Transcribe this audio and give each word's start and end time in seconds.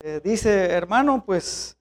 Eh, 0.00 0.20
dice, 0.22 0.66
hermano, 0.70 1.24
pues 1.26 1.76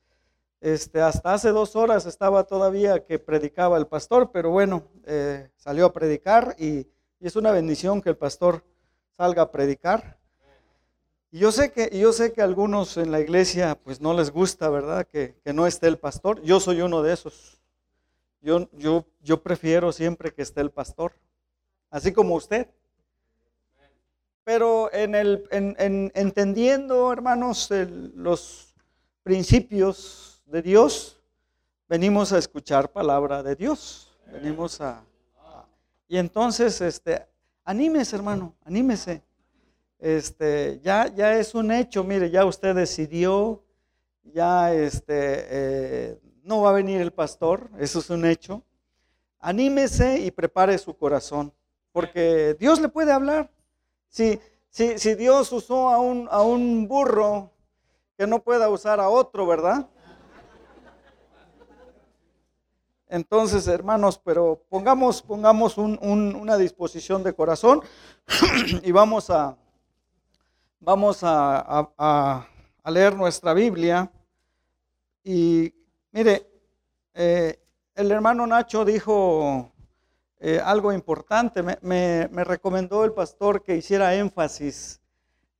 este, 0.59 1.01
hasta 1.01 1.35
hace 1.35 1.49
dos 1.49 1.75
horas 1.75 2.07
estaba 2.07 2.45
todavía 2.45 3.05
que 3.05 3.19
predicaba 3.19 3.77
el 3.77 3.85
pastor, 3.85 4.31
pero 4.31 4.49
bueno, 4.49 4.87
eh, 5.05 5.51
salió 5.55 5.85
a 5.85 5.93
predicar 5.93 6.55
y, 6.57 6.87
es 7.19 7.35
una 7.35 7.51
bendición 7.51 8.01
que 8.01 8.09
el 8.09 8.17
pastor 8.17 8.63
salga 9.17 9.43
a 9.43 9.51
predicar. 9.51 10.19
Y 11.31 11.39
yo 11.39 11.51
sé 11.51 11.71
que, 11.71 11.89
yo 11.95 12.11
sé 12.11 12.31
que 12.31 12.41
a 12.41 12.43
algunos 12.43 12.97
en 12.97 13.11
la 13.11 13.19
iglesia 13.19 13.77
pues 13.83 14.01
no 14.01 14.13
les 14.13 14.31
gusta, 14.31 14.69
¿verdad? 14.69 15.07
Que, 15.07 15.35
que 15.43 15.53
no 15.53 15.65
esté 15.65 15.87
el 15.87 15.97
pastor. 15.97 16.41
Yo 16.43 16.59
soy 16.59 16.81
uno 16.81 17.01
de 17.01 17.13
esos. 17.13 17.59
Yo, 18.41 18.69
yo, 18.73 19.05
yo 19.21 19.41
prefiero 19.41 19.91
siempre 19.91 20.31
que 20.31 20.43
esté 20.43 20.61
el 20.61 20.69
pastor, 20.71 21.13
así 21.89 22.13
como 22.13 22.35
usted. 22.35 22.67
Pero 24.47 24.89
en 24.93 25.13
el, 25.13 25.45
en, 25.51 25.75
en, 25.77 26.09
entendiendo, 26.15 27.11
hermanos, 27.11 27.69
los 28.15 28.73
principios 29.21 30.41
de 30.45 30.61
Dios, 30.61 31.21
venimos 31.89 32.31
a 32.31 32.37
escuchar 32.37 32.89
palabra 32.89 33.43
de 33.43 33.57
Dios. 33.57 34.17
Venimos 34.31 34.79
a, 34.79 35.03
a 35.35 35.65
y 36.07 36.17
entonces, 36.17 36.79
este, 36.79 37.27
anímese, 37.65 38.15
hermano, 38.15 38.55
anímese. 38.63 39.21
Este, 39.99 40.79
ya, 40.81 41.13
ya 41.13 41.37
es 41.37 41.53
un 41.53 41.69
hecho, 41.69 42.05
mire, 42.05 42.31
ya 42.31 42.45
usted 42.45 42.73
decidió, 42.73 43.61
ya 44.23 44.73
este, 44.73 45.45
eh, 45.49 46.19
no 46.43 46.61
va 46.61 46.69
a 46.69 46.73
venir 46.73 47.01
el 47.01 47.11
pastor, 47.11 47.69
eso 47.79 47.99
es 47.99 48.09
un 48.09 48.23
hecho. 48.23 48.63
Anímese 49.41 50.21
y 50.21 50.31
prepare 50.31 50.77
su 50.77 50.95
corazón, 50.95 51.51
porque 51.91 52.55
Dios 52.57 52.79
le 52.79 52.87
puede 52.87 53.11
hablar. 53.11 53.51
Si, 54.09 54.39
si, 54.69 54.97
si 54.97 55.15
Dios 55.15 55.51
usó 55.51 55.89
a 55.89 55.99
un, 55.99 56.27
a 56.31 56.41
un 56.41 56.87
burro, 56.87 57.51
que 58.17 58.25
no 58.25 58.43
pueda 58.43 58.69
usar 58.69 58.99
a 58.99 59.09
otro, 59.09 59.45
¿verdad? 59.45 59.87
Entonces, 63.09 63.67
hermanos, 63.67 64.19
pero 64.21 64.65
pongamos, 64.69 65.21
pongamos 65.21 65.77
un, 65.77 65.97
un, 66.01 66.35
una 66.35 66.57
disposición 66.57 67.23
de 67.23 67.33
corazón 67.33 67.81
y 68.83 68.91
vamos 68.91 69.29
a, 69.29 69.55
vamos 70.79 71.23
a, 71.23 71.59
a, 71.59 72.47
a, 72.83 72.91
leer 72.91 73.15
nuestra 73.15 73.53
Biblia. 73.53 74.11
Y 75.23 75.73
mire, 76.11 76.49
eh, 77.13 77.59
el 77.95 78.11
hermano 78.11 78.45
Nacho 78.45 78.83
dijo 78.83 79.71
eh, 80.39 80.61
algo 80.63 80.93
importante. 80.93 81.63
Me, 81.63 81.77
me, 81.81 82.27
me, 82.31 82.43
recomendó 82.43 83.03
el 83.03 83.13
pastor 83.13 83.63
que 83.63 83.75
hiciera 83.75 84.15
énfasis 84.15 85.01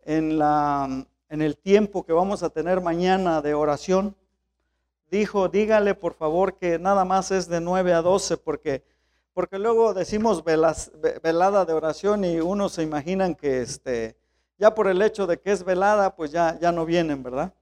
en, 0.06 0.38
la, 0.38 1.06
en 1.30 1.42
el 1.42 1.58
tiempo 1.58 2.06
que 2.06 2.14
vamos 2.14 2.44
a 2.44 2.50
tener 2.50 2.82
mañana 2.82 3.42
de 3.42 3.54
oración. 3.54 4.16
Dijo, 5.10 5.48
dígale 5.48 5.96
por 5.96 6.14
favor 6.14 6.58
que 6.58 6.80
nada 6.80 7.06
más 7.06 7.32
es 7.32 7.48
de 7.48 7.62
9 7.62 7.94
a 7.94 8.02
12 8.02 8.38
porque, 8.38 8.84
porque 9.34 9.58
luego 9.58 9.94
decimos 9.94 10.44
velas, 10.44 10.92
velada 11.24 11.66
de 11.66 11.74
oración 11.74 12.26
y 12.26 12.40
unos 12.40 12.74
se 12.74 12.84
imaginan 12.84 13.36
que 13.36 13.62
este, 13.62 14.18
ya 14.58 14.74
por 14.74 14.88
el 14.88 15.02
hecho 15.02 15.28
de 15.28 15.40
que 15.40 15.52
es 15.52 15.64
velada, 15.64 16.16
pues 16.16 16.32
ya, 16.32 16.58
ya 16.60 16.72
no 16.72 16.86
vienen, 16.86 17.24
¿verdad? 17.24 17.54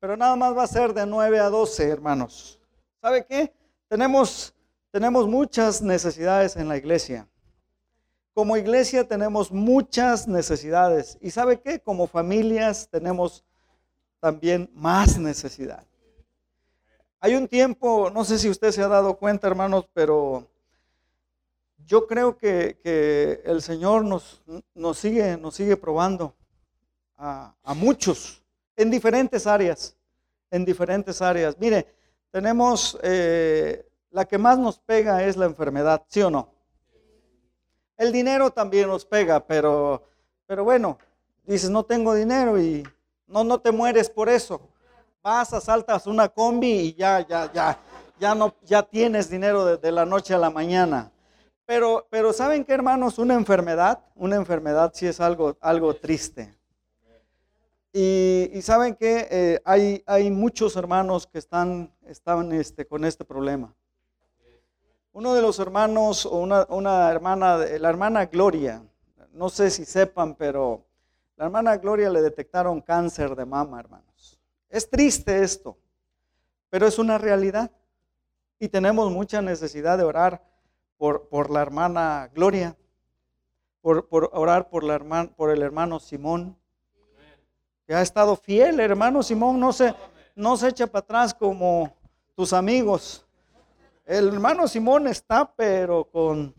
Pero 0.00 0.16
nada 0.16 0.36
más 0.36 0.56
va 0.56 0.64
a 0.64 0.68
ser 0.68 0.94
de 0.94 1.06
9 1.06 1.38
a 1.40 1.50
12, 1.50 1.88
hermanos. 1.88 2.60
¿Sabe 3.00 3.24
qué? 3.26 3.52
Tenemos, 3.88 4.54
tenemos 4.90 5.26
muchas 5.26 5.82
necesidades 5.82 6.56
en 6.56 6.68
la 6.68 6.76
iglesia. 6.76 7.28
Como 8.34 8.56
iglesia 8.56 9.06
tenemos 9.06 9.50
muchas 9.50 10.28
necesidades. 10.28 11.18
¿Y 11.20 11.30
sabe 11.30 11.60
qué? 11.60 11.80
Como 11.80 12.06
familias 12.06 12.88
tenemos 12.90 13.44
también 14.20 14.70
más 14.74 15.18
necesidad. 15.18 15.84
Hay 17.20 17.34
un 17.34 17.48
tiempo, 17.48 18.10
no 18.10 18.24
sé 18.24 18.38
si 18.38 18.48
usted 18.48 18.70
se 18.70 18.82
ha 18.82 18.88
dado 18.88 19.16
cuenta, 19.16 19.48
hermanos, 19.48 19.88
pero 19.92 20.46
yo 21.84 22.06
creo 22.06 22.36
que, 22.36 22.78
el 23.44 23.62
Señor 23.62 24.04
nos, 24.04 24.42
sigue, 24.94 25.36
nos 25.36 25.54
sigue 25.54 25.76
probando 25.76 26.34
a, 27.16 27.54
a, 27.64 27.74
muchos 27.74 28.42
en 28.76 28.90
diferentes 28.90 29.46
áreas, 29.46 29.96
en 30.50 30.64
diferentes 30.64 31.20
áreas. 31.20 31.56
Mire, 31.58 31.88
tenemos, 32.30 32.98
eh, 33.02 33.87
la 34.18 34.24
que 34.24 34.36
más 34.36 34.58
nos 34.58 34.80
pega 34.80 35.22
es 35.22 35.36
la 35.36 35.46
enfermedad, 35.46 36.02
¿sí 36.08 36.20
o 36.22 36.28
no? 36.28 36.52
El 37.96 38.10
dinero 38.10 38.50
también 38.50 38.88
nos 38.88 39.04
pega, 39.04 39.46
pero, 39.46 40.02
pero 40.44 40.64
bueno, 40.64 40.98
dices, 41.44 41.70
no 41.70 41.84
tengo 41.84 42.14
dinero 42.14 42.60
y 42.60 42.82
no, 43.28 43.44
no 43.44 43.60
te 43.60 43.70
mueres 43.70 44.10
por 44.10 44.28
eso. 44.28 44.60
Vas, 45.22 45.52
asaltas 45.52 46.08
una 46.08 46.28
combi 46.28 46.68
y 46.68 46.94
ya, 46.94 47.24
ya, 47.28 47.52
ya, 47.52 47.78
ya 48.18 48.34
no, 48.34 48.56
ya 48.64 48.82
tienes 48.82 49.30
dinero 49.30 49.76
de, 49.76 49.92
la 49.92 50.04
noche 50.04 50.34
a 50.34 50.38
la 50.38 50.50
mañana. 50.50 51.12
Pero, 51.64 52.08
pero 52.10 52.32
¿saben 52.32 52.64
qué, 52.64 52.72
hermanos? 52.72 53.18
Una 53.18 53.34
enfermedad, 53.34 54.00
una 54.16 54.34
enfermedad 54.34 54.90
sí 54.92 55.06
es 55.06 55.20
algo, 55.20 55.56
algo 55.60 55.94
triste. 55.94 56.58
Y, 57.92 58.50
y 58.52 58.62
saben 58.62 58.96
que 58.96 59.28
eh, 59.30 59.60
hay, 59.64 60.02
hay 60.06 60.28
muchos 60.32 60.74
hermanos 60.74 61.28
que 61.28 61.38
están, 61.38 61.94
están 62.04 62.50
este, 62.50 62.84
con 62.84 63.04
este 63.04 63.24
problema. 63.24 63.76
Uno 65.18 65.34
de 65.34 65.42
los 65.42 65.58
hermanos, 65.58 66.26
o 66.26 66.36
una, 66.36 67.10
hermana, 67.10 67.56
la 67.56 67.88
hermana 67.88 68.26
Gloria, 68.26 68.84
no 69.32 69.48
sé 69.48 69.68
si 69.68 69.84
sepan, 69.84 70.36
pero 70.36 70.86
la 71.34 71.46
hermana 71.46 71.76
Gloria 71.76 72.08
le 72.08 72.22
detectaron 72.22 72.80
cáncer 72.80 73.34
de 73.34 73.44
mama, 73.44 73.80
hermanos. 73.80 74.38
Es 74.68 74.88
triste 74.88 75.42
esto, 75.42 75.76
pero 76.70 76.86
es 76.86 77.00
una 77.00 77.18
realidad. 77.18 77.68
Y 78.60 78.68
tenemos 78.68 79.10
mucha 79.10 79.42
necesidad 79.42 79.98
de 79.98 80.04
orar 80.04 80.40
por, 80.96 81.50
la 81.50 81.62
hermana 81.62 82.30
Gloria, 82.32 82.76
por, 83.80 84.06
orar 84.12 84.70
por, 84.70 84.84
la 84.84 85.00
por 85.36 85.50
el 85.50 85.62
hermano 85.62 85.98
Simón, 85.98 86.56
que 87.88 87.92
ha 87.92 88.02
estado 88.02 88.36
fiel, 88.36 88.78
hermano 88.78 89.24
Simón, 89.24 89.58
no 89.58 89.72
se, 89.72 89.96
no 90.36 90.56
se 90.56 90.68
echa 90.68 90.86
para 90.86 91.02
atrás 91.02 91.34
como 91.34 91.92
tus 92.36 92.52
amigos. 92.52 93.27
El 94.08 94.28
hermano 94.28 94.66
Simón 94.66 95.06
está, 95.06 95.52
pero 95.54 96.02
con, 96.10 96.54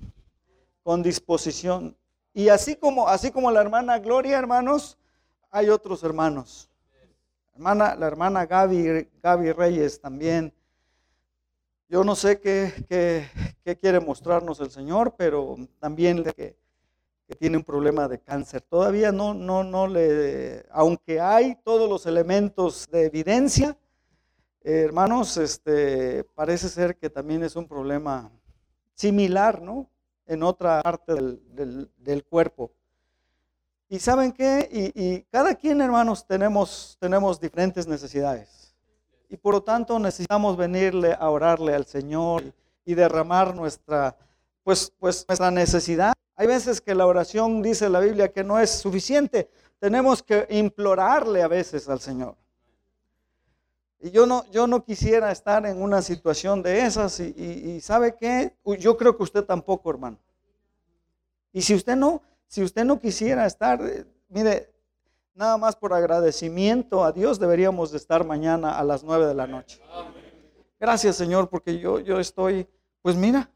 con 0.83 1.01
disposición. 1.01 1.97
Y 2.31 2.47
así 2.49 2.75
como, 2.75 3.07
así 3.07 3.31
como 3.31 3.49
la 3.49 3.59
hermana 3.59 3.97
Gloria, 3.97 4.37
hermanos, 4.37 4.99
hay 5.49 5.69
otros 5.69 6.03
hermanos. 6.03 6.69
Hermana, 7.55 7.95
la 7.95 8.05
hermana 8.05 8.45
Gaby, 8.45 9.09
Gaby 9.23 9.51
Reyes 9.53 9.99
también. 9.99 10.53
Yo 11.87 12.03
no 12.03 12.15
sé 12.15 12.39
qué, 12.39 12.71
qué, 13.65 13.75
quiere 13.77 13.99
mostrarnos 13.99 14.59
el 14.59 14.69
Señor, 14.69 15.15
pero 15.17 15.55
también 15.79 16.23
que, 16.23 16.55
que, 17.27 17.35
tiene 17.35 17.57
un 17.57 17.63
problema 17.63 18.07
de 18.07 18.19
cáncer. 18.19 18.61
Todavía 18.61 19.11
no, 19.11 19.33
no, 19.33 19.63
no 19.63 19.87
le, 19.87 20.67
aunque 20.69 21.19
hay 21.19 21.55
todos 21.63 21.89
los 21.89 22.05
elementos 22.05 22.87
de 22.91 23.07
evidencia, 23.07 23.75
eh, 24.69 24.83
hermanos, 24.83 25.35
este, 25.37 26.23
parece 26.35 26.69
ser 26.69 26.95
que 26.95 27.09
también 27.09 27.41
es 27.41 27.55
un 27.55 27.67
problema 27.67 28.29
similar, 28.93 29.63
¿no? 29.63 29.89
En 30.27 30.43
otra 30.43 30.83
parte 30.83 31.15
del, 31.15 31.89
del, 31.97 32.23
cuerpo. 32.23 32.71
Y 33.87 33.97
saben 33.97 34.31
qué, 34.31 34.69
y, 34.71 34.91
y, 34.93 35.23
cada 35.31 35.55
quien, 35.55 35.81
hermanos, 35.81 36.23
tenemos, 36.27 36.97
tenemos 36.99 37.39
diferentes 37.39 37.87
necesidades. 37.87 38.75
Y 39.27 39.37
por 39.37 39.55
lo 39.55 39.63
tanto 39.63 39.97
necesitamos 39.97 40.55
venirle 40.55 41.17
a 41.19 41.31
orarle 41.31 41.73
al 41.73 41.87
Señor 41.87 42.43
y 42.85 42.93
derramar 42.93 43.55
nuestra, 43.55 44.15
pues, 44.63 44.93
pues, 44.99 45.25
nuestra 45.27 45.49
necesidad. 45.49 46.13
Hay 46.35 46.45
veces 46.45 46.79
que 46.79 46.93
la 46.93 47.07
oración, 47.07 47.63
dice 47.63 47.89
la 47.89 48.01
Biblia, 48.01 48.31
que 48.31 48.43
no 48.43 48.59
es 48.59 48.69
suficiente. 48.69 49.49
Tenemos 49.79 50.21
que 50.21 50.45
implorarle 50.51 51.41
a 51.41 51.47
veces 51.47 51.89
al 51.89 52.01
Señor. 52.01 52.35
Y 54.01 54.11
yo 54.11 54.25
no, 54.25 54.49
yo 54.51 54.65
no 54.65 54.83
quisiera 54.83 55.31
estar 55.31 55.65
en 55.65 55.81
una 55.81 56.01
situación 56.01 56.63
de 56.63 56.85
esas. 56.85 57.19
Y, 57.19 57.81
¿sabe 57.81 58.15
qué? 58.15 58.55
Yo 58.79 58.95
creo 58.95 59.17
que 59.17 59.23
usted 59.23 59.43
tampoco, 59.43 59.89
hermano. 59.89 60.17
Y 61.51 61.61
si 61.61 61.75
usted 61.75 61.95
no, 61.95 62.21
si 62.47 62.63
usted 62.63 62.85
no 62.85 62.99
quisiera 62.99 63.45
estar, 63.45 63.81
eh, 63.81 64.05
mire, 64.29 64.71
nada 65.33 65.57
más 65.57 65.75
por 65.75 65.93
agradecimiento 65.93 67.03
a 67.03 67.11
Dios 67.11 67.39
deberíamos 67.39 67.91
de 67.91 67.97
estar 67.97 68.23
mañana 68.23 68.77
a 68.77 68.83
las 68.83 69.03
nueve 69.03 69.25
de 69.25 69.33
la 69.33 69.47
noche. 69.47 69.81
Gracias, 70.79 71.17
Señor, 71.17 71.49
porque 71.49 71.79
yo, 71.79 71.99
yo 71.99 72.19
estoy, 72.19 72.67
pues 73.01 73.15
mira. 73.15 73.49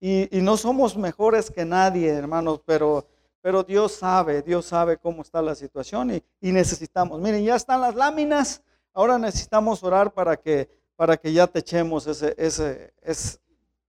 Y, 0.00 0.36
y 0.36 0.40
no 0.40 0.56
somos 0.56 0.96
mejores 0.96 1.50
que 1.50 1.64
nadie, 1.64 2.08
hermanos, 2.08 2.62
pero 2.64 3.06
pero 3.42 3.64
Dios 3.64 3.92
sabe, 3.92 4.40
Dios 4.40 4.66
sabe 4.66 4.96
cómo 4.96 5.22
está 5.22 5.42
la 5.42 5.56
situación 5.56 6.12
y, 6.40 6.52
necesitamos. 6.52 7.20
Miren, 7.20 7.44
ya 7.44 7.56
están 7.56 7.80
las 7.80 7.96
láminas, 7.96 8.62
ahora 8.94 9.18
necesitamos 9.18 9.82
orar 9.82 10.14
para 10.14 10.36
que, 10.36 10.70
para 10.94 11.16
que 11.16 11.32
ya 11.32 11.48
techemos 11.48 12.06
ese, 12.06 12.34
ese, 12.38 12.94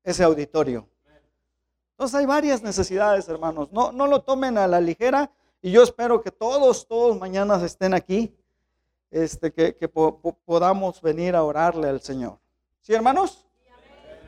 ese 0.03 0.23
auditorio. 0.23 0.89
Entonces 1.91 2.19
hay 2.19 2.25
varias 2.25 2.63
necesidades, 2.63 3.29
hermanos. 3.29 3.71
No, 3.71 3.91
no 3.91 4.07
lo 4.07 4.23
tomen 4.23 4.57
a 4.57 4.67
la 4.67 4.81
ligera 4.81 5.31
Y 5.61 5.69
yo 5.71 5.83
espero 5.83 6.21
que 6.21 6.31
todos, 6.31 6.88
todos 6.88 7.17
mañana 7.19 7.63
estén 7.63 7.94
aquí, 7.94 8.35
este, 9.11 9.53
que, 9.53 9.75
que 9.75 9.88
podamos 9.88 10.99
venir 10.99 11.35
a 11.35 11.44
orarle 11.44 11.88
al 11.88 12.01
Señor. 12.01 12.39
¿Sí, 12.81 12.94
hermanos? 12.94 13.45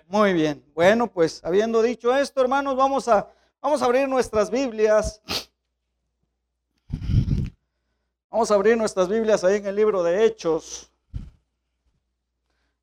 Muy 0.07 0.33
bien. 0.33 0.63
Bueno, 0.75 1.07
pues 1.07 1.43
habiendo 1.43 1.81
dicho 1.81 2.15
esto, 2.15 2.41
hermanos, 2.41 2.75
vamos 2.75 3.07
a, 3.07 3.27
vamos 3.65 3.81
a 3.81 3.85
abrir 3.85 4.07
nuestras 4.07 4.51
Biblias. 4.51 5.19
Vamos 8.29 8.51
a 8.51 8.53
abrir 8.53 8.77
nuestras 8.77 9.09
Biblias 9.09 9.43
ahí 9.43 9.55
en 9.55 9.65
el 9.65 9.75
libro 9.75 10.03
de 10.03 10.23
Hechos. 10.23 10.91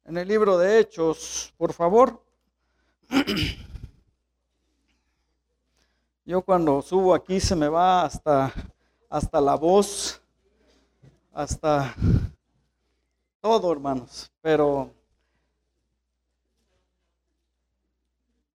En 0.04 0.18
el 0.18 0.26
libro 0.26 0.58
de 0.58 0.80
Hechos, 0.80 1.54
por 1.56 1.72
favor. 1.72 2.20
Yo 6.24 6.42
cuando 6.42 6.82
subo 6.82 7.14
aquí 7.14 7.38
se 7.38 7.54
me 7.54 7.68
va 7.68 8.02
hasta, 8.02 8.52
hasta 9.08 9.40
la 9.40 9.54
voz, 9.54 10.20
hasta 11.32 11.94
todo, 13.40 13.70
hermanos. 13.70 14.32
Pero 14.40 14.90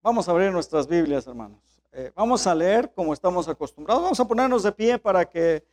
Vamos 0.03 0.27
a 0.29 0.31
abrir 0.31 0.51
nuestras 0.53 0.87
Biblias, 0.87 1.27
hermanos. 1.27 1.66
Eh, 1.99 2.11
vamos 2.13 2.45
a 2.45 2.53
leer 2.53 2.91
como 2.93 3.11
estamos 3.11 3.47
acostumbrados. 3.47 4.03
Vamos 4.03 4.19
a 4.19 4.25
ponernos 4.25 4.61
de 4.61 4.71
pie 4.71 4.99
para 4.99 5.25
que 5.25 5.63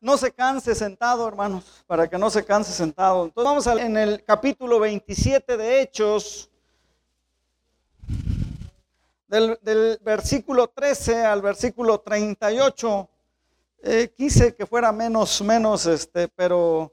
no 0.00 0.16
se 0.16 0.30
canse 0.30 0.76
sentado, 0.76 1.26
hermanos, 1.26 1.82
para 1.88 2.06
que 2.08 2.16
no 2.16 2.30
se 2.30 2.44
canse 2.44 2.70
sentado. 2.70 3.24
Entonces 3.24 3.44
vamos 3.44 3.66
a 3.66 3.84
en 3.84 3.96
el 3.96 4.22
capítulo 4.22 4.78
27 4.78 5.56
de 5.56 5.80
Hechos, 5.80 6.48
del, 9.26 9.58
versículo 10.04 10.68
13 10.68 11.26
al 11.26 11.42
versículo 11.42 11.98
38. 11.98 13.08
Eh, 13.82 14.12
quise 14.16 14.54
que 14.54 14.66
fuera 14.66 14.92
menos, 14.92 15.42
menos, 15.42 15.84
este, 15.86 16.28
pero, 16.28 16.92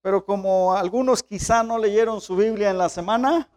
pero 0.00 0.24
como 0.24 0.76
algunos 0.76 1.24
quizá 1.24 1.64
no 1.64 1.76
leyeron 1.76 2.20
su 2.20 2.36
Biblia 2.36 2.70
en 2.70 2.78
la 2.78 2.88
semana, 2.88 3.48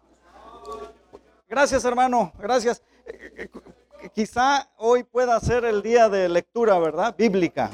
Gracias, 1.47 1.85
hermano, 1.85 2.33
gracias. 2.39 2.81
Quizá 4.11 4.69
hoy 4.77 5.03
pueda 5.03 5.39
ser 5.39 5.63
el 5.63 5.81
día 5.81 6.09
de 6.09 6.27
lectura, 6.27 6.77
¿verdad? 6.77 7.15
Bíblica. 7.17 7.71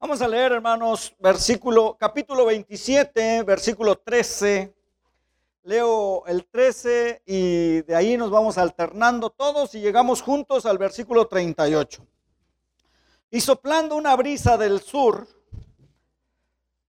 Vamos 0.00 0.20
a 0.20 0.28
leer, 0.28 0.52
hermanos, 0.52 1.14
versículo, 1.20 1.96
capítulo 1.98 2.46
27, 2.46 3.44
versículo 3.44 3.96
13. 3.96 4.74
Leo 5.62 6.26
el 6.26 6.44
13 6.46 7.22
y 7.24 7.82
de 7.82 7.94
ahí 7.94 8.16
nos 8.16 8.30
vamos 8.30 8.58
alternando 8.58 9.30
todos 9.30 9.74
y 9.76 9.80
llegamos 9.80 10.20
juntos 10.20 10.66
al 10.66 10.76
versículo 10.76 11.28
38. 11.28 12.04
Y 13.30 13.40
soplando 13.40 13.94
una 13.94 14.16
brisa 14.16 14.58
del 14.58 14.80
sur, 14.80 15.28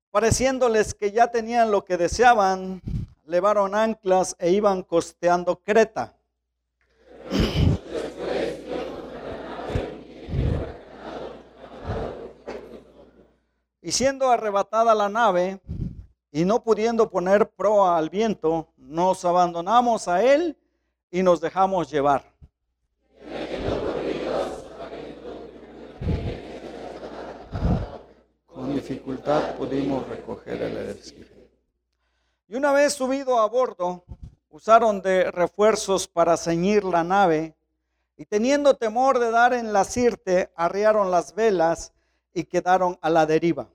pareciéndoles 0.09 0.95
que 0.95 1.11
ya 1.11 1.27
tenían 1.27 1.69
lo 1.69 1.85
que 1.85 1.97
deseaban, 1.97 2.81
levaron 3.25 3.75
anclas 3.75 4.35
e 4.39 4.49
iban 4.51 4.81
costeando 4.81 5.57
Creta. 5.57 6.15
Y 13.85 13.91
siendo 13.91 14.31
arrebatada 14.31 14.95
la 14.95 15.09
nave 15.09 15.61
y 16.31 16.43
no 16.43 16.63
pudiendo 16.63 17.07
poner 17.07 17.51
proa 17.51 17.99
al 17.99 18.09
viento, 18.09 18.67
nos 18.77 19.23
abandonamos 19.25 20.07
a 20.07 20.23
él 20.23 20.57
y 21.11 21.21
nos 21.21 21.39
dejamos 21.39 21.91
llevar. 21.91 22.23
Con 28.47 28.73
dificultad 28.73 29.55
pudimos 29.55 30.09
recoger 30.09 30.63
el 30.63 30.77
esquife. 30.89 31.47
Y 32.47 32.55
una 32.55 32.71
vez 32.71 32.95
subido 32.95 33.37
a 33.37 33.47
bordo, 33.47 34.03
usaron 34.49 34.99
de 35.03 35.29
refuerzos 35.29 36.07
para 36.07 36.37
ceñir 36.37 36.83
la 36.83 37.03
nave, 37.03 37.53
y 38.17 38.25
teniendo 38.25 38.77
temor 38.77 39.19
de 39.19 39.29
dar 39.29 39.53
en 39.53 39.73
la 39.73 39.83
sirte, 39.83 40.51
arriaron 40.55 41.11
las 41.11 41.35
velas 41.35 41.93
y 42.33 42.45
quedaron 42.45 42.97
a 42.99 43.11
la 43.11 43.27
deriva. 43.27 43.69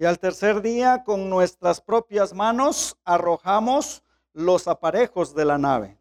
Y 0.00 0.04
al 0.04 0.20
tercer 0.20 0.62
día, 0.62 1.02
con 1.04 1.28
nuestras 1.28 1.80
propias 1.80 2.32
manos, 2.32 2.96
arrojamos 3.04 4.04
los 4.32 4.68
aparejos 4.68 5.34
de 5.34 5.44
la 5.44 5.58
nave. 5.58 5.98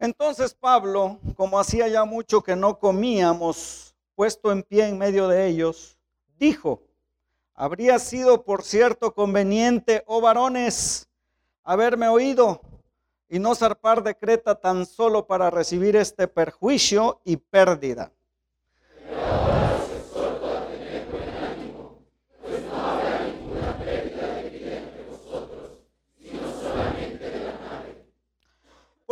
Entonces 0.00 0.52
Pablo, 0.52 1.20
como 1.36 1.60
hacía 1.60 1.86
ya 1.86 2.04
mucho 2.04 2.42
que 2.42 2.56
no 2.56 2.80
comíamos, 2.80 3.94
puesto 4.16 4.50
en 4.50 4.64
pie 4.64 4.88
en 4.88 4.98
medio 4.98 5.28
de 5.28 5.46
ellos, 5.46 5.96
dijo, 6.36 6.82
habría 7.54 8.00
sido 8.00 8.42
por 8.42 8.64
cierto 8.64 9.14
conveniente, 9.14 10.02
oh 10.08 10.20
varones, 10.20 11.08
haberme 11.64 12.08
oído 12.08 12.60
y 13.28 13.38
no 13.38 13.54
zarpar 13.54 14.02
de 14.02 14.16
Creta 14.16 14.54
tan 14.54 14.86
solo 14.86 15.26
para 15.26 15.50
recibir 15.50 15.96
este 15.96 16.28
perjuicio 16.28 17.20
y 17.24 17.36
pérdida. 17.36 18.12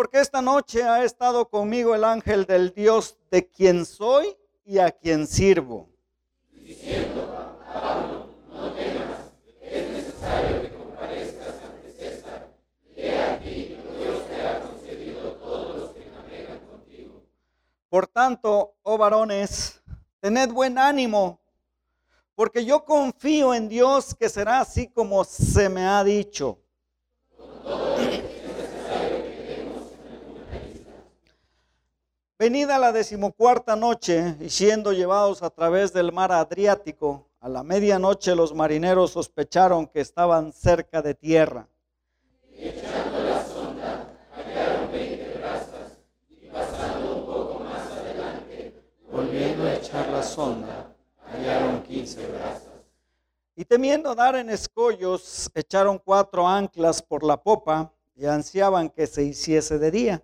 porque 0.01 0.19
esta 0.19 0.41
noche 0.41 0.83
ha 0.83 1.05
estado 1.05 1.51
conmigo 1.51 1.95
el 1.95 2.05
ángel 2.05 2.47
del 2.47 2.73
Dios 2.73 3.19
de 3.31 3.47
quien 3.47 3.85
soy 3.85 4.35
y 4.65 4.79
a 4.79 4.91
quien 4.91 5.27
sirvo. 5.27 5.91
Diciendo, 6.53 7.29
Pablo, 7.71 8.31
no 8.51 8.73
temas, 8.73 9.31
es 9.61 9.91
necesario 9.91 10.63
que 10.63 10.71
comparezcas 10.71 11.55
ante 11.63 11.93
César. 11.93 12.49
Y 12.97 13.09
aquí, 13.09 13.77
Dios 13.99 14.27
te 14.27 14.41
ha 14.41 14.61
concedido 14.61 15.33
todos 15.35 15.77
los 15.77 15.91
que 15.91 16.07
navegan 16.11 16.61
contigo. 16.61 17.23
Por 17.91 18.07
tanto, 18.07 18.77
oh 18.83 18.97
varones, 18.97 19.83
tened 20.21 20.51
buen 20.51 20.79
ánimo, 20.79 21.39
porque 22.35 22.65
yo 22.65 22.85
confío 22.85 23.53
en 23.53 23.69
Dios 23.69 24.15
que 24.15 24.31
será 24.31 24.61
así 24.61 24.89
como 24.89 25.25
se 25.25 25.69
me 25.69 25.85
ha 25.85 26.03
dicho. 26.03 26.59
Venida 32.39 32.79
la 32.79 32.93
decimocuarta 32.93 33.77
noche 33.77 34.37
y 34.41 34.49
siendo 34.49 34.95
llevados 34.95 35.43
a 35.43 35.51
través 35.51 35.93
del 35.93 36.11
mar 36.11 36.33
Adriático, 36.33 37.27
a 37.39 37.49
la 37.51 37.63
medianoche 37.63 38.35
los 38.35 38.55
marineros 38.55 39.11
sospecharon 39.11 39.87
que 39.87 40.01
estaban 40.01 40.53
cerca 40.53 41.03
de 41.03 41.15
tierra. 41.15 41.69
Y 42.55 42.69
echando 42.69 43.25
la 43.25 43.45
sonda, 43.45 44.09
hallaron 44.35 44.91
veinte 44.93 45.39
brazas 45.39 45.99
y 46.31 46.47
pasando 46.47 47.17
un 47.17 47.27
poco 47.27 47.61
más 47.61 47.91
adelante, 47.93 48.75
volviendo 49.61 49.67
a 49.67 49.75
echar 49.75 50.09
la 50.09 50.23
sonda, 50.23 50.95
hallaron 51.27 51.83
quince 51.83 52.27
brazas. 52.27 52.69
Y 53.57 53.65
temiendo 53.65 54.15
dar 54.15 54.37
en 54.37 54.49
escollos, 54.49 55.51
echaron 55.55 55.99
cuatro 55.99 56.47
anclas 56.47 57.03
por 57.03 57.23
la 57.23 57.37
popa 57.37 57.93
y 58.17 58.25
ansiaban 58.27 58.89
que 58.89 59.07
se 59.07 59.23
hiciese 59.23 59.79
de 59.79 59.91
día. 59.91 60.23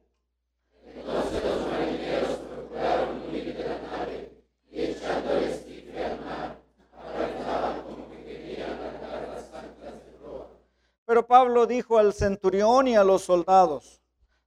Pero 11.04 11.24
Pablo 11.24 11.66
dijo 11.66 11.98
al 11.98 12.12
centurión 12.12 12.88
y 12.88 12.96
a 12.96 13.04
los 13.04 13.22
soldados, 13.22 14.00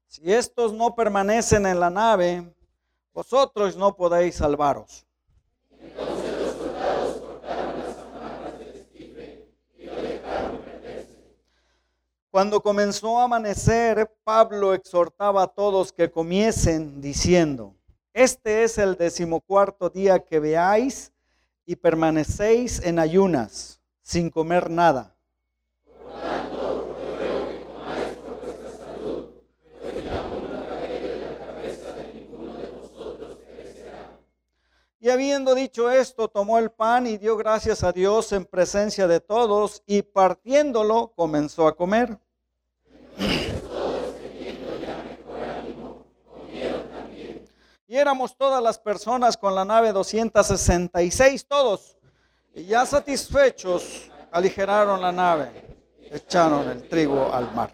si 0.07 0.33
estos 0.33 0.73
no 0.73 0.93
permanecen 0.93 1.65
en 1.65 1.79
la 1.79 1.89
nave, 1.89 2.53
vosotros 3.13 3.75
no 3.75 3.95
podéis 3.95 4.35
salvaros. 4.35 5.05
Cuando 12.31 12.61
comenzó 12.61 13.19
a 13.19 13.23
amanecer, 13.23 14.11
Pablo 14.23 14.73
exhortaba 14.73 15.43
a 15.43 15.47
todos 15.47 15.91
que 15.91 16.11
comiesen, 16.11 17.01
diciendo, 17.01 17.75
este 18.13 18.63
es 18.63 18.77
el 18.77 18.95
decimocuarto 18.95 19.89
día 19.89 20.19
que 20.19 20.39
veáis 20.39 21.11
y 21.65 21.75
permanecéis 21.75 22.83
en 22.83 22.99
ayunas, 22.99 23.81
sin 24.01 24.29
comer 24.29 24.69
nada 24.69 25.18
Y 34.99 35.09
habiendo 35.09 35.55
dicho 35.55 35.89
esto, 35.89 36.27
tomó 36.27 36.59
el 36.59 36.71
pan 36.71 37.07
y 37.07 37.17
dio 37.17 37.37
gracias 37.37 37.83
a 37.83 37.91
Dios 37.93 38.33
en 38.33 38.43
presencia 38.43 39.07
de 39.07 39.21
todos 39.21 39.81
y 39.85 40.01
partiéndolo 40.01 41.13
comenzó 41.15 41.67
a 41.67 41.75
comer. 41.75 42.19
Y 47.87 47.95
éramos 47.95 48.37
todas 48.37 48.61
las 48.61 48.77
personas 48.77 49.35
con 49.35 49.55
la 49.55 49.65
nave 49.65 49.91
266, 49.93 51.47
todos. 51.47 51.97
Y 52.53 52.65
ya 52.65 52.85
satisfechos, 52.85 54.11
aligeraron 54.31 55.01
la 55.01 55.11
nave, 55.11 55.49
echaron 56.11 56.69
el 56.69 56.87
trigo 56.87 57.33
al 57.33 57.51
mar. 57.55 57.71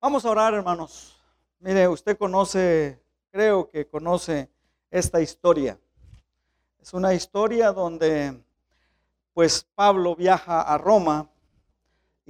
Vamos 0.00 0.24
a 0.24 0.30
orar, 0.30 0.54
hermanos. 0.54 1.16
Mire, 1.58 1.88
usted 1.88 2.16
conoce, 2.16 3.02
creo 3.30 3.68
que 3.68 3.86
conoce 3.86 4.50
esta 4.90 5.20
historia. 5.20 5.78
Es 6.80 6.94
una 6.94 7.14
historia 7.14 7.72
donde, 7.72 8.42
pues, 9.32 9.66
Pablo 9.74 10.16
viaja 10.16 10.62
a 10.62 10.78
Roma 10.78 11.30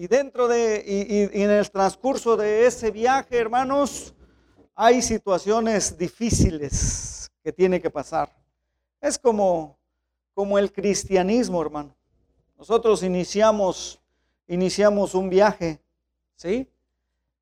y 0.01 0.07
dentro 0.07 0.49
de, 0.49 0.83
y, 0.87 1.43
en 1.43 1.51
el 1.51 1.71
transcurso 1.71 2.35
de 2.35 2.65
ese 2.65 2.91
viaje, 2.91 3.37
hermanos, 3.37 4.15
hay 4.75 5.03
situaciones 5.03 5.99
difíciles 5.99 7.31
que 7.45 7.53
tiene 7.53 7.83
que 7.83 7.91
pasar. 7.91 8.35
Es 8.99 9.19
como, 9.19 9.77
como 10.33 10.59
el 10.59 10.73
cristianismo, 10.73 11.61
hermano. 11.61 11.95
Nosotros 12.57 13.03
iniciamos, 13.03 14.01
iniciamos 14.47 15.15
un 15.15 15.29
viaje, 15.29 15.79
¿sí? 16.35 16.67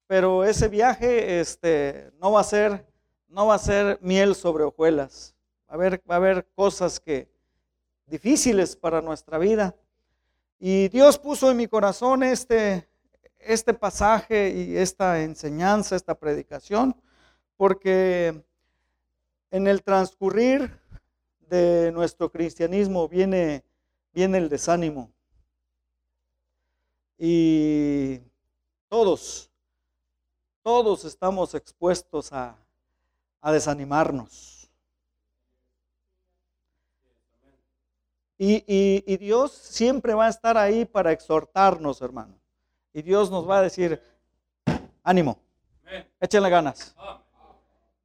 Pero 0.09 0.43
ese 0.43 0.67
viaje 0.67 1.39
este, 1.39 2.11
no, 2.21 2.33
va 2.33 2.41
a 2.41 2.45
ser, 2.45 2.88
no 3.29 3.47
va 3.47 3.55
a 3.55 3.59
ser 3.59 3.99
miel 4.03 4.35
sobre 4.35 4.65
hojuelas. 4.65 5.35
Va 5.69 5.73
a 5.73 5.75
haber, 5.75 6.03
va 6.11 6.15
a 6.15 6.19
haber 6.19 6.47
cosas 6.55 6.99
que, 6.99 7.29
difíciles 8.07 8.75
para 8.75 9.01
nuestra 9.01 9.39
vida. 9.39 9.75
Y 10.59 10.89
Dios 10.89 11.19
puso 11.19 11.51
en 11.51 11.57
mi 11.57 11.69
corazón 11.69 12.23
este, 12.23 12.89
este 13.39 13.75
pasaje 13.75 14.51
y 14.51 14.77
esta 14.77 15.23
enseñanza, 15.23 15.95
esta 15.95 16.15
predicación, 16.15 16.97
porque 17.57 18.43
en 19.51 19.67
el 19.67 19.83
transcurrir 19.83 20.79
de 21.49 21.93
nuestro 21.93 22.31
cristianismo 22.31 23.09
viene, 23.09 23.65
viene 24.13 24.39
el 24.39 24.49
desánimo. 24.49 25.13
Y 27.19 28.21
todos, 28.89 29.51
todos 30.63 31.05
estamos 31.05 31.55
expuestos 31.55 32.33
a, 32.33 32.57
a 33.41 33.53
desanimarnos. 33.53 34.59
Y, 38.41 39.17
Dios 39.17 39.53
siempre 39.53 40.15
va 40.15 40.27
a 40.27 40.31
estar 40.31 40.57
ahí 40.57 40.85
para 40.85 41.11
exhortarnos, 41.11 42.01
hermano. 42.01 42.39
Y 42.93 43.03
Dios 43.03 43.31
nos 43.31 43.49
va 43.49 43.59
a 43.59 43.63
decir, 43.63 44.01
ánimo, 45.03 45.39
échenle 46.21 46.49
ganas. 46.49 46.95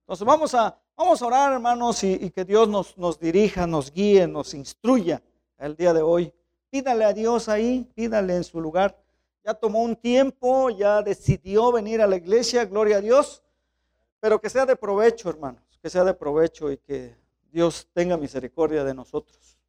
Entonces 0.01 0.25
vamos 0.25 0.55
a, 0.55 0.75
vamos 0.95 1.21
a 1.21 1.25
orar, 1.27 1.53
hermanos, 1.53 2.03
y, 2.03 2.31
que 2.31 2.43
Dios 2.45 2.67
nos, 2.67 2.97
nos 2.97 3.19
dirija, 3.19 3.67
nos 3.67 3.91
guíe, 3.91 4.27
nos 4.27 4.55
instruya 4.55 5.21
el 5.59 5.75
día 5.75 5.93
de 5.93 6.01
hoy. 6.01 6.33
Pídale 6.71 7.05
a 7.05 7.13
Dios 7.13 7.47
ahí, 7.47 7.87
pídale 7.93 8.35
en 8.35 8.43
su 8.43 8.59
lugar. 8.59 8.97
Ya 9.43 9.53
tomó 9.53 9.83
un 9.83 9.95
tiempo, 9.95 10.71
ya 10.71 11.03
decidió 11.03 11.71
venir 11.71 12.01
a 12.01 12.07
la 12.07 12.15
iglesia, 12.15 12.65
gloria 12.65 12.97
a 12.97 13.01
Dios, 13.01 13.43
pero 14.23 14.39
que 14.39 14.49
sea 14.49 14.65
de 14.65 14.77
provecho, 14.77 15.29
hermanos, 15.29 15.61
que 15.81 15.89
sea 15.89 16.05
de 16.05 16.13
provecho 16.13 16.71
y 16.71 16.77
que 16.77 17.13
Dios 17.51 17.89
tenga 17.91 18.15
misericordia 18.15 18.81
de 18.85 18.93
nosotros. 18.93 19.59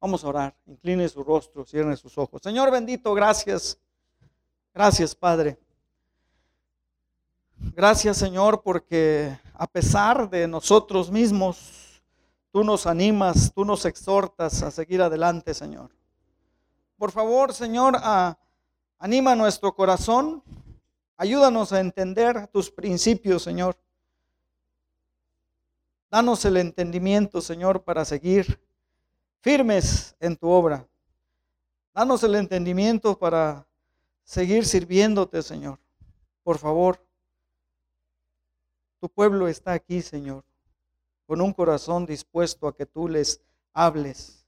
Vamos 0.00 0.22
a 0.22 0.28
orar. 0.28 0.56
Incline 0.66 1.08
su 1.08 1.24
rostro, 1.24 1.64
cierre 1.64 1.96
sus 1.96 2.16
ojos. 2.16 2.40
Señor 2.40 2.70
bendito, 2.70 3.12
gracias. 3.14 3.76
Gracias, 4.72 5.12
Padre. 5.12 5.58
Gracias, 7.56 8.16
Señor, 8.16 8.62
porque 8.62 9.36
a 9.54 9.66
pesar 9.66 10.30
de 10.30 10.46
nosotros 10.46 11.10
mismos, 11.10 12.00
tú 12.52 12.62
nos 12.62 12.86
animas, 12.86 13.50
tú 13.52 13.64
nos 13.64 13.84
exhortas 13.86 14.62
a 14.62 14.70
seguir 14.70 15.02
adelante, 15.02 15.52
Señor. 15.52 15.90
Por 16.96 17.10
favor, 17.10 17.52
Señor, 17.52 17.96
anima 19.00 19.34
nuestro 19.34 19.74
corazón. 19.74 20.44
Ayúdanos 21.20 21.70
a 21.74 21.80
entender 21.80 22.46
tus 22.46 22.70
principios, 22.70 23.42
Señor. 23.42 23.76
Danos 26.10 26.46
el 26.46 26.56
entendimiento, 26.56 27.42
Señor, 27.42 27.84
para 27.84 28.06
seguir 28.06 28.58
firmes 29.42 30.16
en 30.18 30.34
tu 30.34 30.48
obra. 30.48 30.88
Danos 31.92 32.22
el 32.22 32.36
entendimiento 32.36 33.18
para 33.18 33.66
seguir 34.24 34.64
sirviéndote, 34.64 35.42
Señor. 35.42 35.78
Por 36.42 36.56
favor, 36.56 37.04
tu 38.98 39.10
pueblo 39.10 39.46
está 39.46 39.72
aquí, 39.72 40.00
Señor, 40.00 40.42
con 41.26 41.42
un 41.42 41.52
corazón 41.52 42.06
dispuesto 42.06 42.66
a 42.66 42.74
que 42.74 42.86
tú 42.86 43.08
les 43.08 43.42
hables. 43.74 44.46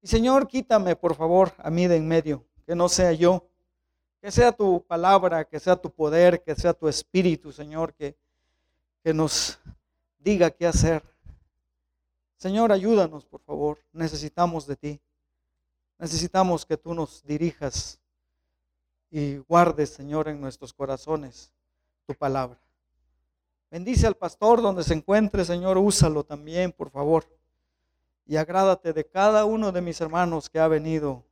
Y 0.00 0.08
Señor, 0.08 0.48
quítame, 0.48 0.96
por 0.96 1.14
favor, 1.14 1.52
a 1.58 1.70
mí 1.70 1.86
de 1.86 1.94
en 1.94 2.08
medio, 2.08 2.44
que 2.66 2.74
no 2.74 2.88
sea 2.88 3.12
yo, 3.12 3.46
que 4.22 4.30
sea 4.30 4.52
tu 4.52 4.80
palabra, 4.86 5.44
que 5.44 5.58
sea 5.58 5.74
tu 5.74 5.90
poder, 5.90 6.44
que 6.44 6.54
sea 6.54 6.72
tu 6.72 6.86
espíritu, 6.86 7.50
Señor, 7.50 7.92
que, 7.92 8.16
que 9.02 9.12
nos 9.12 9.58
diga 10.20 10.48
qué 10.48 10.64
hacer. 10.64 11.02
Señor, 12.36 12.70
ayúdanos, 12.70 13.26
por 13.26 13.40
favor. 13.40 13.78
Necesitamos 13.92 14.64
de 14.68 14.76
ti. 14.76 15.00
Necesitamos 15.98 16.64
que 16.64 16.76
tú 16.76 16.94
nos 16.94 17.24
dirijas 17.24 17.98
y 19.10 19.38
guardes, 19.38 19.90
Señor, 19.90 20.28
en 20.28 20.40
nuestros 20.40 20.72
corazones 20.72 21.52
tu 22.06 22.14
palabra. 22.14 22.60
Bendice 23.72 24.06
al 24.06 24.14
pastor 24.14 24.62
donde 24.62 24.84
se 24.84 24.94
encuentre, 24.94 25.44
Señor, 25.44 25.78
úsalo 25.78 26.22
también, 26.22 26.70
por 26.70 26.90
favor. 26.90 27.24
Y 28.24 28.36
agrádate 28.36 28.92
de 28.92 29.04
cada 29.04 29.44
uno 29.46 29.72
de 29.72 29.80
mis 29.80 30.00
hermanos 30.00 30.48
que 30.48 30.60
ha 30.60 30.68
venido 30.68 31.24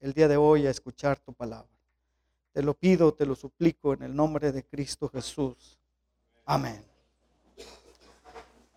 el 0.00 0.12
día 0.14 0.26
de 0.26 0.36
hoy 0.36 0.66
a 0.66 0.70
escuchar 0.70 1.20
tu 1.20 1.32
palabra. 1.32 1.73
Te 2.54 2.62
lo 2.62 2.74
pido, 2.74 3.12
te 3.12 3.26
lo 3.26 3.34
suplico 3.34 3.94
en 3.94 4.04
el 4.04 4.14
nombre 4.14 4.52
de 4.52 4.62
Cristo 4.62 5.08
Jesús. 5.08 5.76
Amén. 6.44 6.84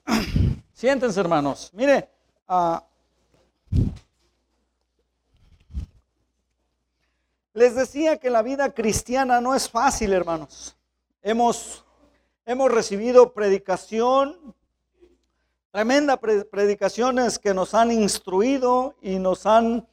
Siéntense, 0.74 1.19
hermanos. 1.19 1.69
Mire, 1.74 2.10
ah, 2.48 2.84
les 7.53 7.75
decía 7.75 8.17
que 8.17 8.31
la 8.31 8.41
vida 8.41 8.74
cristiana 8.74 9.39
no 9.41 9.53
es 9.53 9.69
fácil, 9.69 10.12
hermanos. 10.12 10.75
Hemos, 11.22 11.86
hemos 12.48 12.72
recibido 12.72 13.31
predicación, 13.31 14.55
tremenda 15.69 16.19
predicaciones 16.19 17.38
que 17.38 17.53
nos 17.53 17.75
han 17.75 17.91
instruido 17.91 18.96
y 19.03 19.19
nos 19.19 19.46
han 19.46 19.88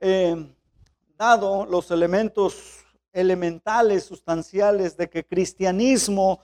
eh, 0.00 0.54
dado 1.16 1.64
los 1.64 1.90
elementos 1.90 2.83
elementales, 3.14 4.04
sustanciales 4.04 4.96
de 4.96 5.08
que 5.08 5.24
cristianismo 5.24 6.40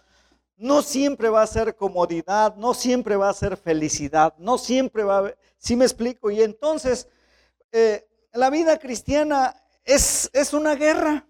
no 0.56 0.82
siempre 0.82 1.28
va 1.28 1.42
a 1.42 1.46
ser 1.46 1.74
comodidad, 1.74 2.54
no 2.56 2.74
siempre 2.74 3.16
va 3.16 3.30
a 3.30 3.34
ser 3.34 3.56
felicidad, 3.56 4.34
no 4.38 4.58
siempre 4.58 5.04
va 5.04 5.18
a... 5.18 5.34
¿Sí 5.58 5.74
me 5.74 5.84
explico? 5.84 6.30
Y 6.30 6.42
entonces, 6.42 7.08
eh, 7.72 8.06
la 8.32 8.50
vida 8.50 8.78
cristiana 8.78 9.56
es, 9.84 10.30
es, 10.32 10.52
una 10.52 10.74
guerra. 10.74 11.26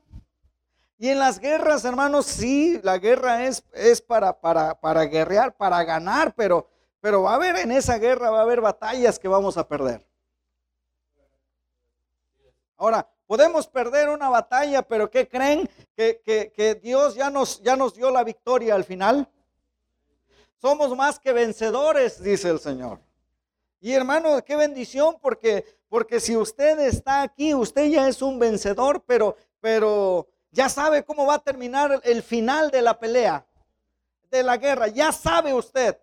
Y 0.99 1.09
en 1.09 1.19
las 1.19 1.39
guerras, 1.39 1.85
hermanos, 1.85 2.27
sí, 2.27 2.81
la 2.83 2.99
guerra 2.99 3.47
es, 3.47 3.65
es 3.73 4.03
para, 4.03 4.39
para, 4.41 4.79
para 4.81 5.05
guerrear, 5.05 5.57
para 5.57 5.83
ganar, 5.85 6.35
pero, 6.35 6.69
pero 7.01 7.23
va 7.23 7.33
a 7.33 7.37
haber 7.37 7.57
en 7.57 7.73
esa 7.73 7.99
guerra, 7.99 8.31
va 8.31 8.41
a 8.41 8.43
haber 8.43 8.61
batallas 8.61 9.19
que 9.19 9.29
vamos 9.29 9.57
a 9.57 9.67
perder. 9.67 10.05
Ahora, 12.77 13.09
Podemos 13.31 13.69
perder 13.69 14.09
una 14.09 14.29
batalla, 14.29 14.83
pero 14.83 15.09
¿qué 15.09 15.29
creen? 15.29 15.71
Que, 15.95 16.81
Dios 16.83 17.15
ya 17.15 17.31
nos, 17.31 17.63
ya 17.63 17.77
nos 17.77 17.95
dio 17.95 18.11
la 18.11 18.25
victoria 18.25 18.75
al 18.75 18.83
final. 18.83 19.31
Somos 20.61 20.97
más 20.97 21.21
que 21.21 21.33
vencedores, 21.33 22.21
dice 22.21 22.49
el 22.49 22.59
Señor. 22.59 22.99
Y 23.81 23.93
hermano, 23.93 24.45
qué 24.45 24.57
bendición, 24.57 25.17
porque, 25.23 25.65
porque 25.89 26.19
si 26.19 26.37
usted 26.37 26.81
está 26.81 27.23
aquí, 27.23 27.55
usted 27.55 27.85
ya 27.85 28.09
es 28.09 28.21
un 28.21 28.41
vencedor, 28.41 29.05
pero, 29.07 29.37
pero 29.61 30.27
ya 30.51 30.69
sabe 30.69 31.05
cómo 31.05 31.25
va 31.25 31.35
a 31.35 31.39
terminar 31.39 32.01
el 32.03 32.25
final 32.25 32.73
de 32.73 32.83
la 32.83 32.99
pelea, 32.99 33.47
de 34.29 34.43
la 34.43 34.57
guerra. 34.57 34.89
Ya 34.89 35.13
sabe 35.13 35.55
usted. 35.55 35.97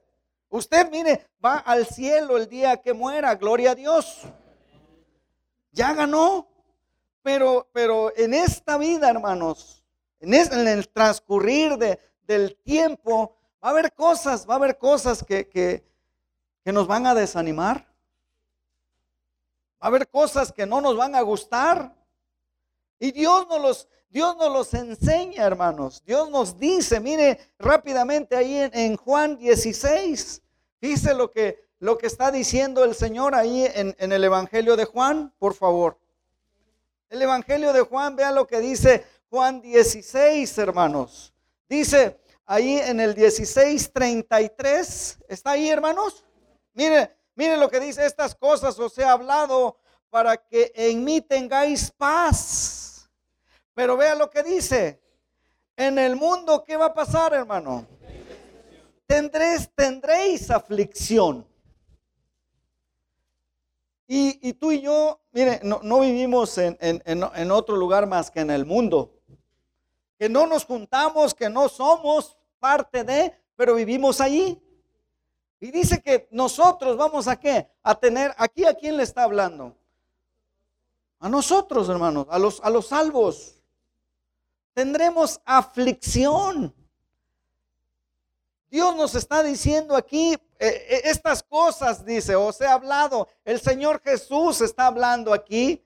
Usted, 0.47 0.89
mire, 0.89 1.27
va 1.43 1.57
al 1.57 1.85
cielo 1.87 2.37
el 2.37 2.47
día 2.47 2.77
que 2.77 2.93
muera, 2.93 3.35
gloria 3.35 3.71
a 3.71 3.75
Dios. 3.75 4.21
Ya 5.73 5.93
ganó. 5.93 6.47
Pero, 7.27 7.67
pero 7.73 8.13
en 8.15 8.33
esta 8.33 8.77
vida, 8.77 9.09
hermanos, 9.09 9.83
en, 10.21 10.33
el 10.33 10.87
transcurrir 10.87 11.77
del 12.21 12.55
tiempo, 12.63 13.35
Va 13.61 13.67
a 13.67 13.71
haber 13.71 13.91
cosas, 13.91 14.47
va 14.47 14.53
a 14.53 14.57
haber 14.57 14.77
cosas 14.77 15.25
que, 15.25 15.49
que, 15.49 15.83
nos 16.71 16.87
van 16.87 17.05
a 17.05 17.13
desanimar. 17.13 17.79
Va 19.73 19.81
a 19.81 19.87
haber 19.87 20.07
cosas 20.07 20.53
que 20.53 20.65
no 20.65 20.79
nos 20.79 20.95
van 20.95 21.15
a 21.15 21.21
gustar. 21.21 21.93
Y 22.97 23.11
Dios 23.11 23.45
nos 23.49 23.61
los, 23.61 23.87
Dios 24.07 24.37
los 24.37 24.73
enseña, 24.73 25.43
hermanos. 25.43 26.01
Dios 26.05 26.29
nos 26.29 26.57
dice, 26.57 27.01
mire 27.01 27.39
rápidamente 27.59 28.37
ahí 28.37 28.55
en, 28.55 28.71
en 28.73 28.95
Juan 28.95 29.37
16, 29.37 30.41
dice 30.79 31.13
lo 31.13 31.29
que, 31.29 31.67
lo 31.79 31.97
que 31.97 32.07
está 32.07 32.31
diciendo 32.31 32.85
el 32.85 32.95
Señor 32.95 33.35
ahí 33.35 33.65
en, 33.75 33.93
en 33.99 34.13
el 34.13 34.23
Evangelio 34.23 34.77
de 34.77 34.85
Juan, 34.85 35.33
por 35.39 35.55
favor. 35.55 35.97
El 37.09 37.21
Evangelio 37.21 37.71
de 37.71 37.81
Juan, 37.81 38.17
vea 38.17 38.31
lo 38.31 38.45
que 38.45 38.59
dice 38.59 39.05
Juan 39.29 39.61
16, 39.61 40.57
hermanos. 40.57 41.33
Dice 41.69 42.19
ahí 42.45 42.79
en 42.79 42.99
el 42.99 43.15
16:33, 43.15 45.17
¿está 45.29 45.51
ahí, 45.51 45.69
hermanos? 45.69 46.25
Mire, 46.73 47.15
mire 47.35 47.55
lo 47.55 47.69
que 47.69 47.79
dice, 47.79 48.05
estas 48.05 48.35
cosas 48.35 48.77
os 48.77 48.97
he 48.97 49.05
hablado 49.05 49.77
para 50.09 50.35
que 50.35 50.71
en 50.75 51.03
mí 51.03 51.21
tengáis 51.21 51.91
paz. 51.91 53.09
Pero 53.73 53.95
vea 53.95 54.15
lo 54.15 54.29
que 54.29 54.43
dice. 54.43 55.01
En 55.77 55.99
el 55.99 56.15
mundo, 56.15 56.63
¿qué 56.65 56.75
va 56.75 56.87
a 56.87 56.93
pasar, 56.93 57.33
hermano? 57.33 57.85
Tendréis, 59.05 59.69
tendréis 59.75 60.49
aflicción. 60.49 61.47
Y, 64.09 64.53
tú 64.53 64.71
y 64.71 64.81
yo, 64.81 65.19
mire, 65.33 65.59
no, 65.63 65.81
no 65.83 65.99
vivimos 65.99 66.57
en, 66.57 66.77
en, 66.79 67.01
en, 67.05 67.51
otro 67.51 67.75
lugar 67.75 68.07
más 68.07 68.31
que 68.31 68.39
en 68.39 68.49
el 68.49 68.65
mundo. 68.65 69.13
Que 70.17 70.29
no 70.29 70.47
nos 70.47 70.63
juntamos, 70.63 71.33
que 71.33 71.49
no 71.49 71.67
somos 71.67 72.37
parte 72.57 73.03
de, 73.03 73.37
pero 73.57 73.75
vivimos 73.75 74.21
allí. 74.21 74.61
Y 75.59 75.71
dice 75.71 76.01
que 76.01 76.29
nosotros 76.31 76.95
vamos 76.95 77.27
a 77.27 77.37
qué? 77.37 77.67
A 77.83 77.95
tener, 77.95 78.33
aquí 78.37 78.63
a 78.63 78.73
quién 78.73 78.95
le 78.95 79.03
está 79.03 79.23
hablando. 79.23 79.75
A 81.19 81.27
nosotros, 81.27 81.89
hermanos, 81.89 82.27
a 82.29 82.39
los, 82.39 82.61
a 82.61 82.69
los 82.69 82.87
salvos. 82.87 83.55
Tendremos 84.73 85.41
aflicción. 85.43 86.73
Dios 88.69 88.95
nos 88.95 89.15
está 89.15 89.43
diciendo 89.43 89.95
aquí 89.95 90.33
eh, 90.33 90.39
eh, 90.59 91.01
estas 91.05 91.43
cosas, 91.43 92.03
dice, 92.03 92.35
os 92.35 92.59
he 92.59 92.67
hablado. 92.67 93.27
El 93.45 93.59
Señor 93.59 94.01
Jesús 94.01 94.61
está 94.61 94.87
hablando 94.87 95.33
aquí. 95.33 95.83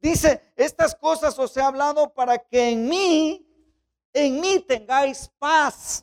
Dice, 0.00 0.52
estas 0.56 0.94
cosas 0.94 1.38
os 1.38 1.56
he 1.56 1.60
hablado 1.60 2.12
para 2.14 2.38
que 2.38 2.70
en 2.70 2.88
mí, 2.88 3.46
en 4.12 4.40
mí 4.40 4.60
tengáis 4.60 5.30
paz. 5.38 6.02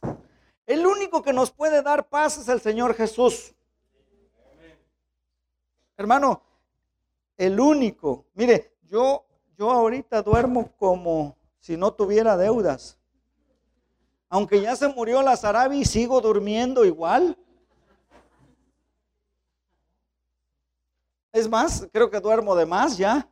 El 0.66 0.86
único 0.86 1.24
que 1.24 1.32
nos 1.32 1.52
puede 1.52 1.82
dar 1.82 2.10
paz 2.10 2.38
es 2.38 2.48
el 2.50 2.60
Señor 2.60 2.94
Jesús. 2.96 3.54
Hermano, 5.98 6.42
el 7.38 7.60
único. 7.60 8.26
Mire, 8.34 8.76
yo, 8.84 9.26
yo 9.58 9.72
ahorita 9.72 10.22
duermo 10.22 10.72
como 10.78 11.38
si 11.60 11.78
no 11.78 11.94
tuviera 11.94 12.36
deudas. 12.36 12.98
Aunque 14.36 14.60
ya 14.60 14.76
se 14.76 14.90
murió 14.90 15.22
la 15.22 15.38
Sarabi, 15.38 15.86
sigo 15.86 16.20
durmiendo 16.20 16.84
igual. 16.84 17.38
Es 21.32 21.48
más, 21.48 21.88
creo 21.94 22.10
que 22.12 22.20
duermo 22.20 22.54
de 22.54 22.66
más 22.66 22.98
ya. 22.98 23.30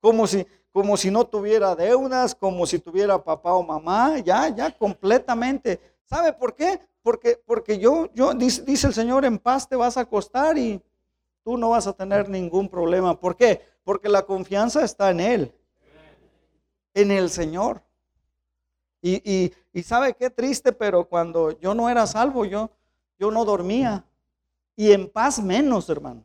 Como 0.00 0.28
si, 0.28 0.46
como 0.70 0.96
si 0.96 1.10
no 1.10 1.26
tuviera 1.26 1.74
deudas, 1.74 2.32
como 2.32 2.64
si 2.64 2.78
tuviera 2.78 3.24
papá 3.24 3.54
o 3.54 3.64
mamá, 3.64 4.20
ya, 4.20 4.50
ya 4.50 4.70
completamente. 4.70 5.80
¿Sabe 6.04 6.32
por 6.32 6.54
qué? 6.54 6.80
Porque, 7.02 7.42
porque 7.44 7.76
yo, 7.80 8.08
yo, 8.14 8.34
dice, 8.34 8.62
dice 8.62 8.86
el 8.86 8.94
Señor, 8.94 9.24
en 9.24 9.40
paz 9.40 9.68
te 9.68 9.74
vas 9.74 9.96
a 9.96 10.02
acostar 10.02 10.56
y 10.56 10.80
tú 11.42 11.58
no 11.58 11.70
vas 11.70 11.88
a 11.88 11.92
tener 11.92 12.28
ningún 12.28 12.68
problema. 12.68 13.18
¿Por 13.18 13.34
qué? 13.34 13.62
Porque 13.82 14.08
la 14.08 14.22
confianza 14.22 14.84
está 14.84 15.10
en 15.10 15.18
Él, 15.18 15.54
en 16.94 17.10
el 17.10 17.30
Señor. 17.30 17.82
Y, 19.06 19.52
y, 19.74 19.82
sabe 19.82 20.14
qué 20.14 20.30
triste, 20.30 20.72
pero 20.72 21.04
cuando 21.04 21.50
yo 21.60 21.74
no 21.74 21.90
era 21.90 22.06
salvo, 22.06 22.46
yo, 22.46 22.70
yo 23.18 23.30
no 23.30 23.44
dormía. 23.44 24.02
Y 24.76 24.92
en 24.92 25.10
paz 25.10 25.42
menos, 25.42 25.90
hermano. 25.90 26.24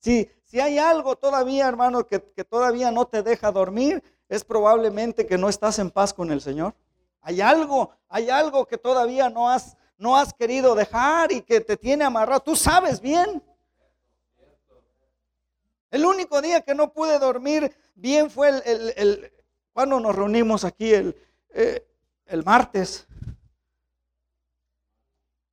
Si, 0.00 0.30
si 0.44 0.60
hay 0.60 0.76
algo 0.76 1.16
todavía, 1.16 1.66
hermano, 1.66 2.06
que, 2.06 2.22
que 2.22 2.44
todavía 2.44 2.90
no 2.90 3.06
te 3.06 3.22
deja 3.22 3.50
dormir, 3.50 4.04
es 4.28 4.44
probablemente 4.44 5.26
que 5.26 5.38
no 5.38 5.48
estás 5.48 5.78
en 5.78 5.90
paz 5.90 6.12
con 6.12 6.30
el 6.30 6.42
Señor. 6.42 6.74
Hay 7.22 7.40
algo, 7.40 7.90
hay 8.10 8.28
algo 8.28 8.66
que 8.66 8.76
todavía 8.76 9.30
no 9.30 9.48
has, 9.48 9.78
no 9.96 10.14
has 10.14 10.34
querido 10.34 10.74
dejar 10.74 11.32
y 11.32 11.40
que 11.40 11.62
te 11.62 11.78
tiene 11.78 12.04
amarrado. 12.04 12.40
Tú 12.40 12.54
sabes 12.54 13.00
bien. 13.00 13.42
El 15.90 16.04
único 16.04 16.42
día 16.42 16.60
que 16.60 16.74
no 16.74 16.92
pude 16.92 17.18
dormir 17.18 17.74
bien 17.94 18.30
fue 18.30 18.48
el, 18.48 19.32
cuando 19.72 20.00
nos 20.00 20.14
reunimos 20.14 20.64
aquí 20.64 20.92
el, 20.92 21.16
eh, 21.50 21.86
el 22.26 22.44
martes. 22.44 23.06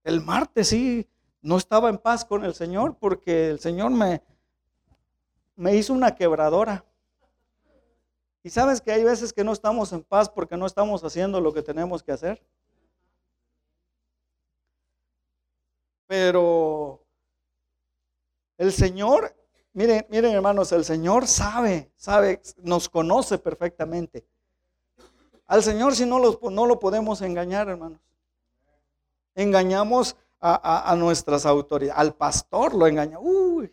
El 0.03 0.21
martes 0.21 0.69
sí, 0.69 1.07
no 1.41 1.57
estaba 1.57 1.89
en 1.89 1.97
paz 1.97 2.25
con 2.25 2.43
el 2.43 2.53
Señor 2.53 2.97
porque 2.97 3.49
el 3.49 3.59
Señor 3.59 3.91
me, 3.91 4.21
me 5.55 5.75
hizo 5.75 5.93
una 5.93 6.15
quebradora. 6.15 6.85
Y 8.43 8.49
sabes 8.49 8.81
que 8.81 8.91
hay 8.91 9.03
veces 9.03 9.33
que 9.33 9.43
no 9.43 9.53
estamos 9.53 9.93
en 9.93 10.03
paz 10.03 10.29
porque 10.29 10.57
no 10.57 10.65
estamos 10.65 11.03
haciendo 11.03 11.39
lo 11.39 11.53
que 11.53 11.61
tenemos 11.61 12.01
que 12.01 12.11
hacer. 12.11 12.41
Pero 16.07 17.03
el 18.57 18.71
Señor 18.71 19.35
Miren, 19.73 20.05
miren 20.09 20.33
hermanos, 20.33 20.71
el 20.73 20.83
Señor 20.83 21.27
sabe, 21.27 21.91
sabe, 21.95 22.41
nos 22.57 22.89
conoce 22.89 23.37
perfectamente. 23.37 24.25
Al 25.47 25.63
Señor 25.63 25.95
si 25.95 26.05
no 26.05 26.19
lo, 26.19 26.39
no 26.49 26.65
lo 26.65 26.79
podemos 26.79 27.21
engañar, 27.21 27.69
hermanos. 27.69 27.99
Engañamos 29.33 30.15
a, 30.41 30.95
nuestras 30.97 31.45
autoridades. 31.45 31.99
Al 31.99 32.13
pastor 32.15 32.73
lo 32.73 32.87
engaña. 32.87 33.19
Uy. 33.19 33.71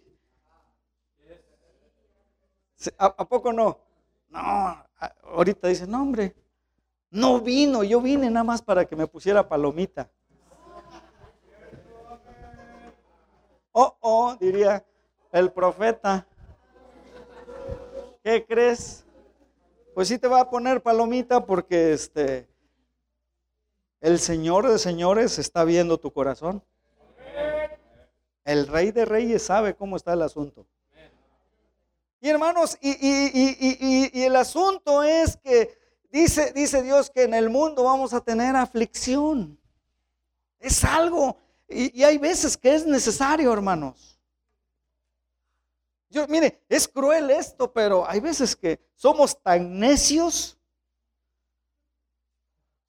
¿A, 2.97 3.27
poco 3.27 3.53
no? 3.53 3.79
No, 4.29 4.85
ahorita 5.23 5.69
dice, 5.69 5.87
no 5.87 6.03
hombre, 6.03 6.37
no 7.11 7.41
vino, 7.41 7.83
yo 7.83 8.01
vine 8.01 8.31
nada 8.31 8.45
más 8.45 8.63
para 8.63 8.85
que 8.85 8.95
me 8.95 9.07
pusiera 9.07 9.49
palomita. 9.49 10.11
Oh, 13.73 13.97
oh, 14.01 14.37
diría, 14.39 14.85
el 15.33 15.53
profeta. 15.53 16.27
¿Qué 18.23 18.45
crees? 18.47 19.05
Pues 19.95 20.09
sí 20.09 20.19
te 20.19 20.29
va 20.29 20.41
a 20.41 20.51
poner 20.51 20.83
palomita 20.83 21.45
porque 21.45 21.93
este 21.93 22.49
el 24.01 24.21
Señor 24.21 24.69
de 24.69 24.79
señores 24.79 25.39
está 25.39 25.65
viendo 25.65 25.99
tu 25.99 26.13
corazón. 26.13 26.63
El 28.45 28.67
Rey 28.67 28.93
de 28.93 29.05
Reyes 29.05 29.43
sabe 29.43 29.75
cómo 29.75 29.97
está 29.97 30.13
el 30.13 30.23
asunto. 30.23 30.67
Y 32.21 32.29
hermanos, 32.29 32.79
y, 32.81 32.91
y, 32.93 34.23
el 34.23 34.37
asunto 34.37 35.03
es 35.03 35.37
que 35.37 35.77
dice, 36.11 36.53
dice 36.53 36.83
Dios 36.83 37.11
que 37.11 37.25
en 37.25 37.35
el 37.35 37.51
mundo 37.51 37.85
vamos 37.85 38.15
a 38.15 38.21
tener 38.21 38.57
aflicción. 38.57 39.59
Es 40.59 40.83
algo. 40.85 41.37
y 41.69 42.03
hay 42.03 42.19
veces 42.19 42.57
que 42.57 42.75
es 42.75 42.87
necesario, 42.87 43.53
hermanos. 43.53 44.18
Yo, 46.11 46.27
mire, 46.27 46.61
es 46.69 46.89
cruel 46.89 47.31
esto, 47.31 47.73
pero 47.73 48.09
hay 48.09 48.21
veces 48.21 48.57
que 48.57 48.81
somos 48.95 49.41
tan 49.43 49.79
necios. 49.79 50.57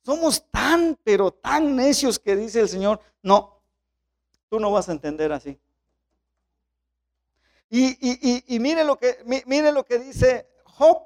Somos 0.04 0.44
tan, 0.50 0.98
pero 1.04 1.32
tan 1.32 1.76
necios 1.76 2.18
que 2.18 2.36
dice 2.36 2.62
el 2.62 2.70
Señor, 2.70 3.00
no, 3.22 3.62
tú 4.50 4.60
no 4.60 4.72
vas 4.72 4.88
a 4.90 4.94
entender 4.94 5.32
así. 5.32 5.60
Y, 7.70 8.60
mire, 8.60 8.84
lo 8.84 8.98
que, 8.98 9.20
mire 9.46 9.72
lo 9.72 9.86
que 9.86 10.00
dice 10.00 10.48
Job, 10.64 11.04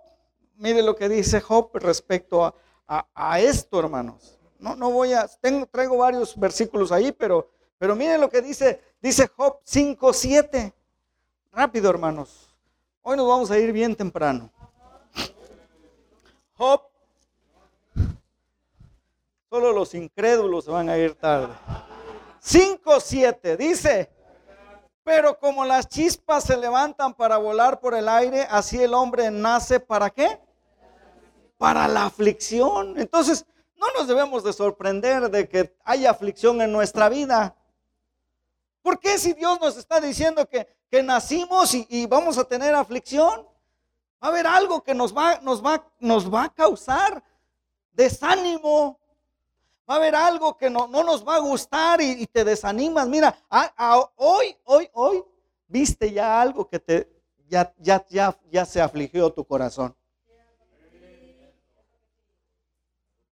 mire 0.55 0.81
lo 0.81 0.95
que 0.95 1.09
dice 1.09 1.41
Job 1.41 1.71
respecto 1.73 2.55
a, 2.87 3.39
esto, 3.39 3.79
hermanos. 3.79 4.37
No, 4.59 4.75
no 4.75 4.91
voy 4.91 5.13
a, 5.13 5.27
tengo, 5.41 5.65
traigo 5.65 5.97
varios 5.97 6.39
versículos 6.39 6.91
ahí, 6.91 7.11
pero, 7.11 7.49
pero 7.77 7.95
mire 7.95 8.17
lo 8.17 8.29
que 8.29 8.41
dice, 8.41 8.79
dice 9.01 9.27
Job 9.27 9.59
5, 9.63 10.13
7. 10.13 10.73
Rápido, 11.53 11.89
hermanos. 11.89 12.49
Hoy 13.03 13.15
nos 13.15 13.27
vamos 13.27 13.51
a 13.51 13.57
ir 13.57 13.71
bien 13.71 13.95
temprano. 13.95 14.49
Job. 16.57 16.81
Solo 19.49 19.71
los 19.71 19.93
incrédulos 19.93 20.65
se 20.65 20.71
van 20.71 20.89
a 20.89 20.97
ir 20.97 21.13
tarde. 21.13 21.53
5.7 22.43 23.55
dice, 23.55 24.11
pero 25.03 25.39
como 25.39 25.63
las 25.63 25.87
chispas 25.87 26.43
se 26.43 26.57
levantan 26.57 27.13
para 27.13 27.37
volar 27.37 27.79
por 27.79 27.93
el 27.93 28.09
aire, 28.09 28.47
así 28.49 28.81
el 28.81 28.93
hombre 28.93 29.29
nace 29.29 29.79
para 29.79 30.09
qué? 30.09 30.39
para 31.63 31.87
la 31.87 32.07
aflicción. 32.07 32.99
Entonces, 32.99 33.45
no 33.77 33.87
nos 33.97 34.05
debemos 34.05 34.43
de 34.43 34.51
sorprender 34.51 35.29
de 35.31 35.47
que 35.47 35.73
haya 35.85 36.11
aflicción 36.11 36.61
en 36.61 36.73
nuestra 36.73 37.07
vida. 37.07 37.55
¿Por 38.83 38.99
qué 38.99 39.17
si 39.17 39.33
Dios 39.33 39.59
nos 39.61 39.77
está 39.77 40.01
diciendo 40.01 40.47
que, 40.47 40.67
que 40.91 41.01
nacimos 41.01 41.73
y, 41.73 41.87
y, 41.89 42.05
vamos 42.05 42.37
a 42.37 42.43
tener 42.43 42.75
aflicción? 42.75 43.47
Va 44.21 44.27
a 44.27 44.31
haber 44.31 44.45
algo 44.45 44.83
que 44.83 44.93
nos 44.93 45.15
va, 45.15 45.39
nos 45.41 45.65
va, 45.65 45.89
nos 45.99 46.31
va 46.31 46.43
a 46.43 46.53
causar 46.53 47.23
desánimo. 47.93 48.99
Va 49.89 49.95
a 49.95 49.97
haber 49.97 50.15
algo 50.15 50.57
que 50.57 50.69
no, 50.69 50.87
no 50.87 51.01
nos 51.01 51.25
va 51.25 51.37
a 51.37 51.39
gustar 51.39 52.01
y, 52.01 52.11
y 52.23 52.27
te 52.27 52.43
desanimas. 52.43 53.07
Mira, 53.07 53.35
hoy, 54.17 54.55
hoy, 54.65 54.89
hoy, 54.93 55.23
viste 55.67 56.11
ya 56.11 56.41
algo 56.41 56.67
que 56.67 56.79
te, 56.79 57.09
ya, 57.47 57.73
ya, 57.79 58.05
ya, 58.09 58.37
ya 58.51 58.65
se 58.65 58.81
afligió 58.81 59.31
tu 59.31 59.45
corazón. 59.45 59.95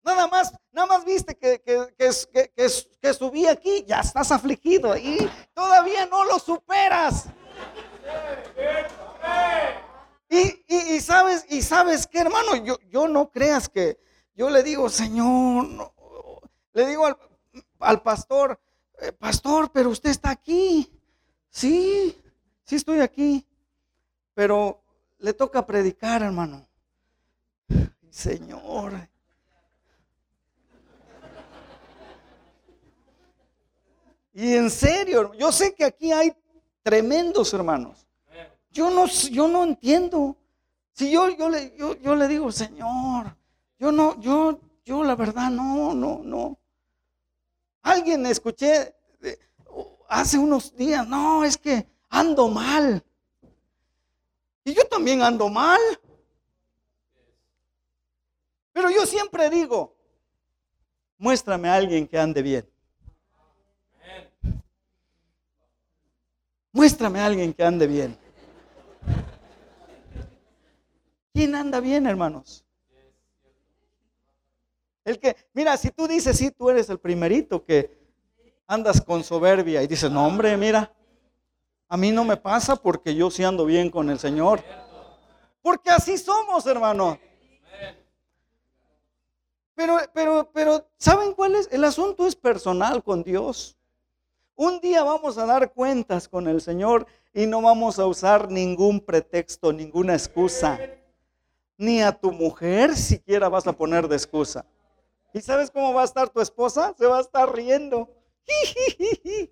Nada 0.06 0.28
más, 0.28 0.52
nada 0.70 0.86
más 0.86 1.04
viste 1.04 1.36
que, 1.36 1.60
que, 1.60 3.12
subí 3.12 3.48
aquí, 3.48 3.84
ya 3.88 3.98
estás 3.98 4.30
afligido 4.30 4.96
y 4.96 5.28
todavía 5.52 6.06
no 6.06 6.24
lo 6.24 6.38
superas. 6.38 7.24
Y, 10.28 10.64
y, 10.68 10.76
y 10.94 11.00
sabes, 11.00 11.44
y 11.48 11.60
sabes 11.60 12.06
que 12.06 12.20
hermano, 12.20 12.54
yo, 12.54 12.78
yo 12.88 13.08
no 13.08 13.32
creas 13.32 13.68
que 13.68 13.98
yo 14.36 14.48
le 14.48 14.62
digo, 14.62 14.88
Señor, 14.88 15.66
no, 15.66 15.92
le 16.72 16.86
digo 16.86 17.06
al, 17.06 17.16
al 17.80 18.00
pastor, 18.00 18.60
eh, 19.00 19.10
pastor, 19.10 19.72
pero 19.72 19.90
usted 19.90 20.10
está 20.10 20.30
aquí. 20.30 20.88
Sí, 21.50 22.16
sí 22.62 22.76
estoy 22.76 23.00
aquí. 23.00 23.44
Pero 24.34 24.84
le 25.18 25.32
toca 25.32 25.66
predicar, 25.66 26.22
hermano. 26.22 26.64
Señor, 28.08 29.08
Y 34.38 34.54
en 34.54 34.70
serio, 34.70 35.32
yo 35.32 35.50
sé 35.50 35.74
que 35.74 35.82
aquí 35.82 36.12
hay 36.12 36.30
tremendos 36.82 37.54
hermanos. 37.54 38.06
Yo 38.70 38.90
no, 38.90 39.06
yo 39.06 39.48
no 39.48 39.64
entiendo. 39.64 40.36
Si 40.92 41.10
yo, 41.10 41.30
yo, 41.30 41.48
le, 41.48 41.74
yo, 41.74 42.14
le 42.14 42.28
digo, 42.28 42.52
Señor, 42.52 43.34
yo 43.78 43.90
no, 43.90 44.20
yo, 44.20 44.60
yo 44.84 45.02
la 45.04 45.14
verdad 45.14 45.48
no, 45.48 45.94
no, 45.94 46.20
no. 46.22 46.58
Alguien 47.80 48.26
escuché 48.26 48.94
hace 50.06 50.36
unos 50.36 50.76
días, 50.76 51.08
no, 51.08 51.42
es 51.42 51.56
que 51.56 51.86
ando 52.10 52.48
mal. 52.48 53.02
Y 54.64 54.74
yo 54.74 54.86
también 54.86 55.22
ando 55.22 55.48
mal. 55.48 55.80
Pero 58.74 58.90
yo 58.90 59.06
siempre 59.06 59.48
digo, 59.48 59.96
muéstrame 61.16 61.70
a 61.70 61.76
alguien 61.76 62.06
que 62.06 62.18
ande 62.18 62.42
bien. 62.42 62.75
Muéstrame 66.76 67.20
a 67.20 67.24
alguien 67.24 67.54
que 67.54 67.64
ande 67.64 67.86
bien. 67.86 68.18
¿Quién 71.32 71.54
anda 71.54 71.80
bien, 71.80 72.06
hermanos? 72.06 72.66
El 75.02 75.18
que, 75.18 75.34
mira, 75.54 75.74
si 75.78 75.90
tú 75.90 76.06
dices, 76.06 76.36
sí, 76.36 76.50
tú 76.50 76.68
eres 76.68 76.90
el 76.90 76.98
primerito 76.98 77.64
que 77.64 77.98
andas 78.66 79.00
con 79.00 79.24
soberbia 79.24 79.82
y 79.82 79.86
dices, 79.86 80.10
no, 80.10 80.26
hombre, 80.26 80.54
mira, 80.58 80.92
a 81.88 81.96
mí 81.96 82.12
no 82.12 82.24
me 82.24 82.36
pasa 82.36 82.76
porque 82.76 83.14
yo 83.14 83.30
sí 83.30 83.42
ando 83.42 83.64
bien 83.64 83.88
con 83.88 84.10
el 84.10 84.18
Señor. 84.18 84.62
Porque 85.62 85.88
así 85.88 86.18
somos, 86.18 86.66
hermano. 86.66 87.18
Pero, 89.74 89.96
pero, 90.12 90.50
pero, 90.52 90.86
¿saben 90.98 91.32
cuál 91.32 91.54
es? 91.54 91.70
El 91.72 91.84
asunto 91.84 92.26
es 92.26 92.36
personal 92.36 93.02
con 93.02 93.22
Dios. 93.22 93.75
Un 94.58 94.80
día 94.80 95.04
vamos 95.04 95.36
a 95.36 95.44
dar 95.44 95.70
cuentas 95.74 96.26
con 96.28 96.48
el 96.48 96.62
Señor 96.62 97.06
y 97.34 97.46
no 97.46 97.60
vamos 97.60 97.98
a 97.98 98.06
usar 98.06 98.50
ningún 98.50 99.00
pretexto, 99.00 99.70
ninguna 99.70 100.14
excusa. 100.14 100.80
Ni 101.76 102.00
a 102.00 102.10
tu 102.10 102.32
mujer 102.32 102.96
siquiera 102.96 103.50
vas 103.50 103.66
a 103.66 103.74
poner 103.74 104.08
de 104.08 104.16
excusa. 104.16 104.64
¿Y 105.34 105.42
sabes 105.42 105.70
cómo 105.70 105.92
va 105.92 106.00
a 106.00 106.06
estar 106.06 106.30
tu 106.30 106.40
esposa? 106.40 106.94
Se 106.96 107.04
va 107.06 107.18
a 107.18 107.20
estar 107.20 107.54
riendo. 107.54 108.08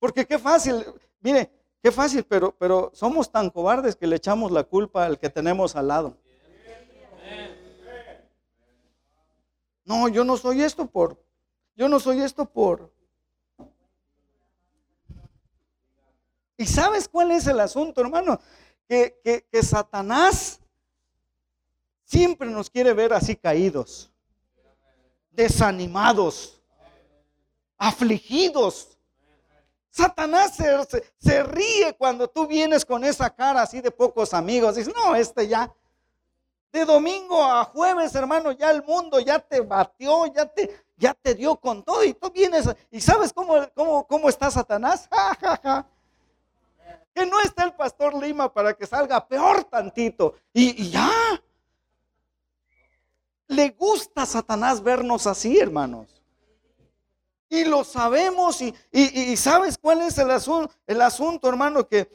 Porque 0.00 0.24
qué 0.26 0.38
fácil, 0.38 0.86
mire, 1.20 1.50
qué 1.82 1.92
fácil, 1.92 2.24
pero, 2.24 2.54
pero 2.58 2.90
somos 2.94 3.30
tan 3.30 3.50
cobardes 3.50 3.96
que 3.96 4.06
le 4.06 4.16
echamos 4.16 4.50
la 4.50 4.64
culpa 4.64 5.04
al 5.04 5.18
que 5.18 5.28
tenemos 5.28 5.76
al 5.76 5.88
lado. 5.88 6.16
No, 9.84 10.08
yo 10.08 10.24
no 10.24 10.38
soy 10.38 10.62
esto 10.62 10.86
por, 10.86 11.18
yo 11.78 11.88
no 11.88 12.00
soy 12.00 12.20
esto 12.20 12.44
por... 12.44 12.90
¿Y 16.56 16.66
sabes 16.66 17.08
cuál 17.08 17.30
es 17.30 17.46
el 17.46 17.60
asunto, 17.60 18.00
hermano? 18.00 18.40
Que, 18.88 19.46
Satanás 19.62 20.58
siempre 22.04 22.50
nos 22.50 22.68
quiere 22.68 22.92
ver 22.94 23.12
así 23.12 23.36
caídos, 23.36 24.10
desanimados, 25.30 26.60
afligidos. 27.76 28.98
Satanás 29.88 30.56
se, 30.56 31.06
se, 31.16 31.44
ríe 31.44 31.94
cuando 31.96 32.28
tú 32.28 32.48
vienes 32.48 32.84
con 32.84 33.04
esa 33.04 33.30
cara 33.30 33.62
así 33.62 33.80
de 33.80 33.92
pocos 33.92 34.34
amigos. 34.34 34.74
Dices, 34.74 34.92
no, 34.92 35.14
este 35.14 35.46
ya, 35.46 35.72
de 36.72 36.84
domingo 36.84 37.44
a 37.44 37.62
jueves, 37.66 38.12
hermano, 38.16 38.50
ya 38.50 38.72
el 38.72 38.82
mundo 38.82 39.20
ya 39.20 39.38
te 39.38 39.60
batió, 39.60 40.26
ya 40.26 40.44
te, 40.44 40.87
ya 40.98 41.14
te 41.14 41.34
dio 41.34 41.56
con 41.56 41.82
todo 41.82 42.04
y 42.04 42.12
tú 42.12 42.30
vienes 42.30 42.68
y 42.90 43.00
sabes 43.00 43.32
cómo, 43.32 43.54
cómo, 43.74 44.06
cómo 44.06 44.28
está 44.28 44.50
Satanás. 44.50 45.08
que 47.14 47.24
no 47.24 47.40
está 47.40 47.64
el 47.64 47.72
pastor 47.72 48.14
Lima 48.14 48.52
para 48.52 48.74
que 48.74 48.86
salga 48.86 49.26
peor 49.26 49.64
tantito. 49.64 50.34
Y, 50.52 50.90
ya. 50.90 51.10
Le 53.46 53.70
gusta 53.70 54.22
a 54.22 54.26
Satanás 54.26 54.82
vernos 54.82 55.26
así, 55.26 55.58
hermanos. 55.58 56.22
Y 57.48 57.64
lo 57.64 57.82
sabemos 57.82 58.60
y, 58.60 58.74
y, 58.92 59.36
sabes 59.36 59.78
cuál 59.78 60.02
es 60.02 60.18
el 60.18 60.30
asunto, 60.30 60.74
el 60.86 61.00
asunto, 61.00 61.48
hermano, 61.48 61.88
que 61.88 62.10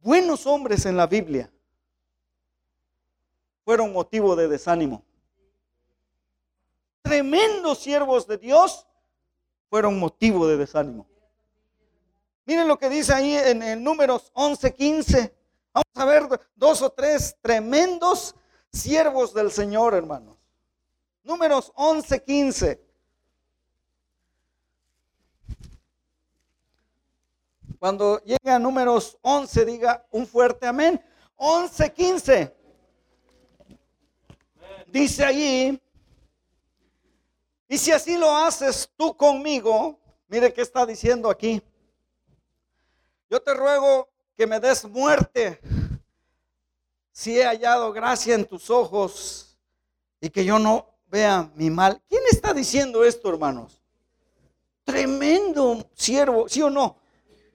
buenos 0.00 0.44
hombres 0.44 0.84
en 0.86 0.96
la 0.96 1.06
Biblia 1.06 1.52
fueron 3.64 3.92
motivo 3.92 4.34
de 4.34 4.48
desánimo. 4.48 5.04
Tremendos 7.02 7.78
siervos 7.78 8.26
de 8.26 8.38
Dios 8.38 8.86
fueron 9.68 9.98
motivo 9.98 10.46
de 10.46 10.56
desánimo. 10.56 11.06
Miren 12.44 12.66
lo 12.66 12.78
que 12.78 12.88
dice 12.88 13.12
ahí 13.12 13.34
en 13.34 13.62
el 13.62 13.82
números 13.82 14.30
11, 14.34 14.74
15. 14.74 15.34
Vamos 15.72 15.86
a 15.94 16.04
ver 16.04 16.40
dos 16.56 16.82
o 16.82 16.90
tres 16.90 17.36
tremendos 17.40 18.34
siervos 18.70 19.32
del 19.32 19.50
Señor, 19.50 19.94
hermanos. 19.94 20.36
Números 21.22 21.72
11, 21.76 22.22
15. 22.22 22.84
Cuando 27.78 28.22
llegue 28.22 28.50
a 28.50 28.58
números 28.58 29.18
11, 29.22 29.64
diga 29.64 30.06
un 30.10 30.26
fuerte 30.26 30.66
amén. 30.66 31.04
11, 31.36 31.92
15. 31.92 32.56
Dice 34.88 35.24
allí, 35.24 35.82
y 37.72 37.78
si 37.78 37.90
así 37.90 38.18
lo 38.18 38.36
haces 38.36 38.90
tú 38.98 39.16
conmigo, 39.16 39.98
mire 40.28 40.52
qué 40.52 40.60
está 40.60 40.84
diciendo 40.84 41.30
aquí. 41.30 41.62
Yo 43.30 43.40
te 43.40 43.54
ruego 43.54 44.10
que 44.36 44.46
me 44.46 44.60
des 44.60 44.84
muerte 44.84 45.58
si 47.12 47.38
he 47.38 47.46
hallado 47.46 47.90
gracia 47.90 48.34
en 48.34 48.44
tus 48.44 48.68
ojos 48.68 49.56
y 50.20 50.28
que 50.28 50.44
yo 50.44 50.58
no 50.58 50.86
vea 51.06 51.50
mi 51.54 51.70
mal. 51.70 51.98
¿Quién 52.10 52.20
está 52.30 52.52
diciendo 52.52 53.04
esto, 53.04 53.30
hermanos? 53.30 53.80
Tremendo 54.84 55.88
siervo, 55.94 56.50
¿sí 56.50 56.60
o 56.60 56.68
no? 56.68 56.98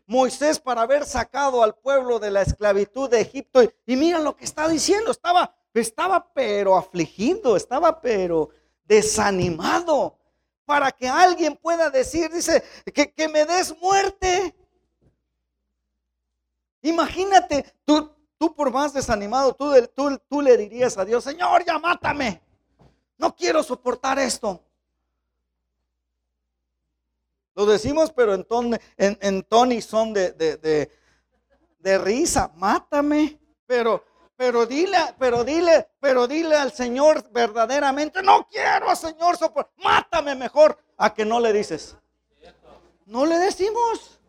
Moisés 0.08 0.60
para 0.60 0.82
haber 0.82 1.06
sacado 1.06 1.62
al 1.62 1.76
pueblo 1.76 2.18
de 2.18 2.32
la 2.32 2.42
esclavitud 2.42 3.08
de 3.08 3.22
Egipto. 3.22 3.62
Y, 3.86 3.96
mira 3.96 4.18
lo 4.18 4.36
que 4.36 4.46
está 4.46 4.68
diciendo, 4.68 5.12
estaba 5.12 5.54
estaba 5.76 6.34
pero 6.34 6.76
afligido, 6.76 7.56
estaba 7.56 8.02
pero 8.02 8.50
desanimado. 8.88 10.18
Para 10.66 10.92
que 10.92 11.08
alguien 11.08 11.56
pueda 11.56 11.90
decir, 11.90 12.30
dice, 12.30 12.64
que, 12.94 13.12
que 13.14 13.30
me 13.30 13.46
des 13.46 13.76
muerte. 13.80 14.54
Imagínate, 16.82 17.74
tú, 17.86 18.12
tú 18.38 18.54
por 18.54 18.72
más 18.72 18.94
desanimado, 18.94 19.54
tú, 19.54 19.72
tú, 19.96 20.20
tú 20.30 20.42
le 20.42 20.58
dirías 20.58 20.98
a 20.98 21.06
Dios, 21.06 21.24
Señor, 21.24 21.64
ya 21.66 21.80
mátame. 21.80 22.42
No 23.18 23.34
quiero 23.36 23.64
soportar 23.64 24.20
esto. 24.20 24.62
Lo 27.56 27.66
decimos, 27.66 28.12
pero 28.12 28.36
en 28.36 28.44
ton, 28.44 28.78
en, 28.98 29.18
en 29.20 29.82
son 29.82 30.14
de, 30.14 30.32
de, 30.34 30.58
de, 30.58 30.92
de 31.80 31.98
risa. 31.98 32.52
Mátame. 32.56 33.40
Pero, 33.66 34.04
pero 34.38 34.68
dile, 34.68 34.98
pero 35.18 35.44
dile, 35.44 35.90
pero 36.00 36.28
dile 36.28 36.56
al 36.56 36.72
Señor 36.72 37.28
verdaderamente, 37.32 38.22
no 38.22 38.48
quiero, 38.48 38.96
Señor, 38.96 39.36
mátame 39.78 40.36
mejor, 40.36 40.78
a 40.96 41.12
que 41.12 41.26
no 41.26 41.40
le 41.40 41.52
dices. 41.52 41.98
No 43.08 43.26
le 43.26 43.40
decimos. 43.40 44.20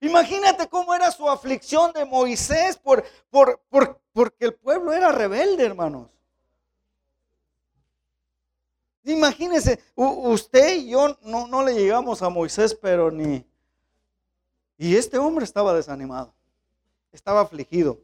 Imagínate 0.00 0.68
cómo 0.68 0.94
era 0.94 1.10
su 1.10 1.28
aflicción 1.28 1.92
de 1.92 2.04
Moisés 2.06 2.78
por, 2.78 3.04
por, 3.30 3.60
por, 3.68 4.00
porque 4.12 4.46
el 4.46 4.54
pueblo 4.54 4.92
era 4.92 5.12
rebelde, 5.12 5.66
hermanos. 5.66 6.08
Imagínense, 9.04 9.82
usted 9.96 10.76
y 10.76 10.90
yo 10.90 11.18
no, 11.22 11.46
no 11.46 11.62
le 11.62 11.74
llegamos 11.74 12.22
a 12.22 12.28
Moisés, 12.30 12.74
pero 12.74 13.10
ni... 13.10 13.44
Y 14.78 14.96
este 14.96 15.18
hombre 15.18 15.44
estaba 15.44 15.74
desanimado, 15.74 16.32
estaba 17.12 17.40
afligido. 17.40 17.98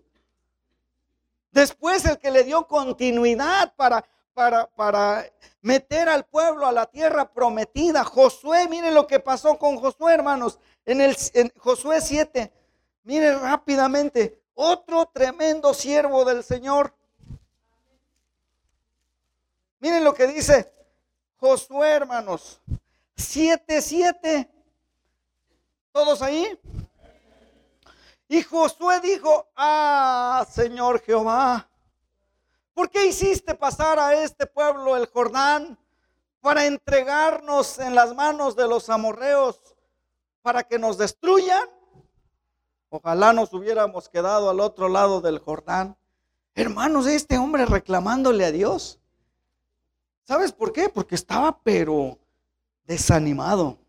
Después 1.55 2.05
el 2.05 2.19
que 2.19 2.33
le 2.33 2.43
dio 2.43 2.67
continuidad 2.67 3.73
para, 3.77 4.05
para, 4.35 4.67
para 4.67 5.25
meter 5.63 6.09
al 6.09 6.25
pueblo 6.25 6.67
a 6.67 6.73
la 6.73 6.87
tierra 6.87 7.33
prometida, 7.33 8.03
Josué, 8.03 8.67
mire 8.69 8.91
lo 8.91 9.07
que 9.07 9.21
pasó 9.21 9.57
con 9.57 9.77
Josué, 9.77 10.15
hermanos, 10.15 10.59
en, 10.85 11.01
el, 11.01 11.17
en 11.33 11.53
Josué 11.57 12.01
7. 12.01 12.53
Mire 13.05 13.39
rápidamente, 13.39 14.43
otro 14.55 15.07
tremendo 15.15 15.73
siervo 15.75 16.25
del 16.25 16.43
Señor. 16.43 16.93
Miren 19.79 20.03
lo 20.03 20.13
que 20.13 20.27
dice 20.27 20.73
Josué, 21.37 21.93
hermanos. 21.93 22.61
7, 23.15 23.81
7. 23.81 24.51
¿Todos 25.93 26.21
ahí? 26.21 26.59
Y 28.29 28.43
Josué 28.43 29.01
dijo, 29.01 29.49
ah, 29.57 30.47
Señor 30.51 31.01
Jehová, 31.01 31.69
¿por 32.73 32.91
qué 32.91 33.07
hiciste 33.07 33.55
pasar 33.55 33.99
a 33.99 34.23
este 34.23 34.47
pueblo 34.47 34.97
el 34.97 35.07
Jordán 35.07 35.79
para 36.41 36.67
entregarnos 36.67 37.79
en 37.79 37.95
las 37.95 38.15
manos 38.15 38.57
de 38.57 38.67
los 38.67 38.89
amorreos 38.89 39.61
para 40.43 40.63
que 40.63 40.79
nos 40.79 40.97
destruyan? 40.97 41.69
Ojalá 42.89 43.33
nos 43.33 43.53
hubiéramos 43.53 44.09
quedado 44.09 44.49
al 44.49 44.61
otro 44.61 44.89
lado 44.89 45.21
del 45.21 45.39
Jordán. 45.39 45.97
Hermanos, 46.55 47.07
este 47.07 47.39
hombre 47.39 47.67
reclamándole 47.67 48.45
a 48.45 48.53
Dios. 48.53 49.01
¿Sabes 50.23 50.53
por 50.53 50.73
qué? 50.73 50.89
Porque 50.89 51.17
estaba 51.17 51.61
pero 51.63 52.19
desanimado. 52.85 53.84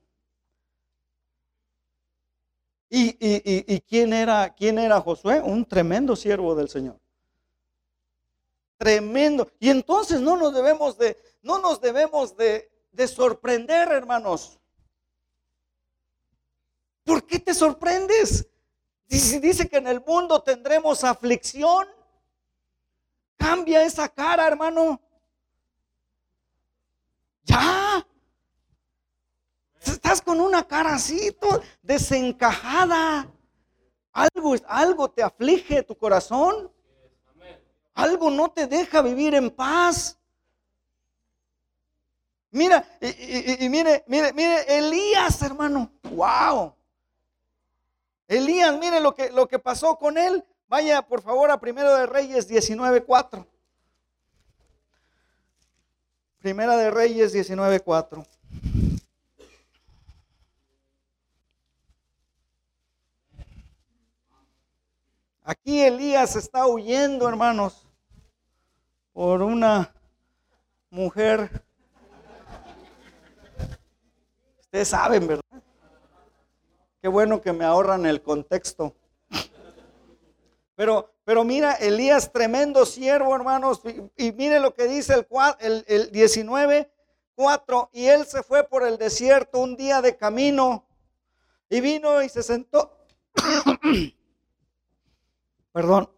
¿Y, 2.89 3.81
quién, 3.81 4.13
era, 4.13 4.53
quién 4.53 4.77
era 4.77 5.01
Josué? 5.01 5.41
Un 5.41 5.65
tremendo 5.65 6.15
siervo 6.15 6.55
del 6.55 6.69
Señor. 6.69 6.99
Tremendo. 8.77 9.49
Y 9.59 9.69
entonces 9.69 10.21
no 10.21 10.37
nos 10.37 10.53
debemos 10.53 10.97
de, 10.97 11.17
no 11.41 11.59
nos 11.59 11.81
debemos 11.81 12.37
de, 12.37 12.71
de 12.91 13.07
sorprender, 13.07 13.91
hermanos. 13.91 14.59
¿Por 17.03 17.25
qué 17.25 17.39
te 17.39 17.53
sorprendes? 17.53 18.47
Dice, 19.07 19.39
dice 19.39 19.69
que 19.69 19.77
en 19.77 19.87
el 19.87 20.01
mundo 20.01 20.41
tendremos 20.41 21.03
aflicción. 21.03 21.87
Cambia 23.37 23.83
esa 23.83 24.09
cara, 24.09 24.47
hermano. 24.47 24.99
Ya. 27.43 28.05
Estás 29.87 30.21
con 30.21 30.39
una 30.39 30.67
cara 30.67 30.95
así, 30.95 31.35
desencajada. 31.81 33.31
Algo, 34.11 34.55
algo 34.67 35.09
te 35.09 35.23
aflige 35.23 35.83
tu 35.83 35.97
corazón. 35.97 36.71
Algo 37.93 38.29
no 38.29 38.51
te 38.51 38.67
deja 38.67 39.01
vivir 39.01 39.35
en 39.35 39.49
paz. 39.49 40.17
Mira, 42.51 42.87
y, 43.01 43.67
mire, 43.67 44.03
mire, 44.07 44.31
mire, 44.31 44.77
Elías, 44.77 45.41
hermano. 45.41 45.91
Wow. 46.03 46.73
Elías, 48.27 48.77
mire 48.77 48.99
lo 48.99 49.13
que, 49.13 49.29
lo 49.31 49.47
que 49.47 49.59
pasó 49.59 49.97
con 49.97 50.17
él. 50.17 50.43
Vaya 50.67 51.01
por 51.01 51.21
favor 51.21 51.51
a 51.51 51.59
Primero 51.59 51.93
de 51.95 52.05
Reyes 52.05 52.49
19.4. 52.49 53.45
Primera 56.39 56.77
de 56.77 56.91
Reyes 56.91 57.35
19.4. 57.35 58.25
Aquí 65.47 65.79
Elías 65.79 66.36
está 66.36 66.65
huyendo, 66.65 67.29
hermanos, 67.29 67.88
por 69.13 69.43
una 69.43 69.93
mujer. 70.89 71.63
Ustedes 74.60 74.88
saben, 74.88 75.27
¿verdad? 75.27 75.43
Qué 76.99 77.08
bueno 77.08 77.43
que 77.43 77.53
me 77.53 77.63
ahorran 77.63 78.08
el 78.08 78.23
contexto. 78.23 78.95
Pero, 80.73 81.13
pero 81.23 81.43
mira, 81.43 81.73
Elías, 81.73 82.31
tremendo 82.31 82.84
siervo, 82.84 83.36
hermanos. 83.36 83.84
Y, 84.17 84.31
mire 84.31 84.60
lo 84.60 84.73
que 84.73 84.88
dice 84.88 85.13
el, 85.13 85.27
el, 85.60 85.86
el 85.88 86.12
19, 86.12 86.91
4. 87.36 87.89
Y 87.93 88.08
él 88.08 88.25
se 88.25 88.41
fue 88.41 88.63
por 88.63 88.81
el 88.81 88.97
desierto 88.97 89.60
un 89.60 89.77
día 89.77 90.01
de 90.01 90.17
camino. 90.17 90.88
Y 91.69 91.81
vino 91.81 92.23
y 92.23 92.29
se 92.29 92.41
sentó. 92.41 92.97
Perdón. 95.75 96.09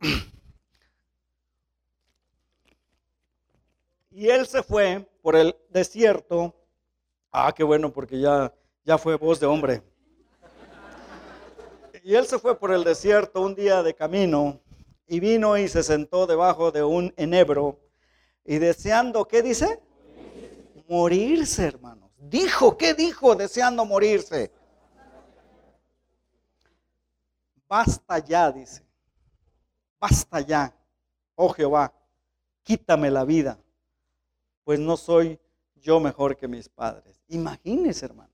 Y 4.11 4.29
él 4.29 4.45
se 4.45 4.61
fue 4.61 5.09
por 5.23 5.35
el 5.35 5.55
desierto. 5.71 6.53
Ah, 7.31 7.51
qué 7.51 7.63
bueno, 7.63 7.91
porque 7.91 8.19
ya, 8.19 8.53
ya 8.85 8.99
fue 8.99 9.15
voz 9.15 9.39
de 9.39 9.47
hombre. 9.47 9.81
Y 12.03 12.13
él 12.13 12.27
se 12.27 12.37
fue 12.37 12.55
por 12.59 12.71
el 12.71 12.83
desierto 12.83 13.41
un 13.41 13.55
día 13.55 13.81
de 13.81 13.95
camino 13.95 14.61
y 15.07 15.19
vino 15.19 15.57
y 15.57 15.67
se 15.67 15.81
sentó 15.81 16.27
debajo 16.27 16.71
de 16.71 16.83
un 16.83 17.11
enebro 17.17 17.79
y 18.45 18.59
deseando, 18.59 19.27
¿qué 19.27 19.41
dice? 19.41 19.81
Morirse, 20.87 21.65
hermanos. 21.65 22.11
Dijo, 22.19 22.77
¿qué 22.77 22.93
dijo 22.93 23.35
deseando 23.35 23.85
morirse? 23.85 24.51
Basta 27.67 28.19
ya, 28.19 28.51
dice. 28.51 28.86
Basta 29.99 30.41
ya, 30.41 30.73
oh 31.35 31.49
Jehová, 31.49 31.93
quítame 32.63 33.09
la 33.09 33.23
vida, 33.23 33.57
pues 34.63 34.79
no 34.79 34.97
soy 34.97 35.39
yo 35.75 35.99
mejor 35.99 36.37
que 36.37 36.47
mis 36.47 36.69
padres. 36.69 37.21
Imagínese, 37.27 38.05
hermano. 38.05 38.31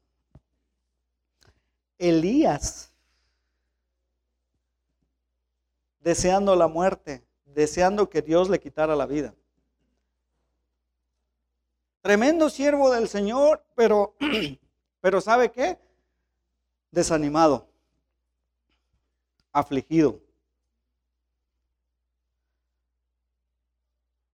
Elías 1.97 2.91
deseando 5.99 6.55
la 6.55 6.67
muerte, 6.67 7.25
deseando 7.45 8.09
que 8.09 8.21
Dios 8.21 8.49
le 8.49 8.59
quitara 8.59 8.95
la 8.95 9.05
vida. 9.05 9.33
Tremendo 12.01 12.49
siervo 12.49 12.91
del 12.91 13.07
Señor, 13.07 13.63
pero, 13.75 14.15
pero 15.01 15.21
¿sabe 15.21 15.51
qué? 15.51 15.79
Desanimado, 16.91 17.69
afligido. 19.53 20.22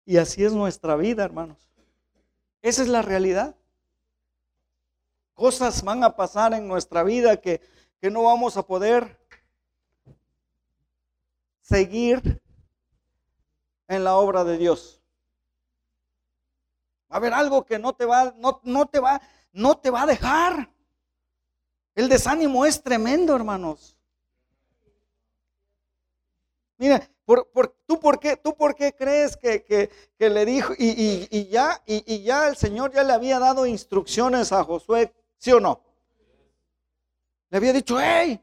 Y 0.10 0.18
así 0.18 0.44
es 0.44 0.54
nuestra 0.54 0.96
vida, 0.96 1.24
hermanos. 1.24 1.60
Esa 2.64 2.82
es 2.82 2.88
la 2.88 3.04
realidad. 3.04 3.56
Cosas 5.36 5.84
van 5.84 6.04
a 6.04 6.16
pasar 6.16 6.52
en 6.56 6.68
nuestra 6.68 7.04
vida 7.04 7.40
que, 7.40 7.62
que 8.02 8.10
no 8.10 8.24
vamos 8.24 8.58
a 8.58 8.66
poder 8.66 9.20
seguir 11.62 12.42
en 13.88 14.04
la 14.04 14.16
obra 14.16 14.44
de 14.44 14.58
Dios. 14.58 15.00
Va 17.12 17.18
a 17.18 17.18
haber 17.18 17.34
algo 17.34 17.64
que 17.64 17.78
no 17.78 17.94
te 17.94 18.06
va, 18.06 18.34
no, 18.36 18.62
no 18.64 18.88
te 18.88 19.00
va, 19.00 19.22
no 19.52 19.78
te 19.78 19.92
va 19.92 20.02
a 20.02 20.08
dejar. 20.08 20.74
El 21.94 22.10
desánimo 22.10 22.66
es 22.66 22.82
tremendo, 22.82 23.36
hermanos. 23.36 23.96
Mira, 26.80 27.08
¿tú, 27.86 28.00
por 28.00 28.20
qué, 28.20 28.38
¿tú 28.38 28.56
por 28.56 28.76
qué 28.76 28.94
crees 28.94 29.38
que, 29.38 29.90
le 30.18 30.46
dijo 30.46 30.74
y, 30.78 31.48
ya, 31.50 31.82
y, 31.86 32.24
ya 32.24 32.48
el 32.48 32.56
Señor 32.56 32.92
ya 32.92 33.04
le 33.04 33.14
había 33.14 33.40
dado 33.40 33.66
instrucciones 33.66 34.52
a 34.52 34.64
Josué, 34.64 35.14
sí 35.38 35.52
o 35.52 35.60
no? 35.60 35.82
Le 37.50 37.58
había 37.58 37.74
dicho, 37.74 38.00
hey, 38.00 38.42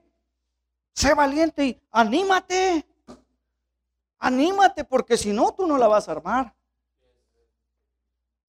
sé 0.92 1.14
valiente 1.14 1.64
y 1.64 1.81
anímate. 1.90 2.87
Anímate 4.18 4.85
porque 4.85 5.16
si 5.16 5.33
no, 5.33 5.53
tú 5.53 5.66
no 5.66 5.77
la 5.79 5.88
vas 5.88 6.09
a 6.09 6.12
armar. 6.12 6.55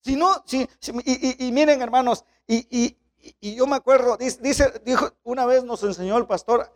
Si 0.01 0.15
no, 0.15 0.43
si, 0.45 0.67
y, 1.05 1.51
miren 1.51 1.81
hermanos, 1.81 2.23
y, 2.47 2.95
yo 3.41 3.67
me 3.67 3.75
acuerdo, 3.75 4.17
dice, 4.17 4.81
dijo, 4.85 5.11
una 5.23 5.45
vez 5.45 5.63
nos 5.63 5.83
enseñó 5.83 6.17
el 6.17 6.25
pastor, 6.25 6.71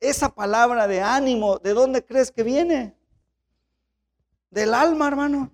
esa 0.00 0.28
palabra 0.28 0.86
de 0.86 1.00
ánimo, 1.00 1.58
¿de 1.58 1.74
dónde 1.74 2.04
crees 2.04 2.30
que 2.30 2.42
viene? 2.42 2.96
Del 4.50 4.74
alma, 4.74 5.08
hermano. 5.08 5.50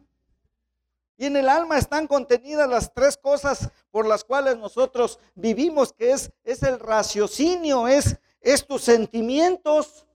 Y 1.16 1.26
en 1.26 1.36
el 1.36 1.48
alma 1.48 1.76
están 1.76 2.06
contenidas 2.06 2.68
las 2.68 2.94
tres 2.94 3.16
cosas 3.16 3.70
por 3.90 4.06
las 4.06 4.24
cuales 4.24 4.56
nosotros 4.56 5.18
vivimos, 5.34 5.92
que 5.92 6.12
es, 6.12 6.32
es 6.44 6.62
el 6.62 6.80
raciocinio, 6.80 7.88
es, 7.88 8.16
es 8.40 8.66
tus 8.66 8.82
sentimientos 8.82 10.06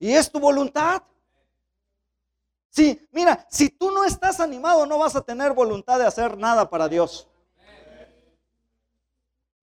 y 0.00 0.12
es 0.12 0.30
tu 0.30 0.40
voluntad. 0.40 1.02
Sí, 2.70 3.08
mira, 3.12 3.46
si 3.50 3.70
tú 3.70 3.90
no 3.90 4.04
estás 4.04 4.40
animado, 4.40 4.84
no 4.84 4.98
vas 4.98 5.16
a 5.16 5.20
tener 5.20 5.52
voluntad 5.52 5.98
de 5.98 6.06
hacer 6.06 6.36
nada 6.36 6.68
para 6.68 6.88
Dios. 6.88 7.28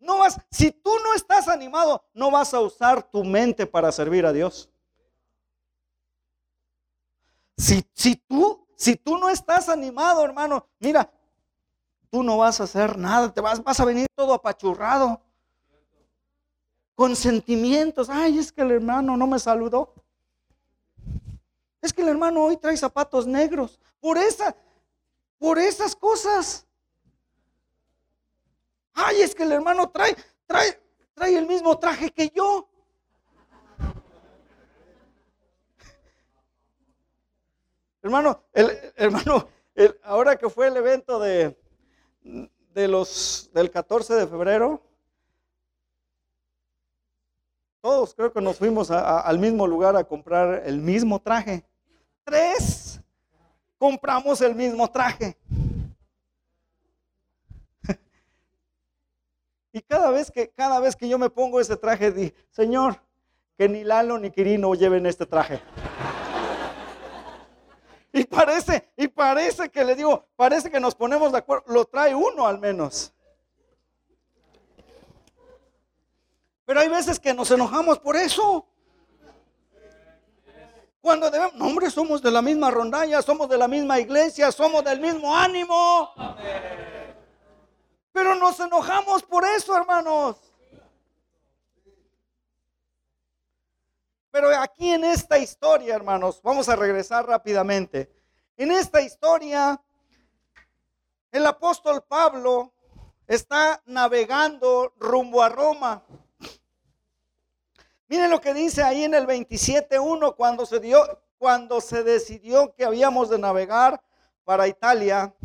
No 0.06 0.20
vas, 0.20 0.40
si 0.52 0.70
tú 0.72 0.92
no 1.04 1.16
estás 1.16 1.48
animado, 1.48 2.04
no 2.14 2.30
vas 2.30 2.54
a 2.54 2.60
usar 2.60 3.02
tu 3.10 3.24
mente 3.24 3.66
para 3.66 3.92
servir 3.92 4.24
a 4.28 4.32
Dios. 4.32 4.70
Si, 7.58 7.84
si 7.94 8.16
tú, 8.16 8.68
si 8.76 8.98
tú 8.98 9.18
no 9.18 9.30
estás 9.30 9.68
animado, 9.68 10.24
hermano, 10.24 10.68
mira, 10.80 11.12
tú 12.12 12.22
no 12.22 12.38
vas 12.38 12.62
a 12.62 12.66
hacer 12.66 13.00
nada, 13.00 13.34
te 13.34 13.42
vas, 13.42 13.64
vas 13.64 13.80
a 13.80 13.86
venir 13.86 14.06
todo 14.14 14.36
apachurrado. 14.36 15.20
Con 16.94 17.16
sentimientos, 17.16 18.08
ay, 18.08 18.38
es 18.38 18.52
que 18.52 18.62
el 18.62 18.72
hermano 18.72 19.18
no 19.18 19.26
me 19.26 19.40
saludó. 19.40 19.92
Es 21.82 21.92
que 21.92 22.04
el 22.04 22.10
hermano 22.10 22.44
hoy 22.44 22.58
trae 22.58 22.78
zapatos 22.78 23.26
negros. 23.26 23.80
Por 24.00 24.20
esa, 24.20 24.56
por 25.40 25.58
esas 25.58 25.96
cosas. 25.96 26.68
Ay, 28.96 29.22
es 29.22 29.36
que 29.36 29.44
el 29.44 29.52
hermano 29.52 29.90
trae, 29.90 30.16
trae, 30.48 30.82
trae 31.14 31.38
el 31.38 31.46
mismo 31.46 31.78
traje 31.78 32.10
que 32.12 32.30
yo. 32.30 32.68
hermano, 38.02 38.44
el 38.54 38.94
hermano, 38.96 39.50
ahora 40.04 40.36
que 40.36 40.50
fue 40.50 40.68
el 40.68 40.78
evento 40.78 41.20
de, 41.20 41.58
de 42.22 42.88
los 42.88 43.50
del 43.54 43.72
14 43.72 44.14
de 44.14 44.28
febrero, 44.28 44.82
todos 47.82 48.16
creo 48.16 48.32
que 48.32 48.42
nos 48.42 48.58
fuimos 48.58 48.92
al 48.92 49.40
mismo 49.40 49.68
lugar 49.68 49.96
a 49.96 50.04
comprar 50.04 50.64
el 50.66 50.80
mismo 50.80 51.20
traje 51.20 51.66
tres 52.26 53.00
compramos 53.78 54.42
el 54.42 54.56
mismo 54.56 54.90
traje. 54.90 55.38
Y 59.76 59.82
cada 59.82 60.10
vez 60.10 60.32
que, 60.32 60.52
cada 60.52 60.80
vez 60.80 60.96
que 60.96 61.06
yo 61.06 61.18
me 61.18 61.30
pongo 61.30 61.60
ese 61.60 61.76
traje, 61.76 62.10
di, 62.10 62.34
Señor, 62.50 63.02
que 63.58 63.68
ni 63.68 63.84
Lalo 63.84 64.18
ni 64.18 64.32
Quirino 64.32 64.74
lleven 64.74 65.06
este 65.06 65.26
traje. 65.26 65.62
Y 68.14 68.24
parece, 68.24 68.94
y 68.96 69.10
parece 69.10 69.68
que 69.68 69.84
le 69.84 69.94
digo, 69.96 70.30
parece 70.38 70.72
que 70.72 70.80
nos 70.80 70.96
ponemos 70.96 71.34
de 71.34 71.40
acuerdo, 71.40 71.66
lo 71.68 71.84
trae 71.84 72.16
uno 72.16 72.48
al 72.48 72.58
menos. 72.58 73.14
Pero 76.64 76.80
hay 76.80 76.88
veces 76.88 77.20
que 77.20 77.34
nos 77.34 77.52
enojamos 77.52 78.00
por 78.00 78.16
eso. 78.16 78.66
Cuando 81.02 81.30
debemos, 81.30 81.54
no 81.56 81.68
hombre, 81.68 81.92
somos 81.92 82.22
de 82.22 82.32
la 82.32 82.42
misma 82.42 82.72
rondalla, 82.72 83.22
somos 83.22 83.50
de 83.50 83.58
la 83.58 83.68
misma 83.68 84.00
iglesia, 84.00 84.54
somos 84.54 84.86
del 84.86 85.02
mismo 85.02 85.36
ánimo. 85.36 86.14
Pero 88.16 88.34
nos 88.34 88.58
enojamos 88.62 89.24
por 89.24 89.44
eso, 89.44 89.76
hermanos. 89.76 90.38
Pero 94.32 94.58
aquí 94.58 94.94
en 94.94 95.04
esta 95.04 95.38
historia, 95.38 95.96
hermanos, 95.96 96.40
vamos 96.42 96.70
a 96.70 96.78
regresar 96.78 97.28
rápidamente. 97.28 98.10
En 98.56 98.72
esta 98.72 99.02
historia, 99.02 99.82
el 101.30 101.46
apóstol 101.46 102.06
Pablo 102.08 102.72
está 103.28 103.82
navegando 103.86 104.94
rumbo 104.96 105.44
a 105.44 105.50
Roma. 105.50 106.02
Miren 108.08 108.32
lo 108.32 108.40
que 108.40 108.54
dice 108.54 108.82
ahí 108.82 109.04
en 109.04 109.14
el 109.14 109.28
27.1 109.28 110.38
cuando 110.38 110.66
se 110.66 110.80
dio, 110.80 111.22
cuando 111.38 111.82
se 111.82 112.02
decidió 112.02 112.74
que 112.76 112.86
habíamos 112.86 113.30
de 113.30 113.40
navegar 113.40 114.02
para 114.46 114.70
Italia. 114.70 115.36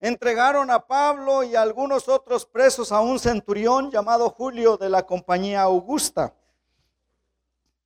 Entregaron 0.00 0.70
a 0.70 0.86
Pablo 0.86 1.42
y 1.42 1.56
a 1.56 1.62
algunos 1.62 2.08
otros 2.08 2.44
presos 2.44 2.92
a 2.92 3.00
un 3.00 3.18
centurión 3.18 3.90
llamado 3.90 4.28
Julio 4.28 4.76
de 4.76 4.90
la 4.90 5.04
compañía 5.04 5.62
Augusta. 5.62 6.34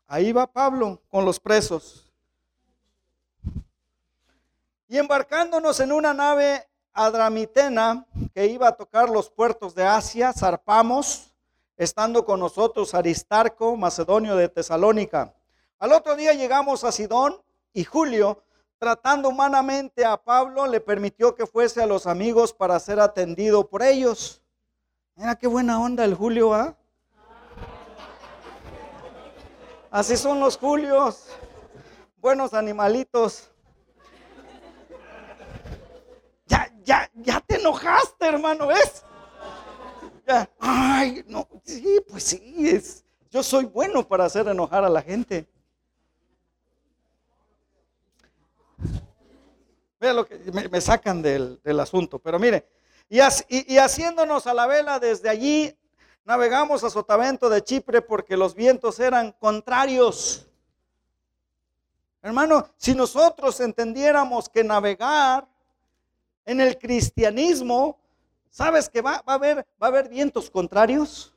Ahí 0.07 0.33
va 0.33 0.47
Pablo 0.47 1.01
con 1.09 1.25
los 1.25 1.39
presos. 1.39 2.13
Y 4.89 4.99
embarcándonos 4.99 5.79
en 5.79 5.93
una 5.93 6.13
nave 6.13 6.69
adramitena 6.93 8.05
que 8.35 8.47
iba 8.47 8.67
a 8.67 8.77
tocar 8.77 9.09
los 9.09 9.31
puertos 9.31 9.75
de 9.75 9.85
Asia, 9.85 10.33
zarpamos 10.33 11.33
estando 11.77 12.25
con 12.25 12.41
nosotros 12.41 12.93
Aristarco, 12.93 13.77
macedonio 13.77 14.37
de 14.37 14.49
Tesalónica. 14.49 15.33
Al 15.79 15.93
otro 15.93 16.17
día 16.17 16.35
llegamos 16.35 16.85
a 16.85 16.93
Sidón 16.93 17.41
y 17.73 17.85
Julio, 17.85 18.43
tratando 18.81 19.29
humanamente 19.29 20.07
a 20.07 20.17
Pablo, 20.17 20.67
le 20.67 20.81
permitió 20.81 21.35
que 21.35 21.47
fuese 21.47 21.83
a 21.83 21.87
los 21.87 22.07
amigos 22.07 22.55
para 22.55 22.81
ser 22.81 22.99
atendido 22.99 23.69
por 23.69 23.83
ellos. 23.83 24.41
Mira 25.17 25.37
qué 25.37 25.47
buena 25.47 25.79
onda 25.79 26.03
el 26.03 26.15
Julio, 26.15 26.55
¿ah? 26.55 26.75
Así 29.91 30.17
son 30.17 30.41
los 30.41 30.57
Julios, 30.57 31.27
buenos 32.17 32.55
animalitos. 32.55 33.51
Ya, 36.47 36.73
ya, 36.83 37.11
ya 37.17 37.41
te 37.43 37.57
enojaste, 37.57 38.27
hermano, 38.27 38.69
¿ves? 38.69 39.05
ay, 40.59 41.25
no, 41.27 41.47
sí, 41.65 42.01
pues 42.09 42.23
sí, 42.23 42.55
es, 42.67 43.05
yo 43.31 43.43
soy 43.43 43.67
bueno 43.67 44.07
para 44.07 44.25
hacer 44.25 44.49
enojar 44.49 44.85
a 44.85 44.89
la 44.89 45.03
gente. 45.03 45.47
Vean 50.01 50.17
lo 50.17 50.27
que 50.27 50.39
me, 50.71 50.81
sacan 50.81 51.23
del, 51.23 51.61
asunto, 51.79 52.19
pero 52.19 52.39
mire, 52.39 52.67
y, 53.09 53.21
y, 53.75 53.79
haciéndonos 53.79 54.47
a 54.47 54.55
la 54.55 54.67
vela 54.67 54.99
desde 54.99 55.29
allí, 55.29 55.77
navegamos 56.25 56.83
a 56.83 56.91
Sotavento 56.91 57.49
de 57.49 57.63
Chipre 57.63 58.01
porque 58.01 58.37
los 58.37 58.55
vientos 58.55 58.99
eran 58.99 59.33
contrarios. 59.33 60.49
Hermano, 62.23 62.67
si 62.77 62.95
nosotros 62.95 63.61
entendiéramos 63.61 64.49
que 64.49 64.65
navegar 64.65 65.47
en 66.45 66.61
el 66.61 66.79
cristianismo 66.79 68.01
¿Sabes 68.51 68.89
que 68.89 69.01
va, 69.01 69.23
a 69.25 69.35
haber, 69.35 69.59
va 69.81 69.87
a 69.87 69.91
haber 69.91 70.09
vientos 70.09 70.51
contrarios? 70.51 71.33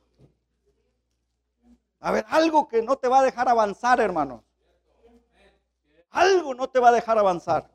A 2.00 2.10
ver, 2.10 2.26
algo 2.28 2.66
que 2.66 2.82
no 2.82 2.96
te 2.96 3.08
va 3.08 3.20
a 3.20 3.22
dejar 3.22 3.48
avanzar, 3.48 4.00
hermano. 4.00 4.44
Algo 6.10 6.54
no 6.54 6.68
te 6.68 6.80
va 6.80 6.88
a 6.88 6.92
dejar 6.92 7.18
avanzar. 7.18 7.70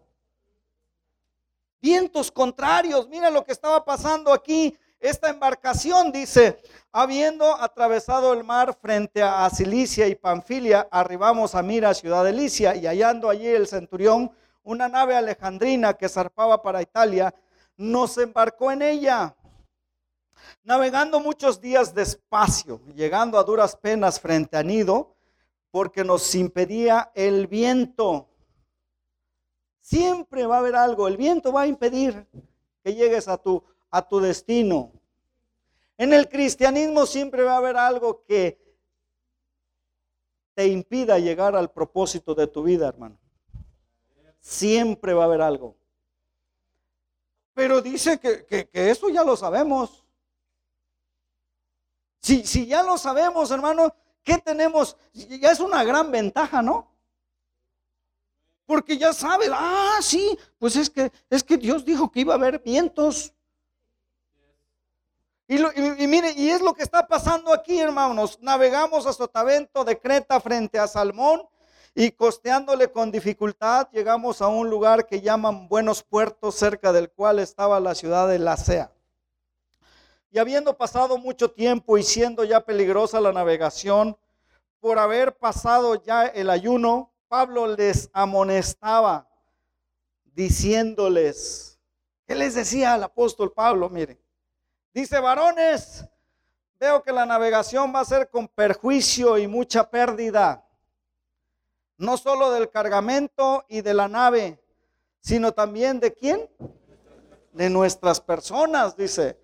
Vientos 1.82 2.32
contrarios. 2.32 3.08
Mira 3.08 3.30
lo 3.30 3.46
que 3.46 3.52
estaba 3.52 3.84
pasando 3.84 4.34
aquí. 4.34 4.78
Esta 5.00 5.30
embarcación 5.30 6.12
dice, 6.12 6.62
habiendo 6.92 7.56
atravesado 7.56 8.34
el 8.34 8.44
mar 8.44 8.78
frente 8.82 9.24
a 9.24 9.50
Cilicia 9.50 10.08
y 10.08 10.15
Panfilia, 10.15 10.89
arribamos 10.92 11.56
a 11.56 11.63
Mira, 11.63 11.94
ciudad 11.94 12.26
de 12.26 12.34
Licia, 12.34 12.76
y 12.76 12.86
hallando 12.86 13.30
allí 13.30 13.48
el 13.48 13.65
centurión, 13.65 14.30
una 14.62 14.89
nave 14.89 15.15
alejandrina 15.15 15.94
que 15.94 16.10
zarpaba 16.10 16.62
para 16.62 16.82
Italia, 16.82 17.34
nos 17.78 18.18
embarcó 18.18 18.72
en 18.74 18.82
ella. 18.82 19.34
Navegando 20.63 21.22
muchos 21.22 21.62
días 21.62 21.94
despacio, 21.96 22.82
llegando 22.93 23.39
a 23.39 23.43
duras 23.43 23.78
penas 23.78 24.20
frente 24.20 24.58
a 24.58 24.64
Nido, 24.64 25.16
porque 25.72 26.03
nos 26.03 26.36
impedía 26.36 27.12
el 27.16 27.47
viento. 27.47 28.28
Siempre 29.90 30.46
va 30.46 30.58
a 30.58 30.60
haber 30.60 30.76
algo, 30.76 31.08
el 31.08 31.18
viento 31.18 31.52
va 31.52 31.62
a 31.62 31.68
impedir 31.68 32.28
que 32.84 32.94
llegues 32.94 33.28
a 33.28 33.38
tu, 33.38 33.64
a 33.90 34.08
tu 34.08 34.20
destino. 34.20 34.92
En 35.98 36.14
el 36.14 36.30
cristianismo 36.30 37.08
siempre 37.08 37.42
va 37.42 37.54
a 37.54 37.58
haber 37.58 37.76
algo 37.76 38.24
que 38.24 38.62
te 40.54 40.68
impida 40.68 41.18
llegar 41.18 41.56
al 41.56 41.72
propósito 41.72 42.36
de 42.36 42.46
tu 42.46 42.62
vida, 42.62 42.88
hermano. 42.88 43.18
Siempre 44.40 45.16
va 45.16 45.24
a 45.24 45.26
haber 45.26 45.42
algo. 45.42 45.76
Pero 47.56 47.82
dice 47.82 48.20
que, 48.20 48.70
eso 48.72 49.10
ya 49.10 49.24
lo 49.24 49.36
sabemos. 49.36 50.06
Si, 52.20 52.46
si 52.46 52.68
ya 52.68 52.84
lo 52.84 52.96
sabemos, 52.96 53.50
hermano, 53.50 53.92
¿qué 54.22 54.38
tenemos? 54.38 54.96
Ya 55.14 55.50
es 55.50 55.60
una 55.60 55.84
gran 55.84 56.12
ventaja, 56.12 56.62
¿no? 56.62 56.89
Porque 58.70 58.99
ya 58.99 59.13
sabes, 59.13 59.49
ah, 59.51 59.97
sí, 59.99 60.38
pues 60.59 60.76
es 60.76 60.91
que, 60.91 61.11
es 61.28 61.43
que 61.43 61.57
Dios 61.57 61.84
dijo 61.84 62.11
que 62.11 62.20
iba 62.20 62.36
a 62.36 62.38
haber 62.38 62.59
vientos. 62.59 63.34
Y, 65.47 65.55
y, 65.57 66.05
mire, 66.05 66.34
y 66.38 66.51
es 66.51 66.61
lo 66.61 66.76
que 66.76 66.84
está 66.84 67.07
pasando 67.07 67.51
aquí, 67.51 67.80
hermanos. 67.80 68.38
Navegamos 68.43 69.07
a 69.07 69.13
Sotavento 69.13 69.84
de 69.84 69.99
Creta 69.99 70.39
frente 70.39 70.78
a 70.78 70.88
Salmón 70.88 71.41
y 71.95 72.11
costeándole 72.11 72.91
con 72.91 73.09
dificultad 73.09 73.88
llegamos 73.91 74.39
a 74.39 74.49
un 74.49 74.70
lugar 74.70 75.07
que 75.07 75.20
llaman 75.20 75.67
Buenos 75.67 76.03
Puertos, 76.03 76.53
cerca 76.53 76.93
del 76.93 77.09
cual 77.09 77.39
estaba 77.39 77.80
la 77.80 77.95
ciudad 77.95 78.28
de 78.28 78.38
Lacea. 78.38 78.91
Y 80.30 80.38
habiendo 80.38 80.78
pasado 80.78 81.17
mucho 81.17 81.49
tiempo 81.49 81.97
y 81.97 82.03
siendo 82.03 82.43
ya 82.43 82.61
peligrosa 82.61 83.20
la 83.20 83.34
navegación, 83.34 84.15
por 84.80 84.99
haber 84.99 85.36
pasado 85.36 85.95
ya 86.03 86.28
el 86.28 86.51
ayuno, 86.51 87.09
Pablo 87.30 87.67
les 87.67 88.09
amonestaba 88.11 89.30
diciéndoles, 90.34 91.80
¿qué 92.25 92.34
les 92.34 92.55
decía 92.55 92.95
al 92.95 93.03
apóstol 93.03 93.53
Pablo? 93.53 93.88
Mire, 93.88 94.19
dice, 94.91 95.19
varones, 95.19 96.05
veo 96.80 97.03
que 97.03 97.13
la 97.13 97.27
navegación 97.27 97.93
va 97.93 97.99
a 97.99 98.05
ser 98.05 98.32
con 98.32 98.47
perjuicio 98.47 99.38
y 99.38 99.47
mucha 99.47 99.91
pérdida, 99.91 100.65
no 101.97 102.17
solo 102.17 102.49
del 102.51 102.71
cargamento 102.71 103.63
y 103.69 103.82
de 103.82 103.93
la 103.93 104.07
nave, 104.07 104.59
sino 105.21 105.51
también 105.51 105.99
de 105.99 106.15
quién? 106.15 106.49
De 107.53 107.69
nuestras 107.69 108.19
personas, 108.19 108.97
dice. 108.97 109.38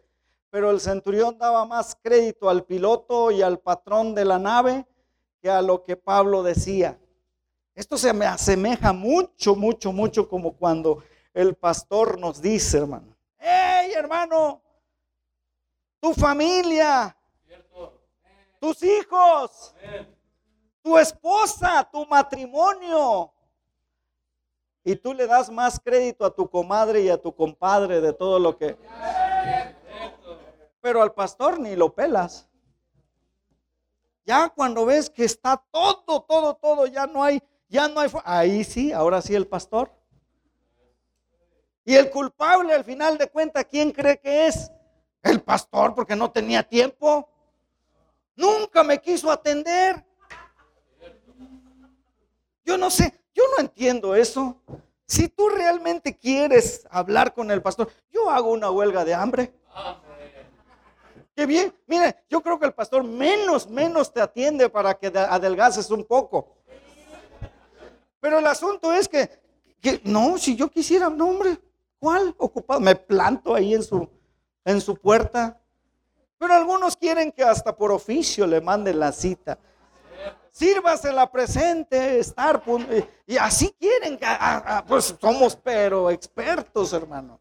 Pero 0.49 0.71
el 0.71 0.79
centurión 0.79 1.37
daba 1.37 1.65
más 1.65 1.95
crédito 2.01 2.49
al 2.49 2.63
piloto 2.63 3.29
y 3.29 3.43
al 3.43 3.59
patrón 3.59 4.15
de 4.15 4.25
la 4.25 4.39
nave 4.39 4.87
que 5.39 5.51
a 5.51 5.61
lo 5.61 5.83
que 5.83 5.97
Pablo 5.97 6.41
decía. 6.41 6.97
Esto 7.75 7.97
se 7.97 8.13
me 8.13 8.25
asemeja 8.25 8.93
mucho, 8.93 9.53
mucho, 9.53 9.91
mucho 9.91 10.29
como 10.29 10.53
cuando 10.53 11.03
el 11.33 11.55
pastor 11.55 12.17
nos 12.17 12.41
dice, 12.41 12.77
hermano, 12.77 13.13
hey 13.37 13.91
hermano, 13.93 14.61
tu 15.99 16.13
familia, 16.13 17.15
tus 18.61 18.81
hijos, 18.81 19.75
tu 20.81 20.97
esposa, 20.97 21.87
tu 21.91 22.05
matrimonio. 22.05 23.33
Y 24.83 24.95
tú 24.95 25.13
le 25.13 25.27
das 25.27 25.49
más 25.49 25.79
crédito 25.79 26.23
a 26.23 26.33
tu 26.33 26.49
comadre 26.49 27.01
y 27.01 27.09
a 27.09 27.21
tu 27.21 27.35
compadre 27.35 27.99
de 27.99 28.13
todo 28.13 28.39
lo 28.39 28.55
que... 28.55 28.77
Pero 30.79 31.01
al 31.01 31.11
pastor 31.11 31.59
ni 31.59 31.75
lo 31.75 31.93
pelas. 31.93 32.47
Ya 34.25 34.47
cuando 34.47 34.85
ves 34.85 35.09
que 35.09 35.25
está 35.25 35.57
todo, 35.71 36.21
todo, 36.21 36.55
todo, 36.55 36.85
ya 36.85 37.07
no 37.07 37.23
hay 37.23 37.41
ya 37.69 37.87
no 37.87 37.99
hay... 37.99 38.09
Ahí 38.23 38.63
sí, 38.63 38.91
ahora 38.91 39.21
sí 39.21 39.35
el 39.35 39.47
pastor. 39.47 39.91
Y 41.83 41.95
el 41.95 42.09
culpable 42.09 42.73
al 42.73 42.83
final 42.83 43.17
de 43.17 43.27
cuentas, 43.27 43.65
¿quién 43.69 43.91
cree 43.91 44.19
que 44.19 44.47
es? 44.47 44.71
El 45.21 45.41
pastor, 45.41 45.93
porque 45.93 46.15
no 46.15 46.31
tenía 46.31 46.63
tiempo. 46.63 47.29
Nunca 48.35 48.83
me 48.83 48.99
quiso 48.99 49.31
atender. 49.31 50.03
Yo 52.63 52.77
no 52.77 52.89
sé, 52.89 53.13
yo 53.33 53.43
no 53.55 53.61
entiendo 53.61 54.15
eso. 54.15 54.59
Si 55.07 55.27
tú 55.27 55.49
realmente 55.49 56.17
quieres 56.17 56.87
hablar 56.89 57.33
con 57.33 57.51
el 57.51 57.61
pastor, 57.61 57.91
yo 58.11 58.31
hago 58.31 58.51
una 58.51 58.71
huelga 58.71 59.05
de 59.05 59.13
hambre. 59.13 59.53
Qué 61.35 61.45
bien. 61.45 61.73
Mire, 61.85 62.23
yo 62.29 62.41
creo 62.41 62.57
que 62.57 62.65
el 62.65 62.73
pastor 62.73 63.03
menos, 63.03 63.69
menos 63.69 64.11
te 64.11 64.21
atiende 64.21 64.69
para 64.69 64.95
que 64.95 65.07
adelgaces 65.07 65.91
un 65.91 66.03
poco. 66.03 66.54
Pero 68.25 68.39
el 68.39 68.47
asunto 68.47 68.91
es 68.91 69.07
que, 69.07 69.29
no, 70.03 70.39
si 70.39 70.55
yo 70.55 70.67
quisiera, 70.67 71.11
no, 71.11 71.27
hombre, 71.27 71.59
¿cuál 71.99 72.33
ocupado? 72.39 72.79
Me 72.79 72.95
planto 72.95 73.53
ahí 73.53 73.75
en 73.75 73.83
su, 73.83 74.09
en 74.63 74.81
su 74.81 74.95
puerta. 74.95 75.61
Pero 76.39 76.55
algunos 76.55 76.97
quieren 76.97 77.31
que 77.31 77.43
hasta 77.43 77.77
por 77.77 77.91
oficio 77.91 78.47
le 78.47 78.59
manden 78.61 78.99
la 78.99 79.11
cita. 79.11 79.59
Sírvase 80.49 81.13
la 81.13 81.31
presente, 81.31 82.17
estar, 82.17 82.63
y 83.27 83.37
así 83.37 83.69
quieren, 83.79 84.17
que, 84.17 84.25
pues 84.87 85.13
somos 85.21 85.55
pero 85.55 86.09
expertos, 86.09 86.93
hermano. 86.93 87.39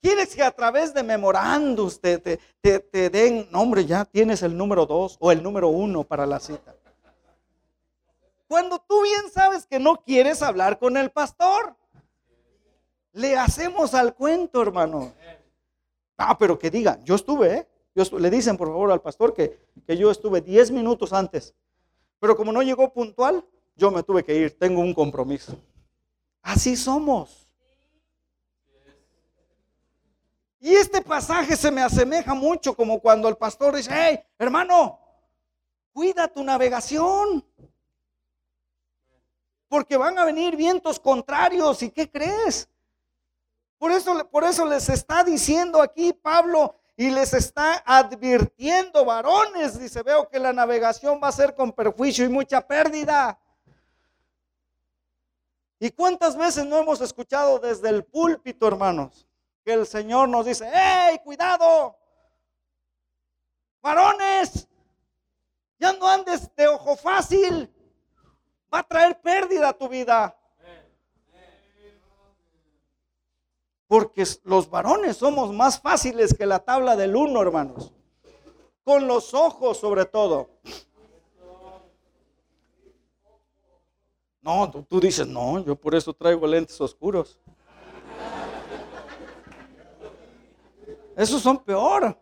¿Quieres 0.00 0.34
que 0.34 0.42
a 0.42 0.50
través 0.50 0.94
de 0.94 1.02
memorandos 1.02 2.00
te, 2.00 2.16
te, 2.16 2.40
te, 2.62 2.80
te 2.80 3.10
den, 3.10 3.48
no, 3.50 3.60
hombre, 3.60 3.84
ya 3.84 4.06
tienes 4.06 4.42
el 4.42 4.56
número 4.56 4.86
dos 4.86 5.18
o 5.20 5.30
el 5.30 5.42
número 5.42 5.68
uno 5.68 6.04
para 6.04 6.24
la 6.24 6.40
cita? 6.40 6.74
Cuando 8.50 8.80
sabes 9.32 9.66
que 9.66 9.78
no 9.78 9.96
quieres 10.02 10.42
hablar 10.42 10.78
con 10.78 10.96
el 10.96 11.10
pastor. 11.10 11.76
Le 13.12 13.36
hacemos 13.36 13.94
al 13.94 14.14
cuento, 14.14 14.62
hermano. 14.62 15.12
Ah, 16.16 16.36
pero 16.38 16.58
que 16.58 16.70
diga, 16.70 16.98
yo 17.02 17.14
estuve, 17.14 17.54
¿eh? 17.54 17.68
le 17.94 18.30
dicen 18.30 18.56
por 18.56 18.68
favor 18.68 18.92
al 18.92 19.00
pastor 19.00 19.34
que, 19.34 19.58
que 19.86 19.96
yo 19.96 20.10
estuve 20.10 20.40
10 20.40 20.70
minutos 20.70 21.12
antes. 21.12 21.54
Pero 22.18 22.36
como 22.36 22.52
no 22.52 22.62
llegó 22.62 22.92
puntual, 22.92 23.44
yo 23.76 23.90
me 23.90 24.02
tuve 24.02 24.22
que 24.22 24.34
ir, 24.34 24.58
tengo 24.58 24.80
un 24.80 24.94
compromiso. 24.94 25.56
Así 26.42 26.76
somos. 26.76 27.48
Y 30.60 30.74
este 30.74 31.00
pasaje 31.00 31.56
se 31.56 31.70
me 31.70 31.82
asemeja 31.82 32.34
mucho 32.34 32.76
como 32.76 33.00
cuando 33.00 33.28
el 33.28 33.36
pastor 33.36 33.74
dice, 33.74 33.90
hey, 33.92 34.20
hermano, 34.38 35.00
cuida 35.92 36.28
tu 36.28 36.44
navegación 36.44 37.44
porque 39.70 39.96
van 39.96 40.18
a 40.18 40.24
venir 40.24 40.56
vientos 40.56 40.98
contrarios. 40.98 41.80
¿Y 41.84 41.92
qué 41.92 42.10
crees? 42.10 42.68
Por 43.78 43.92
eso, 43.92 44.28
por 44.28 44.42
eso 44.42 44.66
les 44.66 44.88
está 44.88 45.22
diciendo 45.22 45.80
aquí 45.80 46.12
Pablo 46.12 46.74
y 46.96 47.08
les 47.08 47.32
está 47.32 47.80
advirtiendo, 47.86 49.04
varones, 49.04 49.78
dice, 49.78 50.02
veo 50.02 50.28
que 50.28 50.40
la 50.40 50.52
navegación 50.52 51.20
va 51.22 51.28
a 51.28 51.32
ser 51.32 51.54
con 51.54 51.72
perjuicio 51.72 52.24
y 52.24 52.28
mucha 52.28 52.60
pérdida. 52.66 53.38
¿Y 55.78 55.90
cuántas 55.92 56.36
veces 56.36 56.66
no 56.66 56.76
hemos 56.78 57.00
escuchado 57.00 57.60
desde 57.60 57.90
el 57.90 58.04
púlpito, 58.04 58.66
hermanos, 58.66 59.24
que 59.64 59.72
el 59.72 59.86
Señor 59.86 60.28
nos 60.28 60.46
dice, 60.46 60.68
¡hey, 60.74 61.20
cuidado! 61.24 61.96
Varones, 63.80 64.66
ya 65.78 65.92
no 65.92 66.08
andes 66.08 66.54
de 66.56 66.66
ojo 66.66 66.96
fácil 66.96 67.72
va 68.72 68.80
a 68.80 68.82
traer 68.82 69.20
pérdida 69.20 69.70
a 69.70 69.72
tu 69.72 69.88
vida. 69.88 70.36
Porque 73.86 74.24
los 74.44 74.70
varones 74.70 75.16
somos 75.16 75.52
más 75.52 75.80
fáciles 75.80 76.32
que 76.32 76.46
la 76.46 76.60
tabla 76.60 76.94
del 76.94 77.16
uno, 77.16 77.42
hermanos. 77.42 77.92
Con 78.84 79.06
los 79.06 79.34
ojos 79.34 79.78
sobre 79.78 80.04
todo. 80.04 80.48
No, 84.42 84.70
tú, 84.88 85.00
dices, 85.00 85.26
no, 85.26 85.62
yo 85.64 85.76
por 85.76 85.94
eso 85.94 86.14
traigo 86.14 86.46
lentes 86.46 86.80
oscuros. 86.80 87.38
Esos 91.16 91.42
son 91.42 91.58
peor. 91.58 92.16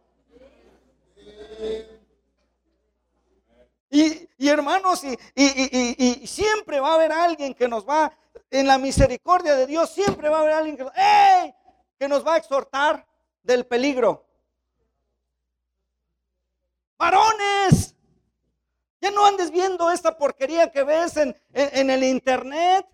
Y, 3.91 4.49
hermanos, 4.49 5.03
y, 5.35 6.27
siempre 6.27 6.81
va 6.81 6.91
a 6.91 6.95
haber 6.95 7.13
alguien 7.13 7.55
que 7.55 7.69
nos 7.69 7.89
va, 7.89 8.13
en 8.51 8.67
la 8.67 8.79
misericordia 8.79 9.55
de 9.55 9.67
Dios, 9.67 9.91
siempre 9.91 10.29
va 10.29 10.39
a 10.39 10.41
haber 10.41 10.53
alguien 10.55 10.77
que, 10.77 10.85
que 11.99 12.09
nos 12.09 12.27
va 12.27 12.35
a 12.35 12.37
exhortar 12.39 13.07
del 13.43 13.67
peligro. 13.67 14.27
Varones, 16.99 17.95
ya 19.01 19.11
no 19.11 19.25
andes 19.25 19.51
viendo 19.51 19.91
esta 19.91 20.17
porquería 20.17 20.71
que 20.71 20.83
ves 20.83 21.17
en, 21.17 21.37
en 21.53 21.91
el 21.91 22.05
internet, 22.05 22.87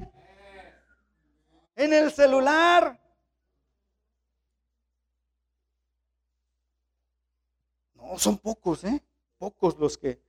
en 1.74 1.92
el 1.92 2.12
celular. 2.12 3.00
No, 7.94 8.18
son 8.18 8.38
pocos, 8.38 8.84
¿eh? 8.84 9.02
Pocos 9.38 9.78
los 9.78 9.96
que 9.98 10.23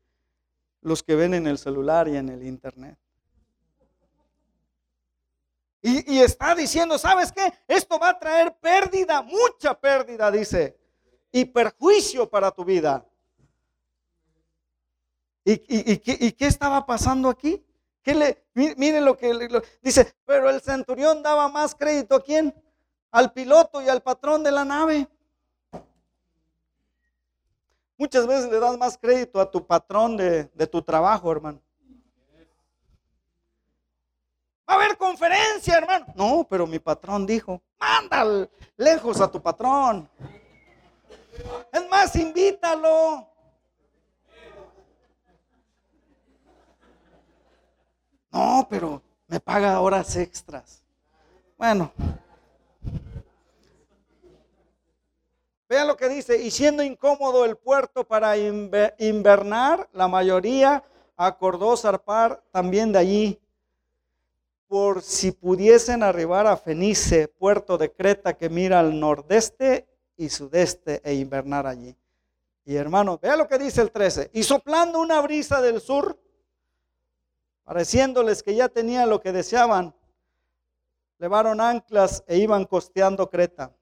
los 0.86 1.02
que 1.02 1.16
ven 1.16 1.34
en 1.34 1.48
el 1.48 1.58
celular 1.58 2.08
y 2.08 2.16
en 2.16 2.30
el 2.30 2.46
internet. 2.46 2.98
Y, 5.82 6.20
está 6.20 6.56
diciendo, 6.56 6.98
¿sabes 6.98 7.32
qué? 7.32 7.54
Esto 7.68 8.00
va 8.00 8.10
a 8.10 8.20
traer 8.20 8.56
pérdida, 8.58 9.22
mucha 9.22 9.80
pérdida, 9.80 10.32
dice, 10.32 10.80
y 11.32 11.46
perjuicio 11.46 12.28
para 12.28 12.50
tu 12.50 12.66
vida. 12.66 13.06
¿Y, 15.44 15.58
qué, 15.98 16.36
estaba 16.40 16.86
pasando 16.86 17.30
aquí? 17.30 17.64
¿Qué 18.02 18.16
le, 18.16 18.44
miren 18.54 19.06
lo 19.06 19.16
que 19.16 19.32
dice, 19.82 20.16
pero 20.26 20.50
el 20.50 20.62
centurión 20.62 21.22
daba 21.22 21.48
más 21.50 21.76
crédito 21.76 22.16
a 22.16 22.24
quién? 22.24 22.54
Al 23.12 23.32
piloto 23.32 23.82
y 23.82 23.90
al 23.90 24.02
patrón 24.02 24.44
de 24.44 24.52
la 24.52 24.66
nave. 24.66 25.08
Muchas 27.98 28.28
veces 28.28 28.52
le 28.52 28.60
das 28.60 28.78
más 28.78 28.98
crédito 28.98 29.40
a 29.40 29.50
tu 29.50 29.66
patrón 29.66 30.18
de, 30.18 30.68
tu 30.70 30.82
trabajo, 30.82 31.32
hermano. 31.32 31.62
Va 34.68 34.74
a 34.74 34.76
haber 34.76 34.98
conferencia, 34.98 35.78
hermano. 35.78 36.08
No, 36.16 36.46
pero 36.50 36.68
mi 36.68 36.80
patrón 36.80 37.26
dijo, 37.26 37.62
manda 37.80 38.50
lejos 38.76 39.22
a 39.22 39.32
tu 39.32 39.42
patrón. 39.42 40.10
Es 41.72 41.90
más, 41.90 42.16
invítalo. 42.16 43.30
No, 48.32 48.68
pero 48.70 49.02
me 49.28 49.40
paga 49.40 49.80
horas 49.80 50.16
extras. 50.18 50.84
Bueno. 51.58 51.92
Vean 55.76 55.88
lo 55.90 55.98
que 55.98 56.08
dice, 56.08 56.42
y 56.42 56.52
siendo 56.52 56.84
incómodo 56.84 57.44
el 57.44 57.58
puerto 57.58 58.06
para 58.08 58.38
invernar, 58.38 59.90
la 59.92 60.08
mayoría 60.08 60.82
acordó 61.18 61.76
zarpar 61.76 62.42
también 62.50 62.94
de 62.94 63.00
allí, 63.00 63.42
por 64.70 65.02
si 65.02 65.34
pudiesen 65.34 66.02
arribar 66.02 66.48
a 66.48 66.56
Fenice, 66.56 67.28
puerto 67.28 67.78
de 67.78 67.92
Creta 67.92 68.38
que 68.38 68.48
mira 68.48 68.80
al 68.80 68.98
nordeste 68.98 69.86
y 70.16 70.30
sudeste 70.30 71.02
e 71.04 71.16
invernar 71.16 71.68
allí. 71.68 71.94
Y 72.64 72.78
hermano, 72.78 73.20
vea 73.22 73.36
lo 73.36 73.46
que 73.46 73.58
dice 73.58 73.82
el 73.82 73.92
13, 73.92 74.30
y 74.32 74.44
soplando 74.44 75.02
una 75.02 75.20
brisa 75.20 75.60
del 75.60 75.82
sur, 75.82 76.18
pareciéndoles 77.66 78.42
que 78.42 78.56
ya 78.56 78.70
tenían 78.70 79.10
lo 79.10 79.20
que 79.20 79.34
deseaban, 79.34 79.94
levaron 81.18 81.60
anclas 81.60 82.24
e 82.28 82.38
iban 82.38 82.64
costeando 82.64 83.30
Creta. 83.30 83.74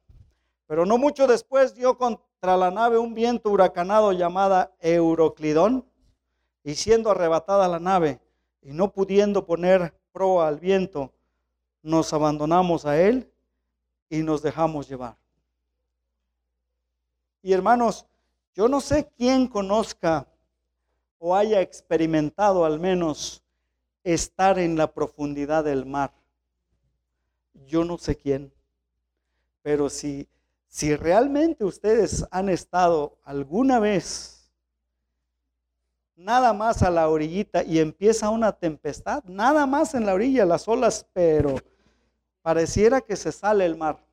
Pero 0.74 0.88
no 0.88 0.98
mucho 0.98 1.28
después 1.28 1.76
dio 1.76 2.00
contra 2.00 2.58
la 2.58 2.72
nave 2.72 2.98
un 2.98 3.14
viento 3.14 3.52
huracanado 3.52 4.12
llamada 4.12 4.74
Euroclidón, 4.80 5.86
y 6.64 6.74
siendo 6.74 7.12
arrebatada 7.12 7.68
la 7.68 7.80
nave 7.80 8.20
y 8.60 8.74
no 8.74 8.92
pudiendo 8.92 9.46
poner 9.46 9.94
proa 10.12 10.48
al 10.48 10.60
viento, 10.60 11.14
nos 11.84 12.12
abandonamos 12.12 12.88
a 12.88 13.00
él 13.00 13.32
y 14.10 14.24
nos 14.24 14.42
dejamos 14.42 14.90
llevar. 14.90 15.16
Y 17.44 17.54
hermanos, 17.54 18.08
yo 18.56 18.68
no 18.68 18.82
sé 18.82 19.12
quién 19.16 19.46
conozca 19.46 20.26
o 21.20 21.36
haya 21.36 21.62
experimentado 21.62 22.66
al 22.66 22.80
menos 22.80 23.44
estar 24.04 24.58
en 24.58 24.76
la 24.76 24.92
profundidad 24.92 25.66
del 25.66 25.86
mar. 25.86 26.12
Yo 27.68 27.86
no 27.86 28.00
sé 28.00 28.16
quién, 28.16 28.52
pero 29.62 29.88
si 29.88 30.28
si 30.74 30.96
realmente 30.96 31.64
ustedes 31.64 32.26
han 32.32 32.50
estado 32.50 33.20
alguna 33.26 33.80
vez 33.80 34.52
nada 36.16 36.52
más 36.52 36.82
a 36.82 36.90
la 36.90 37.10
orillita 37.10 37.64
y 37.64 37.78
empieza 37.78 38.32
una 38.32 38.52
tempestad, 38.54 39.24
nada 39.26 39.68
más 39.68 39.94
en 39.94 40.08
la 40.08 40.16
orilla, 40.16 40.48
las 40.48 40.68
olas, 40.68 41.06
pero 41.14 41.58
pareciera 42.42 43.02
que 43.02 43.16
se 43.16 43.32
sale 43.32 43.68
el 43.68 43.78
mar. 43.78 44.04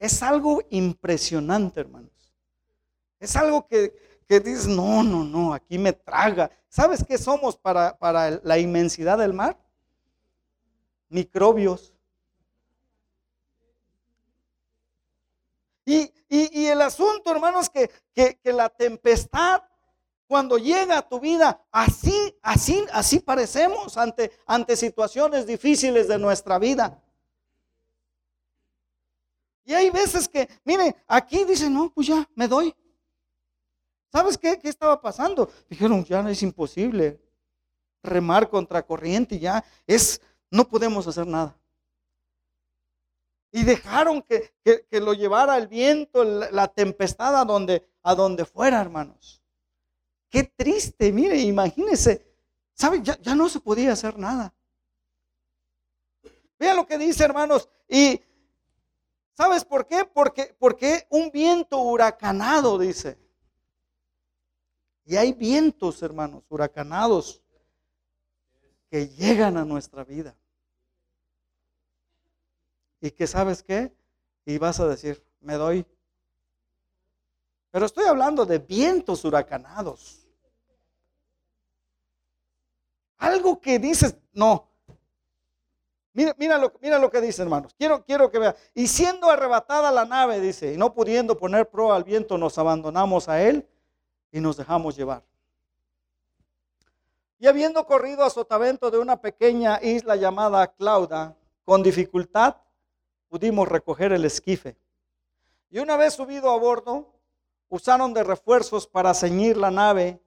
Es 0.00 0.20
algo 0.20 0.62
impresionante, 0.70 1.78
hermanos. 1.78 2.34
Es 3.20 3.36
algo 3.36 3.68
que, 3.68 3.94
que 4.26 4.40
dices, 4.40 4.66
no, 4.66 5.04
no, 5.04 5.22
no, 5.22 5.54
aquí 5.54 5.78
me 5.78 5.92
traga. 5.92 6.50
¿Sabes 6.68 7.04
qué 7.04 7.18
somos 7.18 7.56
para, 7.56 7.96
para 7.96 8.40
la 8.42 8.58
inmensidad 8.58 9.16
del 9.16 9.32
mar? 9.32 9.56
Microbios. 11.08 11.94
Y, 16.28 16.66
el 16.66 16.79
asunto, 16.90 17.30
hermanos, 17.30 17.70
que, 17.70 17.90
que, 18.14 18.52
la 18.52 18.68
tempestad 18.68 19.62
cuando 20.26 20.58
llega 20.58 20.98
a 20.98 21.08
tu 21.08 21.18
vida, 21.18 21.64
así, 21.70 22.36
así, 22.42 22.84
así 22.92 23.20
parecemos 23.20 23.96
ante, 23.96 24.30
ante 24.46 24.76
situaciones 24.76 25.46
difíciles 25.46 26.08
de 26.08 26.18
nuestra 26.18 26.58
vida. 26.58 27.02
Y 29.64 29.72
hay 29.74 29.90
veces 29.90 30.28
que, 30.28 30.48
miren, 30.64 30.94
aquí 31.06 31.44
dicen, 31.44 31.72
no, 31.72 31.92
pues 31.92 32.08
ya, 32.08 32.28
me 32.34 32.48
doy. 32.48 32.74
¿Sabes 34.12 34.36
qué? 34.36 34.58
¿Qué 34.58 34.68
estaba 34.68 35.00
pasando? 35.00 35.50
Dijeron, 35.68 36.04
ya 36.04 36.28
es 36.28 36.42
imposible 36.42 37.20
remar 38.02 38.48
contra 38.48 38.82
corriente, 38.82 39.38
ya 39.38 39.64
es, 39.86 40.20
no 40.50 40.64
podemos 40.68 41.06
hacer 41.06 41.26
nada. 41.26 41.56
Y 43.52 43.64
dejaron 43.64 44.22
que, 44.22 44.52
lo 44.92 45.12
llevara 45.12 45.56
el 45.56 45.66
viento, 45.66 46.24
la, 46.24 46.68
tempestad 46.68 47.36
a 47.36 47.44
donde, 47.44 47.88
a 48.02 48.14
donde 48.14 48.44
fuera, 48.44 48.80
hermanos. 48.80 49.42
Qué 50.28 50.44
triste, 50.44 51.12
mire, 51.12 51.38
imagínense. 51.40 52.26
¿Sabe? 52.74 53.02
Ya, 53.02 53.18
ya 53.20 53.34
no 53.34 53.48
se 53.48 53.60
podía 53.60 53.92
hacer 53.92 54.18
nada. 54.18 54.54
Vean 56.58 56.76
lo 56.76 56.86
que 56.86 56.98
dice, 56.98 57.24
hermanos. 57.24 57.68
Y 57.88 58.22
¿sabes 59.34 59.64
por 59.64 59.86
qué? 59.86 60.04
Porque, 60.04 60.54
porque 60.58 61.06
un 61.10 61.30
viento 61.30 61.78
huracanado, 61.78 62.78
dice. 62.78 63.18
Y 65.04 65.16
hay 65.16 65.32
vientos, 65.32 66.02
hermanos, 66.02 66.44
huracanados 66.48 67.42
que 68.90 69.08
llegan 69.08 69.56
a 69.56 69.64
nuestra 69.64 70.04
vida. 70.04 70.36
Y 73.00 73.10
que 73.10 73.26
sabes 73.26 73.62
qué? 73.62 73.92
Y 74.44 74.58
vas 74.58 74.80
a 74.80 74.86
decir, 74.86 75.22
me 75.40 75.54
doy. 75.54 75.86
Pero 77.70 77.86
estoy 77.86 78.04
hablando 78.04 78.44
de 78.44 78.58
vientos 78.58 79.24
huracanados. 79.24 80.26
Algo 83.18 83.60
que 83.60 83.78
dices, 83.78 84.16
no. 84.32 84.68
Mira, 86.12 86.34
mira, 86.38 86.58
lo, 86.58 86.72
mira 86.80 86.98
lo 86.98 87.10
que 87.10 87.20
dice, 87.20 87.42
hermanos. 87.42 87.74
Quiero, 87.78 88.04
quiero 88.04 88.30
que 88.30 88.38
vea. 88.38 88.56
Y 88.74 88.86
siendo 88.88 89.30
arrebatada 89.30 89.92
la 89.92 90.04
nave, 90.04 90.40
dice, 90.40 90.72
y 90.72 90.76
no 90.76 90.92
pudiendo 90.92 91.36
poner 91.36 91.68
proa 91.68 91.96
al 91.96 92.04
viento, 92.04 92.36
nos 92.36 92.58
abandonamos 92.58 93.28
a 93.28 93.40
él 93.42 93.68
y 94.32 94.40
nos 94.40 94.56
dejamos 94.56 94.96
llevar. 94.96 95.22
Y 97.38 97.46
habiendo 97.46 97.86
corrido 97.86 98.24
a 98.24 98.30
sotavento 98.30 98.90
de 98.90 98.98
una 98.98 99.20
pequeña 99.20 99.78
isla 99.82 100.16
llamada 100.16 100.66
Clauda, 100.74 101.36
con 101.64 101.82
dificultad 101.82 102.56
pudimos 103.30 103.68
recoger 103.68 104.12
el 104.12 104.24
esquife. 104.24 104.76
Y 105.70 105.78
una 105.78 105.96
vez 105.96 106.14
subido 106.14 106.50
a 106.50 106.58
bordo, 106.58 107.14
usaron 107.68 108.12
de 108.12 108.24
refuerzos 108.24 108.88
para 108.88 109.14
ceñir 109.14 109.56
la 109.56 109.70
nave 109.70 110.20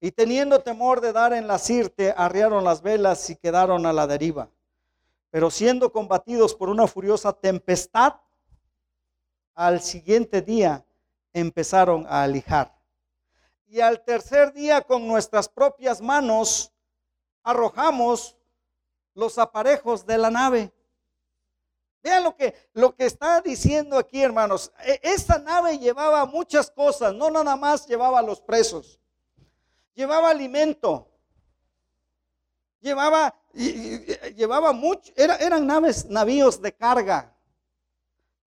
y 0.00 0.12
teniendo 0.12 0.60
temor 0.60 1.00
de 1.00 1.12
dar 1.12 1.32
en 1.32 1.48
la 1.48 1.58
sirte, 1.58 2.14
arriaron 2.16 2.62
las 2.62 2.80
velas 2.80 3.28
y 3.28 3.36
quedaron 3.36 3.84
a 3.86 3.92
la 3.92 4.06
deriva. 4.06 4.48
Pero 5.30 5.50
siendo 5.50 5.90
combatidos 5.90 6.54
por 6.54 6.68
una 6.68 6.86
furiosa 6.86 7.32
tempestad, 7.32 8.14
al 9.56 9.80
siguiente 9.80 10.40
día 10.40 10.84
empezaron 11.32 12.06
a 12.06 12.22
alijar. 12.22 12.72
Y 13.66 13.80
al 13.80 14.04
tercer 14.04 14.52
día 14.52 14.82
con 14.82 15.08
nuestras 15.08 15.48
propias 15.48 16.00
manos 16.00 16.72
arrojamos 17.42 18.36
los 19.14 19.38
aparejos 19.38 20.06
de 20.06 20.18
la 20.18 20.30
nave 20.30 20.73
Vean 22.04 22.22
lo 22.22 22.36
que, 22.36 22.54
lo 22.74 22.94
que 22.94 23.06
está 23.06 23.40
diciendo 23.40 23.96
aquí, 23.96 24.22
hermanos. 24.22 24.70
E, 24.84 25.00
esta 25.02 25.38
nave 25.38 25.78
llevaba 25.78 26.26
muchas 26.26 26.70
cosas, 26.70 27.14
no 27.14 27.30
nada 27.30 27.56
más 27.56 27.86
llevaba 27.86 28.18
a 28.18 28.22
los 28.22 28.42
presos. 28.42 29.00
Llevaba 29.94 30.28
alimento. 30.28 31.08
Llevaba, 32.80 33.34
llevaba 34.36 34.72
mucho, 34.72 35.10
eran 35.16 35.66
naves, 35.66 36.04
navíos 36.04 36.60
de 36.60 36.74
carga. 36.74 37.34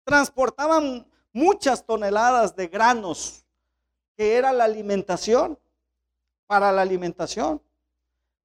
Transportaban 0.03 1.09
muchas 1.33 1.83
toneladas 1.83 2.55
de 2.55 2.67
granos, 2.67 3.43
que 4.15 4.35
era 4.35 4.53
la 4.53 4.65
alimentación, 4.65 5.57
para 6.45 6.71
la 6.71 6.83
alimentación. 6.83 7.59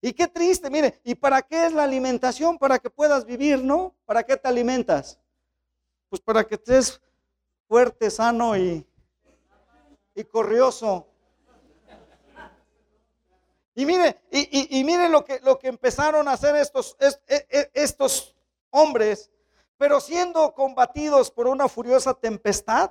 Y 0.04 0.12
qué 0.14 0.26
triste, 0.26 0.68
mire, 0.68 1.00
¿y 1.04 1.14
para 1.14 1.40
qué 1.42 1.66
es 1.66 1.72
la 1.72 1.84
alimentación? 1.84 2.58
Para 2.58 2.80
que 2.80 2.90
puedas 2.90 3.24
vivir, 3.24 3.62
¿no? 3.62 3.94
¿Para 4.04 4.24
qué 4.24 4.36
te 4.36 4.48
alimentas? 4.48 5.16
Pues 6.08 6.20
para 6.20 6.42
que 6.42 6.56
estés 6.56 7.00
fuerte, 7.68 8.10
sano 8.10 8.56
y, 8.56 8.84
y 10.16 10.24
corrioso. 10.24 11.06
Y 13.76 13.86
mire, 13.86 14.20
y, 14.32 14.82
mire 14.82 15.08
lo 15.08 15.24
que, 15.24 15.38
lo 15.38 15.56
que 15.60 15.68
empezaron 15.68 16.26
a 16.26 16.32
hacer 16.32 16.56
estos, 16.56 16.96
e, 16.98 17.46
e, 17.48 17.70
estos 17.72 18.34
hombres, 18.70 19.30
pero 19.78 20.00
siendo 20.00 20.52
combatidos 20.52 21.30
por 21.30 21.46
una 21.46 21.68
furiosa 21.68 22.12
tempestad, 22.12 22.90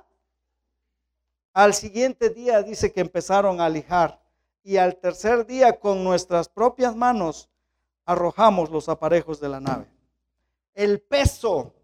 al 1.52 1.74
siguiente 1.74 2.30
día 2.30 2.62
dice 2.62 2.90
que 2.90 3.02
empezaron 3.02 3.60
a 3.60 3.68
lijar 3.68 4.21
y 4.64 4.76
al 4.76 4.96
tercer 4.96 5.46
día 5.46 5.78
con 5.78 6.04
nuestras 6.04 6.48
propias 6.48 6.94
manos 6.94 7.48
arrojamos 8.04 8.70
los 8.70 8.88
aparejos 8.88 9.40
de 9.40 9.48
la 9.48 9.60
nave. 9.60 9.86
El 10.74 11.00
peso 11.00 11.74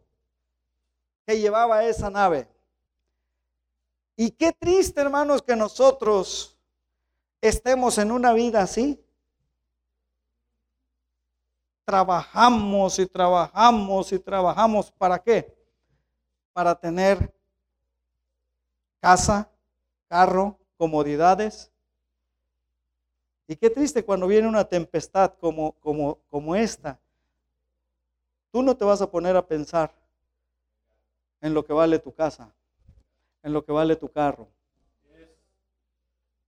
que 1.26 1.38
llevaba 1.38 1.84
esa 1.84 2.10
nave. 2.10 2.48
Y 4.16 4.30
qué 4.30 4.52
triste, 4.52 5.00
hermanos, 5.00 5.42
que 5.42 5.54
nosotros 5.54 6.56
estemos 7.40 7.98
en 7.98 8.10
una 8.10 8.32
vida 8.32 8.62
así. 8.62 9.00
Trabajamos 11.84 12.98
y 12.98 13.06
trabajamos 13.06 14.12
y 14.12 14.18
trabajamos. 14.18 14.90
¿Para 14.90 15.18
qué? 15.18 15.56
Para 16.52 16.74
tener 16.74 17.32
casa, 19.00 19.50
carro, 20.08 20.58
comodidades. 20.76 21.70
Y 23.50 23.56
qué 23.56 23.70
triste 23.70 24.04
cuando 24.04 24.26
viene 24.26 24.46
una 24.46 24.64
tempestad 24.64 25.32
como, 25.40 25.72
como, 25.80 26.18
como 26.30 26.54
esta. 26.54 27.00
Tú 28.52 28.62
no 28.62 28.76
te 28.76 28.84
vas 28.84 29.00
a 29.00 29.10
poner 29.10 29.34
a 29.36 29.46
pensar 29.46 29.90
en 31.40 31.54
lo 31.54 31.64
que 31.64 31.72
vale 31.72 31.98
tu 31.98 32.12
casa, 32.12 32.52
en 33.42 33.54
lo 33.54 33.64
que 33.64 33.72
vale 33.72 33.96
tu 33.96 34.10
carro. 34.10 34.46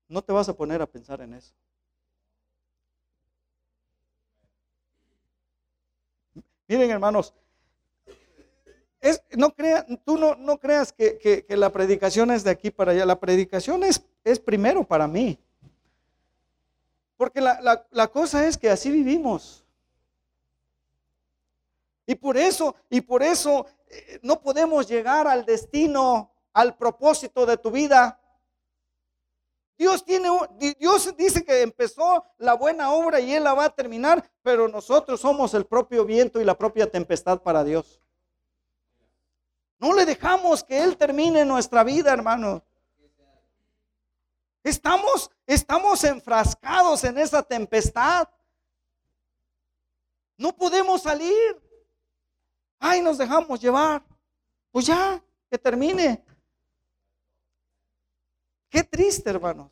No 0.09 0.23
te 0.23 0.33
vas 0.33 0.49
a 0.51 0.55
poner 0.55 0.83
a 0.83 0.87
pensar 0.87 1.23
en 1.23 1.33
eso. 1.33 1.55
Miren, 6.69 6.91
hermanos, 6.91 7.33
no 9.37 9.55
crea, 9.55 9.87
tú 10.05 10.19
no, 10.19 10.35
no 10.35 10.59
creas 10.59 10.93
que, 10.93 11.47
la 11.49 11.73
predicación 11.73 12.31
es 12.31 12.45
de 12.45 12.51
aquí 12.51 12.71
para 12.71 12.93
allá. 12.93 13.07
La 13.07 13.19
predicación 13.19 13.85
es, 13.85 14.05
es 14.23 14.39
primero 14.39 14.85
para 14.85 15.09
mí. 15.09 15.39
Porque 17.21 17.43
la, 17.43 17.87
la 17.91 18.09
cosa 18.09 18.47
es 18.47 18.57
que 18.57 18.71
así 18.71 18.91
vivimos. 18.91 19.63
Y 22.07 22.15
por 22.15 22.39
eso, 22.39 22.75
y 22.89 23.03
por 23.03 23.23
eso 23.23 23.67
eh, 23.89 24.19
no 24.23 24.41
podemos 24.41 24.89
llegar 24.89 25.29
al 25.29 25.45
destino, 25.45 26.33
al 26.55 26.79
propósito 26.79 27.45
de 27.45 27.59
tu 27.59 27.71
vida. 27.71 28.19
Dios 29.77 30.03
tiene, 30.03 30.31
Dios 30.79 31.15
dice 31.15 31.45
que 31.45 31.61
empezó 31.61 32.25
la 32.39 32.55
buena 32.55 32.91
obra 32.91 33.21
y 33.21 33.35
Él 33.35 33.45
la 33.45 33.53
va 33.53 33.67
a 33.67 33.75
terminar, 33.75 34.27
pero 34.43 34.67
nosotros 34.67 35.21
somos 35.21 35.53
el 35.53 35.67
propio 35.67 36.07
viento 36.07 36.41
y 36.41 36.45
la 36.47 36.57
propia 36.57 36.91
tempestad 36.91 37.43
para 37.43 37.63
Dios. 37.63 38.01
No 39.79 39.93
le 39.93 40.07
dejamos 40.07 40.65
que 40.65 40.83
Él 40.83 40.97
termine 40.97 41.45
nuestra 41.45 41.85
vida, 41.85 42.15
hermano. 42.15 42.65
Estamos, 44.63 45.31
estamos 45.47 46.05
enfrascados 46.05 47.05
en 47.05 47.19
esa 47.19 47.43
tempestad. 47.43 48.29
No 50.37 50.55
podemos 50.55 51.03
salir. 51.03 51.61
Ay, 52.79 53.01
nos 53.01 53.19
dejamos 53.19 53.61
llevar. 53.61 54.03
Pues 54.71 54.87
ya, 54.87 55.23
que 55.51 55.59
termine. 55.59 56.25
Qué 58.69 58.85
triste, 58.85 59.31
hermanos. 59.31 59.71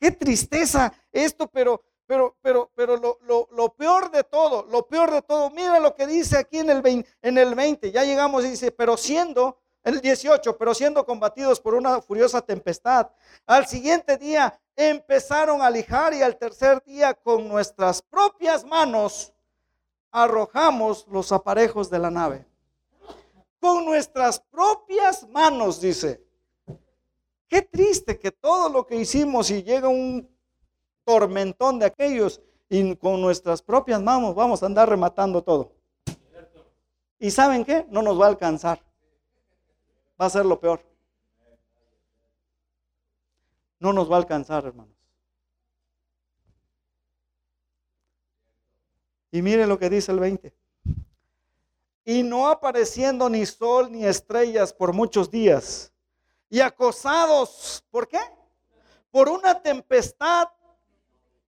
Qué 0.00 0.10
tristeza 0.10 0.92
esto, 1.12 1.46
pero 1.46 1.82
pero, 2.12 2.36
pero, 2.42 2.70
pero 2.74 2.96
lo, 2.98 3.74
peor 3.74 4.10
de 4.10 4.22
todo, 4.22 4.66
lo 4.70 4.86
peor 4.86 5.10
de 5.10 5.22
todo, 5.22 5.48
mira 5.48 5.80
lo 5.80 5.94
que 5.94 6.06
dice 6.06 6.36
aquí 6.36 6.58
en 6.58 6.68
el 6.68 6.82
20, 6.82 7.08
en 7.22 7.38
el 7.38 7.54
20 7.54 7.90
ya 7.90 8.04
llegamos 8.04 8.44
y 8.44 8.50
dice, 8.50 8.70
pero 8.70 8.98
siendo, 8.98 9.61
el 9.84 10.00
18, 10.00 10.56
pero 10.56 10.74
siendo 10.74 11.04
combatidos 11.04 11.60
por 11.60 11.74
una 11.74 12.00
furiosa 12.00 12.40
tempestad, 12.40 13.10
al 13.46 13.66
siguiente 13.66 14.16
día 14.16 14.58
empezaron 14.76 15.60
a 15.60 15.70
lijar 15.70 16.14
y 16.14 16.22
al 16.22 16.36
tercer 16.36 16.82
día 16.84 17.14
con 17.14 17.48
nuestras 17.48 18.00
propias 18.02 18.64
manos 18.64 19.32
arrojamos 20.10 21.06
los 21.08 21.32
aparejos 21.32 21.90
de 21.90 21.98
la 21.98 22.10
nave. 22.10 22.46
Con 23.60 23.84
nuestras 23.84 24.40
propias 24.40 25.28
manos, 25.28 25.80
dice. 25.80 26.24
Qué 27.48 27.62
triste 27.62 28.18
que 28.18 28.30
todo 28.30 28.68
lo 28.68 28.86
que 28.86 28.96
hicimos 28.96 29.50
y 29.50 29.62
llega 29.62 29.88
un 29.88 30.28
tormentón 31.04 31.78
de 31.78 31.86
aquellos 31.86 32.40
y 32.68 32.96
con 32.96 33.20
nuestras 33.20 33.60
propias 33.60 34.00
manos 34.00 34.34
vamos 34.34 34.62
a 34.62 34.66
andar 34.66 34.88
rematando 34.88 35.42
todo. 35.42 35.72
¿Y 37.18 37.30
saben 37.30 37.64
qué? 37.64 37.86
No 37.90 38.00
nos 38.00 38.18
va 38.18 38.24
a 38.24 38.28
alcanzar. 38.28 38.82
Va 40.22 40.26
a 40.26 40.30
ser 40.30 40.46
lo 40.46 40.60
peor. 40.60 40.80
No 43.80 43.92
nos 43.92 44.08
va 44.08 44.14
a 44.14 44.18
alcanzar, 44.18 44.64
hermanos. 44.64 44.94
Y 49.32 49.42
miren 49.42 49.68
lo 49.68 49.80
que 49.80 49.90
dice 49.90 50.12
el 50.12 50.20
20. 50.20 50.54
Y 52.04 52.22
no 52.22 52.46
apareciendo 52.46 53.28
ni 53.28 53.44
sol 53.46 53.90
ni 53.90 54.04
estrellas 54.04 54.72
por 54.72 54.92
muchos 54.92 55.28
días. 55.28 55.92
Y 56.48 56.60
acosados, 56.60 57.84
¿por 57.90 58.06
qué? 58.06 58.20
Por 59.10 59.28
una 59.28 59.60
tempestad 59.60 60.50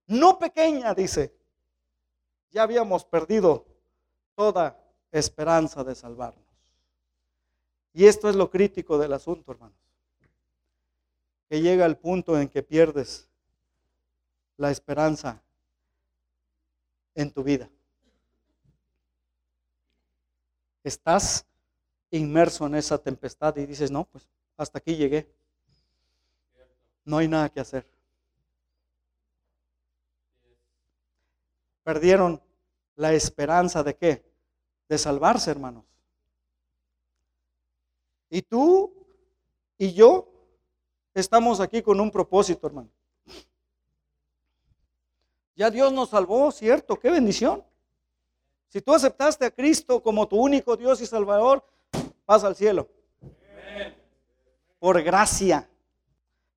no 0.09 0.37
pequeña, 0.37 0.95
dice, 0.95 1.33
ya 2.51 2.65
habíamos 2.65 3.05
perdido 3.05 3.67
toda 4.35 4.77
esperanza 5.13 5.85
de 5.85 5.95
salvarnos. 5.95 6.44
Y 7.95 8.05
esto 8.05 8.29
es 8.29 8.37
lo 8.37 8.51
crítico 8.51 8.99
del 8.99 9.15
asunto, 9.15 9.51
hermanos. 9.53 9.79
Que 11.49 11.63
llega 11.63 11.87
el 11.87 11.97
punto 11.97 12.39
en 12.39 12.49
que 12.49 12.63
pierdes 12.63 13.31
la 14.59 14.71
esperanza 14.71 15.43
en 17.15 17.31
tu 17.31 17.43
vida. 17.43 17.71
Estás 20.83 21.47
inmerso 22.11 22.67
en 22.67 22.75
esa 22.75 22.99
tempestad 22.99 23.57
y 23.57 23.65
dices, 23.65 23.91
no, 23.91 24.05
pues 24.05 24.29
hasta 24.59 24.79
aquí 24.79 24.97
llegué. 24.97 25.27
No 27.07 27.17
hay 27.17 27.29
nada 27.29 27.49
que 27.49 27.61
hacer. 27.61 27.87
perdieron 31.85 32.43
la 32.97 33.13
esperanza 33.13 33.85
de 33.85 33.95
qué? 33.95 34.25
De 34.89 34.99
salvarse, 34.99 35.51
hermanos. 35.51 35.85
Y 38.35 38.43
tú 38.43 38.93
y 39.79 39.93
yo 39.93 40.29
estamos 41.15 41.61
aquí 41.61 41.83
con 41.83 42.01
un 42.01 42.11
propósito, 42.11 42.67
hermano. 42.67 42.89
Ya 45.55 45.71
Dios 45.71 45.93
nos 45.93 46.09
salvó, 46.09 46.51
¿cierto? 46.51 46.99
Qué 46.99 47.13
bendición. 47.13 47.63
Si 48.67 48.81
tú 48.81 48.93
aceptaste 48.93 49.45
a 49.45 49.53
Cristo 49.53 50.03
como 50.03 50.27
tu 50.27 50.37
único 50.37 50.77
Dios 50.77 51.01
y 51.01 51.07
Salvador, 51.07 51.65
vas 52.27 52.43
al 52.43 52.57
cielo. 52.57 52.89
Por 54.81 55.01
gracia. 55.05 55.71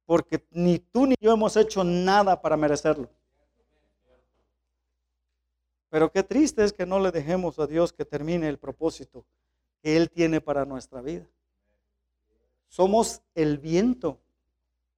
Porque 0.08 0.44
ni 0.50 0.80
tú 0.80 1.06
ni 1.06 1.14
yo 1.20 1.32
hemos 1.32 1.56
hecho 1.58 1.84
nada 1.84 2.42
para 2.42 2.58
merecerlo. 2.58 3.08
Pero 5.90 6.12
qué 6.12 6.24
triste 6.24 6.64
es 6.64 6.74
que 6.74 6.88
no 6.88 7.00
le 7.00 7.12
dejemos 7.12 7.60
a 7.60 7.68
Dios 7.68 7.94
que 7.94 8.04
termine 8.04 8.50
el 8.50 8.58
propósito 8.58 9.24
que 9.84 9.96
Él 9.96 10.10
tiene 10.10 10.42
para 10.42 10.66
nuestra 10.66 11.02
vida. 11.02 11.28
Somos 12.68 13.22
el 13.34 13.58
viento, 13.58 14.20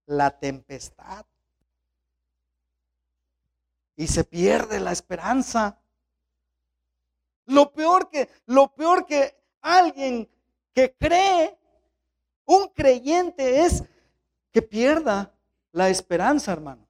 la 0.06 0.40
tempestad. 0.40 1.26
Y 3.96 4.08
se 4.08 4.24
pierde 4.24 4.80
la 4.80 4.92
esperanza. 4.92 5.80
Lo 7.46 7.72
peor 7.72 8.10
que, 8.10 8.30
lo 8.46 8.74
peor 8.74 9.06
que 9.06 9.36
alguien 9.62 10.30
que 10.74 10.96
cree, 10.96 11.58
un 12.46 12.70
creyente, 12.70 13.66
es 13.66 13.84
que 14.52 14.62
pierda 14.62 15.34
la 15.72 15.90
esperanza, 15.90 16.52
hermano. 16.52 16.88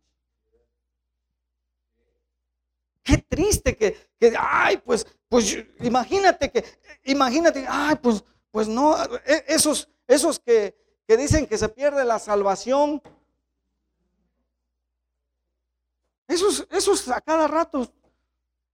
Qué 3.03 3.17
triste 3.17 3.75
que, 3.75 3.97
ay, 4.37 4.77
pues, 4.77 5.05
pues 5.27 5.57
imagínate 5.79 6.51
que, 6.51 6.63
imagínate, 7.05 7.65
ay, 7.67 7.95
pues, 7.95 8.23
pues 8.51 8.67
no, 8.67 8.95
e, 9.25 9.45
esos, 9.47 9.89
esos 10.09 10.39
que, 10.39 10.75
que 11.07 11.15
dicen 11.15 11.45
que 11.45 11.57
se 11.57 11.69
pierde 11.69 12.03
la 12.03 12.17
salvación, 12.17 12.99
esos, 16.27 16.67
esos 16.71 17.07
a 17.09 17.21
cada 17.21 17.47
rato, 17.47 17.87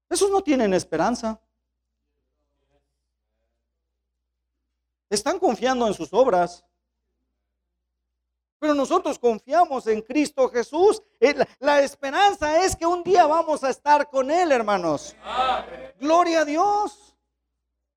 esos 0.10 0.32
no 0.32 0.42
tienen 0.42 0.74
esperanza. 0.74 1.40
Están 5.10 5.38
confiando 5.38 5.86
en 5.88 5.94
sus 5.94 6.14
obras. 6.14 6.64
Pero 8.58 8.74
nosotros 8.74 9.20
confiamos 9.20 9.88
en 9.88 10.02
Cristo 10.02 10.50
Jesús. 10.50 11.04
Eh, 11.20 11.36
la, 11.60 11.82
esperanza 11.82 12.64
es 12.64 12.78
que 12.78 12.86
un 12.86 13.04
día 13.04 13.26
vamos 13.26 13.64
a 13.66 13.70
estar 13.70 14.10
con 14.10 14.32
Él, 14.32 14.54
hermanos. 14.54 15.16
Gloria 16.00 16.42
a 16.42 16.46
Dios. 16.46 17.15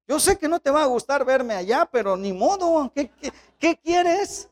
Yo 0.09 0.19
sé 0.19 0.39
que 0.39 0.49
no 0.49 0.59
te 0.59 0.71
va 0.71 0.83
a 0.83 0.87
gustar 0.87 1.23
verme 1.23 1.55
allá, 1.55 1.85
pero 1.85 2.17
ni 2.17 2.33
modo. 2.33 2.91
¿Qué, 2.95 3.11
qué 3.59 3.77
quieres? 3.77 4.49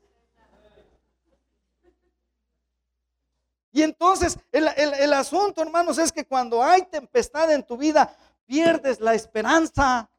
Y 3.72 3.82
entonces 3.82 4.38
el, 4.52 4.68
el, 4.68 5.12
asunto, 5.14 5.62
hermanos, 5.62 5.96
es 5.96 6.12
que 6.12 6.26
cuando 6.26 6.62
hay 6.62 6.82
tempestad 6.82 7.50
en 7.52 7.62
tu 7.62 7.78
vida, 7.78 8.14
pierdes 8.44 9.00
la 9.00 9.14
esperanza. 9.14 10.10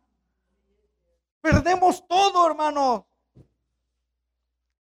Perdemos 1.39 2.07
todo, 2.07 2.47
hermanos. 2.47 3.03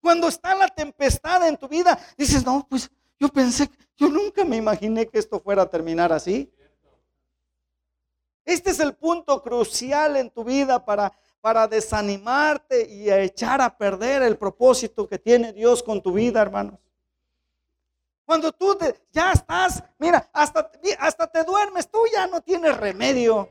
Cuando 0.02 0.28
está 0.28 0.54
la 0.54 0.68
tempestad 0.68 1.48
en 1.48 1.56
tu 1.56 1.70
vida, 1.70 1.98
dices, 2.18 2.46
no, 2.46 2.68
pues 2.70 2.92
yo 3.18 3.30
pensé, 3.30 3.70
yo 3.96 4.10
nunca 4.10 4.44
me 4.44 4.58
imaginé 4.58 5.08
que 5.08 5.20
esto 5.20 5.40
fuera 5.40 5.62
a 5.62 5.70
terminar 5.70 6.12
así. 6.12 6.52
Este 8.46 8.72
es 8.72 8.80
el 8.80 8.96
punto 8.96 9.42
crucial 9.42 10.18
en 10.18 10.30
tu 10.30 10.44
vida 10.44 10.84
para, 10.84 11.14
para 11.42 11.68
desanimarte 11.68 12.90
y 12.90 13.12
echar 13.12 13.62
a 13.62 13.78
perder 13.78 14.24
el 14.24 14.38
propósito 14.38 15.08
que 15.08 15.20
tiene 15.20 15.54
Dios 15.54 15.84
con 15.84 16.02
tu 16.02 16.14
vida, 16.14 16.42
hermanos. 16.42 16.80
Cuando 18.26 18.52
tú 18.52 18.78
ya 19.12 19.34
estás, 19.34 19.84
mira, 19.98 20.30
hasta, 20.32 20.72
hasta 21.00 21.28
te 21.28 21.44
duermes, 21.44 21.90
tú 21.90 22.00
ya 22.14 22.28
no 22.28 22.42
tienes 22.42 22.78
remedio. 22.78 23.50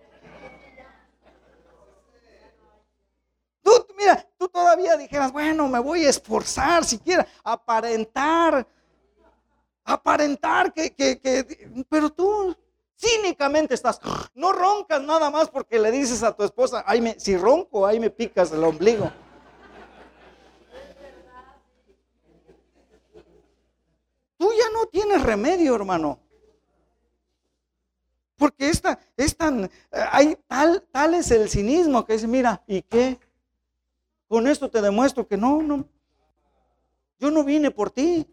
Tú, 3.62 3.72
mira, 3.96 4.26
tú 4.38 4.48
todavía 4.48 4.96
dijeras, 4.96 5.32
bueno, 5.32 5.68
me 5.68 5.78
voy 5.80 6.06
a 6.06 6.10
esforzar 6.10 6.84
siquiera, 6.84 7.26
aparentar, 7.44 8.66
aparentar 9.84 10.72
que, 10.72 10.94
que, 10.94 11.20
que, 11.20 11.84
pero 11.88 12.10
tú 12.10 12.56
cínicamente 13.00 13.74
estás, 13.74 14.00
no 14.34 14.52
roncas 14.52 15.02
nada 15.02 15.30
más 15.30 15.48
porque 15.48 15.78
le 15.78 15.90
dices 15.90 16.22
a 16.22 16.36
tu 16.36 16.42
esposa, 16.42 16.84
ay, 16.86 17.00
me, 17.00 17.18
si 17.18 17.36
ronco, 17.36 17.86
ahí 17.86 17.98
me 17.98 18.10
picas 18.10 18.52
el 18.52 18.62
ombligo. 18.62 19.10
Tú 24.36 24.50
ya 24.52 24.70
no 24.72 24.86
tienes 24.86 25.22
remedio, 25.22 25.74
hermano. 25.74 26.18
Porque 28.36 28.70
esta, 28.70 28.98
es 29.16 29.36
tan, 29.36 29.64
eh, 29.64 29.70
hay 30.10 30.36
tal, 30.46 30.82
tal 30.90 31.14
es 31.14 31.30
el 31.30 31.48
cinismo 31.50 32.06
que 32.06 32.14
dice, 32.14 32.26
mira, 32.26 32.62
¿y 32.66 32.80
qué? 32.80 33.18
Con 34.28 34.46
esto 34.46 34.70
te 34.70 34.80
demuestro 34.80 35.26
que 35.26 35.36
no, 35.36 35.62
no. 35.62 35.86
Yo 37.18 37.30
no 37.30 37.44
vine 37.44 37.70
por 37.70 37.90
ti. 37.90 38.26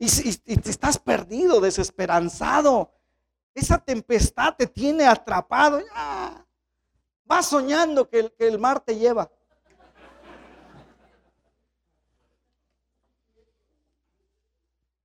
Y, 0.00 0.06
y, 0.06 0.68
estás 0.68 0.98
perdido, 0.98 1.60
desesperanzado. 1.60 2.90
Esa 3.54 3.78
tempestad 3.78 4.56
te 4.56 4.66
tiene 4.66 5.06
atrapado. 5.06 5.80
Ya. 5.80 6.44
Vas 7.30 7.46
soñando 7.46 8.08
que, 8.08 8.34
el 8.38 8.58
mar 8.58 8.80
te 8.80 8.96
lleva. 8.96 9.30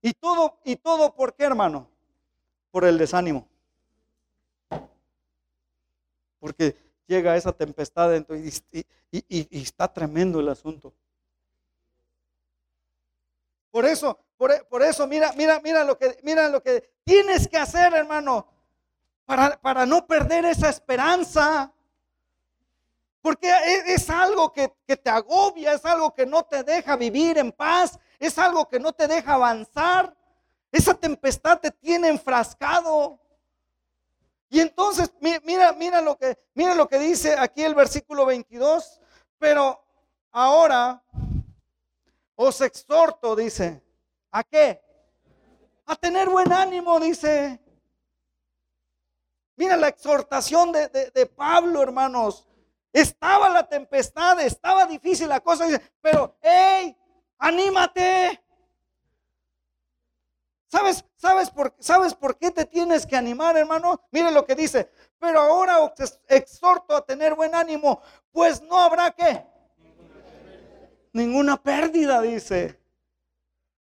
Y 0.01 0.11
todo, 0.13 0.59
y 0.63 0.75
todo, 0.75 1.13
¿por 1.13 1.35
qué, 1.35 1.43
hermano? 1.43 1.87
Por 2.71 2.83
el 2.85 2.97
desánimo. 2.97 3.47
Porque 6.39 6.75
llega 7.05 7.35
esa 7.35 7.51
tempestad 7.51 8.09
dentro 8.09 8.35
y, 8.35 8.51
está 9.51 9.93
tremendo 9.93 10.39
el 10.39 10.49
asunto. 10.49 10.93
Por 13.75 13.85
eso, 13.85 14.17
por, 14.37 14.83
eso, 14.83 15.05
mira, 15.05 15.33
mira, 15.33 15.59
mira 15.61 15.83
lo 15.83 15.97
que, 15.97 16.17
mira 16.23 16.47
lo 16.47 16.63
que 16.63 16.93
tienes 17.03 17.45
que 17.45 17.57
hacer, 17.57 17.93
hermano, 17.93 18.47
para, 19.25 19.59
para 19.59 19.85
no 19.85 20.07
perder 20.07 20.45
esa 20.45 20.69
esperanza. 20.69 21.73
Porque 23.21 23.53
es, 23.87 24.09
algo 24.09 24.53
que, 24.53 24.73
que, 24.87 24.95
te 24.95 25.09
agobia, 25.09 25.73
es 25.73 25.83
algo 25.83 26.13
que 26.13 26.25
no 26.25 26.43
te 26.43 26.63
deja 26.63 26.95
vivir 26.95 27.37
en 27.37 27.51
paz, 27.51 27.99
es 28.17 28.37
algo 28.37 28.65
que 28.69 28.79
no 28.79 28.93
te 28.93 29.09
deja 29.09 29.33
avanzar. 29.33 30.15
Esa 30.71 30.93
tempestad 30.93 31.59
te 31.59 31.71
tiene 31.71 32.07
enfrascado. 32.07 33.19
Y 34.49 34.61
entonces, 34.61 35.11
mira, 35.19 35.73
mira 35.73 35.99
lo 35.99 36.17
que, 36.17 36.39
mira 36.53 36.75
lo 36.75 36.87
que 36.87 36.97
dice 36.97 37.35
aquí 37.37 37.61
el 37.61 37.75
versículo 37.75 38.25
22. 38.25 39.01
Pero 39.37 39.83
ahora 40.31 41.03
os 42.35 42.61
exhorto, 42.61 43.35
dice, 43.35 43.81
¿a 44.31 44.43
qué? 44.43 44.81
A 45.85 45.95
tener 45.95 46.29
buen 46.29 46.51
ánimo, 46.51 46.99
dice. 46.99 47.59
Mira 49.55 49.77
la 49.77 49.87
exhortación 49.87 50.71
de, 50.71 50.89
de 50.89 51.25
Pablo, 51.25 51.81
hermanos. 51.81 52.47
Estaba 52.91 53.49
la 53.49 53.67
tempestad, 53.67 54.39
estaba 54.41 54.85
difícil 54.85 55.27
la 55.29 55.41
cosa, 55.41 55.65
pero, 56.01 56.37
hey, 56.41 56.97
anímate. 57.37 58.41
¿Sabes, 60.67 61.05
sabes, 61.15 61.49
por, 61.49 61.73
¿Sabes 61.79 62.13
por 62.13 62.37
qué 62.37 62.51
te 62.51 62.65
tienes 62.65 63.05
que 63.05 63.15
animar, 63.15 63.55
hermano? 63.55 64.01
Mire 64.11 64.31
lo 64.31 64.45
que 64.45 64.55
dice. 64.55 64.89
Pero 65.19 65.39
ahora 65.39 65.79
os 65.79 66.19
exhorto 66.27 66.95
a 66.95 67.05
tener 67.05 67.35
buen 67.35 67.55
ánimo, 67.55 68.01
pues 68.31 68.61
no 68.61 68.77
habrá 68.77 69.11
qué. 69.11 69.45
Ninguna 71.15 71.55
pérdida, 71.55 72.21
dice. 72.21 72.77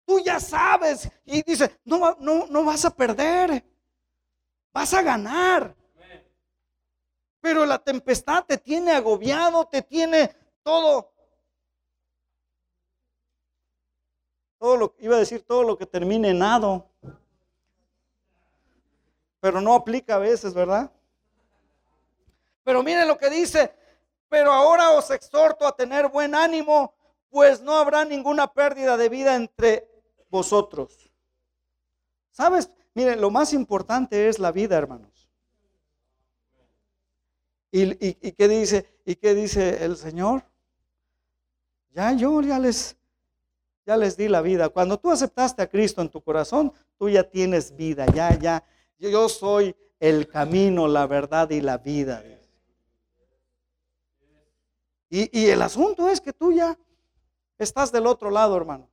Tú 0.06 0.20
ya 0.20 0.38
sabes. 0.38 1.10
Y 1.24 1.42
dice, 1.42 1.80
no, 1.84 2.16
no, 2.20 2.46
no 2.46 2.64
vas 2.64 2.84
a 2.84 2.94
perder. 2.94 3.64
Vas 4.72 4.94
a 4.94 5.02
ganar. 5.02 5.74
Pero 7.40 7.66
la 7.66 7.80
tempestad 7.80 8.44
te 8.44 8.56
tiene 8.56 8.92
agobiado, 8.92 9.66
te 9.66 9.82
tiene 9.82 10.32
todo 10.62 11.12
todo 14.56 14.76
lo, 14.76 14.94
iba 15.00 15.16
a 15.16 15.18
decir 15.18 15.42
todo 15.42 15.62
lo 15.62 15.76
que 15.76 15.84
termine 15.84 16.30
en 16.30 16.38
nado, 16.38 16.88
pero 19.38 19.60
no 19.60 19.74
aplica 19.74 20.14
a 20.14 20.18
veces, 20.18 20.54
¿verdad? 20.54 20.90
Pero 22.62 22.82
miren 22.82 23.06
lo 23.06 23.18
que 23.18 23.28
dice, 23.28 23.74
pero 24.30 24.50
ahora 24.50 24.92
os 24.92 25.10
exhorto 25.10 25.66
a 25.66 25.76
tener 25.76 26.08
buen 26.08 26.34
ánimo, 26.34 26.94
pues 27.34 27.60
no 27.62 27.76
habrá 27.76 28.04
ninguna 28.04 28.46
pérdida 28.46 28.96
de 28.96 29.08
vida 29.08 29.34
entre 29.34 29.88
vosotros. 30.30 31.10
¿Sabes? 32.30 32.70
Miren, 32.94 33.20
lo 33.20 33.28
más 33.28 33.52
importante 33.52 34.28
es 34.28 34.38
la 34.38 34.52
vida, 34.52 34.76
hermanos. 34.76 35.28
¿Y, 37.72 38.06
y 38.28 38.32
qué 38.32 38.46
dice? 38.46 38.86
¿Y 39.04 39.16
qué 39.16 39.34
dice 39.34 39.84
el 39.84 39.96
Señor? 39.96 40.44
Ya 41.90 42.12
yo 42.12 42.40
ya 42.40 42.60
les 42.60 42.96
ya 43.84 43.96
les 43.96 44.16
di 44.16 44.28
la 44.28 44.40
vida. 44.40 44.68
Cuando 44.68 44.96
tú 45.00 45.10
aceptaste 45.10 45.60
a 45.60 45.68
Cristo 45.68 46.02
en 46.02 46.10
tu 46.10 46.22
corazón, 46.22 46.72
tú 46.96 47.08
ya 47.08 47.24
tienes 47.24 47.74
vida, 47.74 48.06
ya, 48.14 48.38
ya. 48.38 48.64
Yo 48.96 49.28
soy 49.28 49.74
el 49.98 50.28
camino, 50.28 50.86
la 50.86 51.08
verdad 51.08 51.50
y 51.50 51.60
la 51.60 51.78
vida. 51.78 52.22
Y, 55.10 55.36
y 55.36 55.46
el 55.48 55.62
asunto 55.62 56.08
es 56.08 56.20
que 56.20 56.32
tú 56.32 56.52
ya 56.52 56.78
estás 57.58 57.92
del 57.92 58.06
otro 58.06 58.30
lado, 58.30 58.56
hermano. 58.56 58.88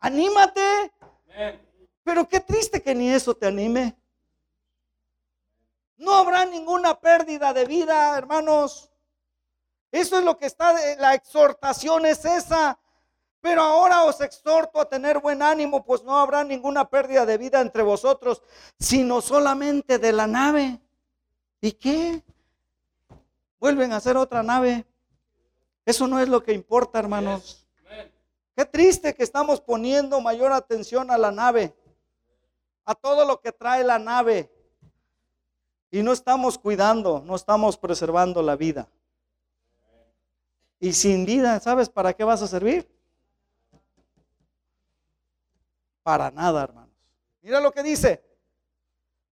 Anímate. 0.00 0.92
Pero 2.02 2.28
qué 2.28 2.40
triste 2.40 2.82
que 2.82 2.94
ni 2.94 3.10
eso 3.10 3.34
te 3.34 3.46
anime. 3.46 3.96
No 5.96 6.12
habrá 6.12 6.44
ninguna 6.44 7.00
pérdida 7.00 7.52
de 7.52 7.64
vida, 7.64 8.16
hermanos. 8.18 8.90
Eso 9.90 10.18
es 10.18 10.24
lo 10.24 10.36
que 10.36 10.46
está, 10.46 10.74
la 10.98 11.14
exhortación 11.14 12.04
es 12.04 12.24
esa. 12.24 12.78
Pero 13.40 13.62
ahora 13.62 14.04
os 14.04 14.20
exhorto 14.20 14.80
a 14.80 14.88
tener 14.88 15.18
buen 15.20 15.42
ánimo, 15.42 15.84
pues 15.84 16.02
no 16.02 16.18
habrá 16.18 16.44
ninguna 16.44 16.88
pérdida 16.88 17.26
de 17.26 17.38
vida 17.38 17.60
entre 17.60 17.82
vosotros, 17.82 18.42
sino 18.78 19.20
solamente 19.20 19.98
de 19.98 20.12
la 20.12 20.26
nave. 20.26 20.80
¿Y 21.60 21.72
qué? 21.72 22.22
Vuelven 23.60 23.92
a 23.92 23.96
hacer 23.96 24.16
otra 24.16 24.42
nave. 24.42 24.86
Eso 25.84 26.06
no 26.06 26.18
es 26.20 26.28
lo 26.28 26.42
que 26.42 26.52
importa, 26.52 26.98
hermanos. 26.98 27.63
Qué 28.56 28.64
triste 28.64 29.14
que 29.14 29.24
estamos 29.24 29.60
poniendo 29.60 30.20
mayor 30.20 30.52
atención 30.52 31.10
a 31.10 31.18
la 31.18 31.32
nave, 31.32 31.74
a 32.84 32.94
todo 32.94 33.24
lo 33.24 33.40
que 33.40 33.50
trae 33.50 33.82
la 33.82 33.98
nave. 33.98 34.50
Y 35.90 36.02
no 36.02 36.12
estamos 36.12 36.56
cuidando, 36.58 37.20
no 37.24 37.34
estamos 37.34 37.76
preservando 37.76 38.42
la 38.42 38.54
vida. 38.54 38.88
Y 40.78 40.92
sin 40.92 41.24
vida, 41.24 41.58
¿sabes 41.60 41.88
para 41.88 42.12
qué 42.12 42.22
vas 42.22 42.42
a 42.42 42.46
servir? 42.46 42.88
Para 46.02 46.30
nada, 46.30 46.62
hermanos. 46.62 46.94
Mira 47.42 47.60
lo 47.60 47.72
que 47.72 47.82
dice. 47.82 48.22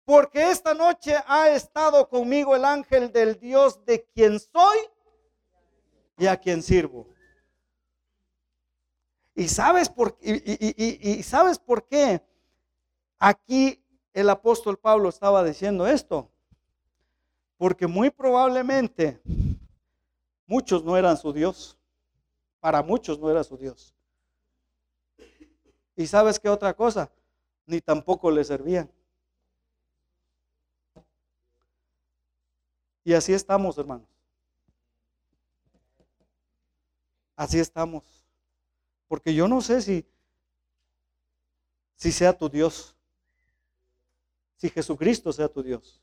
Porque 0.04 0.50
esta 0.50 0.72
noche 0.74 1.14
ha 1.26 1.50
estado 1.50 2.08
conmigo 2.08 2.56
el 2.56 2.64
ángel 2.64 3.12
del 3.12 3.38
Dios 3.38 3.84
de 3.84 4.02
quien 4.14 4.40
soy 4.40 4.78
y 6.16 6.26
a 6.26 6.36
quien 6.36 6.62
sirvo. 6.62 7.06
¿Y 9.40 9.48
sabes 9.48 9.88
por, 9.88 10.18
y, 10.20 11.22
sabes 11.22 11.58
por 11.58 11.86
qué 11.86 12.22
aquí 13.18 13.82
el 14.12 14.28
apóstol 14.28 14.78
Pablo 14.78 15.08
estaba 15.08 15.42
diciendo 15.42 15.86
esto? 15.86 16.30
Porque 17.56 17.86
muy 17.86 18.10
probablemente 18.10 19.18
muchos 20.46 20.84
no 20.84 20.94
eran 20.94 21.16
su 21.16 21.32
Dios. 21.32 21.78
Para 22.60 22.82
muchos 22.82 23.18
no 23.18 23.30
era 23.30 23.42
su 23.42 23.56
Dios. 23.56 23.94
Y 25.96 26.06
sabes 26.06 26.38
qué 26.38 26.50
otra 26.50 26.74
cosa, 26.74 27.10
ni 27.64 27.80
tampoco 27.80 28.30
le 28.30 28.44
servían. 28.44 28.90
Y 33.04 33.14
así 33.14 33.32
estamos, 33.32 33.78
hermanos. 33.78 34.06
Así 37.34 37.58
estamos. 37.58 38.19
Porque 39.10 39.34
yo 39.34 39.48
no 39.48 39.60
sé 39.60 39.82
si, 39.82 40.06
si 41.96 42.12
sea 42.12 42.32
tu 42.32 42.48
Dios. 42.48 42.94
Si 44.54 44.70
Jesucristo 44.70 45.32
sea 45.32 45.48
tu 45.48 45.64
Dios. 45.64 46.00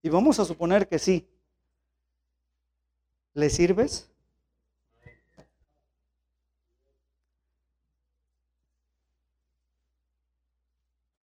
Y 0.00 0.08
vamos 0.08 0.40
a 0.40 0.46
suponer 0.46 0.88
que 0.88 0.98
sí. 0.98 1.28
¿Le 3.34 3.50
sirves? 3.50 4.10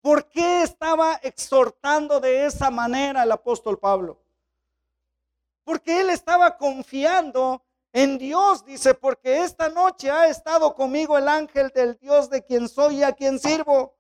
¿Por 0.03 0.29
qué 0.29 0.63
estaba 0.63 1.15
exhortando 1.23 2.21
de 2.21 2.45
esa 2.45 2.71
manera 2.71 3.23
el 3.23 3.33
apóstol 3.33 3.79
Pablo? 3.79 4.21
Porque 5.65 6.03
él 6.03 6.11
estaba 6.11 6.59
confiando 6.59 7.65
en 7.93 8.19
Dios, 8.19 8.65
dice, 8.65 8.95
porque 8.95 9.43
esta 9.43 9.69
noche 9.69 10.11
ha 10.11 10.29
estado 10.29 10.75
conmigo 10.75 11.19
el 11.19 11.27
ángel 11.27 11.73
del 11.75 11.99
Dios 11.99 12.31
de 12.31 12.45
quien 12.45 12.69
soy 12.69 12.99
y 12.99 13.03
a 13.03 13.13
quien 13.13 13.39
sirvo. 13.39 13.95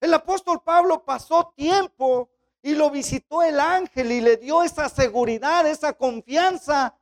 El 0.00 0.12
apóstol 0.12 0.62
Pablo 0.62 1.02
pasó 1.04 1.52
tiempo 1.56 2.28
y 2.62 2.74
lo 2.74 2.90
visitó 2.90 3.42
el 3.42 3.58
ángel 3.58 4.12
y 4.12 4.20
le 4.20 4.36
dio 4.36 4.62
esa 4.62 4.88
seguridad, 4.88 5.66
esa 5.66 5.94
confianza. 5.94 6.94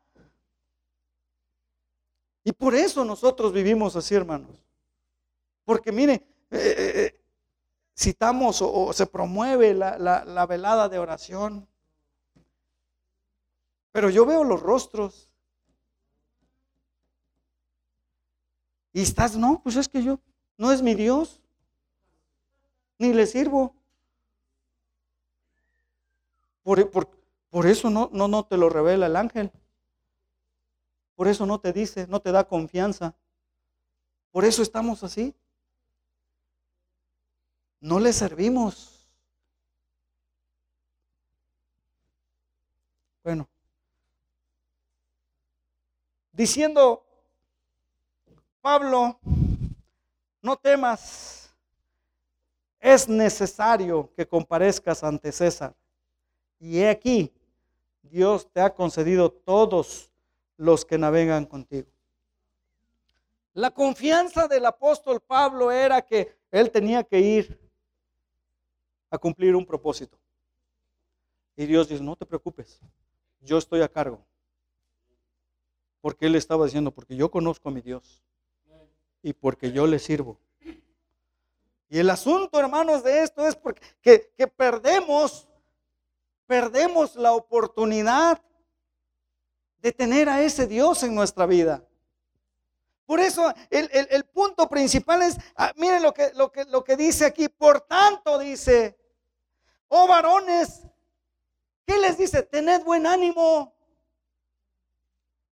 Y 2.44 2.52
por 2.52 2.74
eso 2.74 3.04
nosotros 3.04 3.52
vivimos 3.52 3.96
así, 3.96 4.14
hermanos. 4.14 4.64
Porque 5.64 5.90
mire, 5.90 6.14
eh, 6.14 6.24
eh, 6.52 6.92
eh, 6.94 7.20
citamos 7.98 8.62
o, 8.62 8.92
se 8.92 9.06
promueve 9.06 9.74
la, 9.74 9.98
la 9.98 10.46
velada 10.46 10.88
de 10.88 11.00
oración. 11.00 11.66
Pero 13.90 14.10
yo 14.10 14.24
veo 14.24 14.44
los 14.44 14.62
rostros. 14.62 15.25
Y 18.96 19.02
estás, 19.02 19.36
no, 19.36 19.60
pues 19.62 19.76
es 19.76 19.90
que 19.90 20.02
yo, 20.02 20.18
no 20.56 20.72
es 20.72 20.80
mi 20.80 20.94
Dios, 20.94 21.38
ni 22.96 23.12
le 23.12 23.26
sirvo. 23.26 23.74
Por, 26.62 26.90
por, 27.50 27.66
eso 27.66 27.90
no, 27.90 28.08
no, 28.14 28.26
no 28.26 28.46
te 28.46 28.56
lo 28.56 28.70
revela 28.70 29.04
el 29.04 29.16
ángel. 29.16 29.52
Por 31.14 31.28
eso 31.28 31.44
no 31.44 31.60
te 31.60 31.74
dice, 31.74 32.06
no 32.06 32.20
te 32.20 32.32
da 32.32 32.48
confianza. 32.48 33.14
Por 34.32 34.46
eso 34.46 34.62
estamos 34.62 35.04
así. 35.04 35.34
No 37.80 38.00
le 38.00 38.14
servimos. 38.14 39.06
Bueno, 43.22 43.46
diciendo 46.32 47.05
Pablo, 48.66 49.16
no 50.42 50.56
temas, 50.56 51.54
es 52.80 53.08
necesario 53.08 54.12
que 54.16 54.26
comparezcas 54.26 55.04
ante 55.04 55.30
César. 55.30 55.72
Y 56.58 56.78
he 56.78 56.88
aquí, 56.88 57.32
Dios 58.02 58.50
te 58.52 58.60
ha 58.60 58.74
concedido 58.74 59.30
todos 59.30 60.10
los 60.56 60.84
que 60.84 60.98
navegan 60.98 61.46
contigo. 61.46 61.86
La 63.54 63.70
confianza 63.70 64.48
del 64.48 64.66
apóstol 64.66 65.20
Pablo 65.20 65.70
era 65.70 66.02
que 66.02 66.36
él 66.50 66.68
tenía 66.72 67.04
que 67.04 67.20
ir 67.20 67.70
a 69.10 69.16
cumplir 69.16 69.54
un 69.54 69.64
propósito. 69.64 70.18
Y 71.54 71.66
Dios 71.66 71.88
dice, 71.88 72.02
no 72.02 72.16
te 72.16 72.26
preocupes, 72.26 72.80
yo 73.40 73.58
estoy 73.58 73.82
a 73.82 73.88
cargo. 73.88 74.26
Porque 76.00 76.26
él 76.26 76.34
estaba 76.34 76.64
diciendo, 76.64 76.90
porque 76.90 77.14
yo 77.14 77.30
conozco 77.30 77.68
a 77.68 77.72
mi 77.72 77.80
Dios 77.80 78.24
y 79.26 79.32
porque 79.32 79.72
yo 79.72 79.88
le 79.88 79.98
sirvo. 79.98 80.38
Y 81.88 81.98
el 81.98 82.08
asunto, 82.10 82.60
hermanos, 82.60 83.02
de 83.02 83.24
esto 83.24 83.44
es 83.44 83.56
porque 83.56 83.82
que, 84.00 84.46
perdemos, 84.46 85.48
perdemos 86.46 87.16
la 87.16 87.32
oportunidad 87.32 88.40
de 89.78 89.90
tener 89.90 90.28
a 90.28 90.42
ese 90.42 90.68
Dios 90.68 91.02
en 91.02 91.12
nuestra 91.12 91.44
vida. 91.44 91.84
Por 93.04 93.18
eso 93.18 93.52
el, 93.68 94.24
punto 94.26 94.68
principal 94.68 95.22
es, 95.22 95.36
ah, 95.56 95.72
miren 95.74 96.04
lo 96.04 96.14
que, 96.14 96.30
lo, 96.34 96.52
que, 96.52 96.64
lo 96.66 96.84
que 96.84 96.96
dice 96.96 97.24
aquí, 97.24 97.48
por 97.48 97.80
tanto 97.80 98.38
dice, 98.38 98.96
oh 99.88 100.06
varones, 100.06 100.82
¿qué 101.84 101.98
les 101.98 102.16
dice? 102.16 102.44
Tened 102.44 102.84
buen 102.84 103.08
ánimo. 103.08 103.74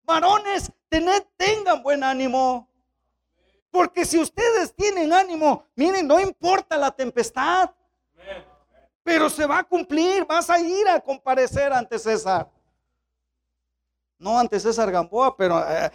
Varones, 0.06 0.72
tened, 0.90 1.22
tengan 1.38 1.84
buen 1.84 2.04
ánimo. 2.04 2.69
Porque 3.72 4.06
si 4.06 4.18
ustedes 4.18 4.74
tienen 4.74 5.14
ánimo, 5.14 5.66
miren, 5.76 6.08
no 6.08 6.20
importa 6.20 6.78
la 6.78 6.92
tempestad, 6.92 7.70
pero 9.04 9.30
se 9.30 9.46
va 9.46 9.60
a 9.60 9.64
cumplir, 9.64 10.26
vas 10.26 10.50
a 10.50 10.60
ir 10.60 10.88
a 10.88 11.00
comparecer 11.00 11.72
ante 11.72 11.98
César. 12.00 12.50
No 14.18 14.38
ante 14.38 14.60
César 14.60 14.92
Gamboa, 14.92 15.36
pero, 15.36 15.64
eh, 15.68 15.92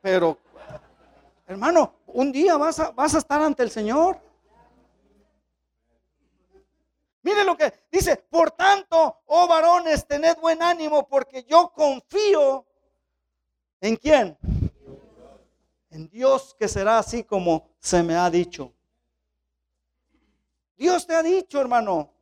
pero, 0.00 0.38
hermano, 1.46 1.94
un 2.06 2.32
día 2.32 2.56
vas 2.56 2.80
a, 2.80 2.90
vas 2.90 3.14
a 3.14 3.18
estar 3.18 3.42
ante 3.42 3.62
el 3.62 3.70
Señor. 3.70 4.18
Miren 7.22 7.46
lo 7.46 7.56
que 7.56 7.72
dice, 7.90 8.16
por 8.16 8.50
tanto, 8.52 9.22
oh 9.26 9.46
varones, 9.46 10.06
tened 10.06 10.38
buen 10.40 10.62
ánimo 10.62 11.06
porque 11.06 11.44
yo 11.44 11.70
confío 11.74 12.64
en 13.80 13.96
quién? 13.96 14.38
En 15.90 16.08
Dios 16.08 16.54
que 16.58 16.68
será 16.68 16.98
así 16.98 17.24
como 17.24 17.68
se 17.78 18.02
me 18.02 18.14
ha 18.14 18.30
dicho. 18.30 18.72
Dios 20.76 21.06
te 21.06 21.14
ha 21.14 21.22
dicho, 21.22 21.60
hermano. 21.60 22.12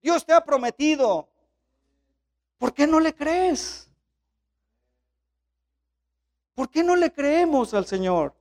Dios 0.00 0.24
te 0.24 0.32
ha 0.32 0.44
prometido. 0.44 1.28
¿Por 2.58 2.72
qué 2.72 2.86
no 2.86 3.00
le 3.00 3.14
crees? 3.14 3.90
¿Por 6.54 6.70
qué 6.70 6.84
no 6.84 6.94
le 6.94 7.12
creemos 7.12 7.74
al 7.74 7.86
Señor? 7.86 8.36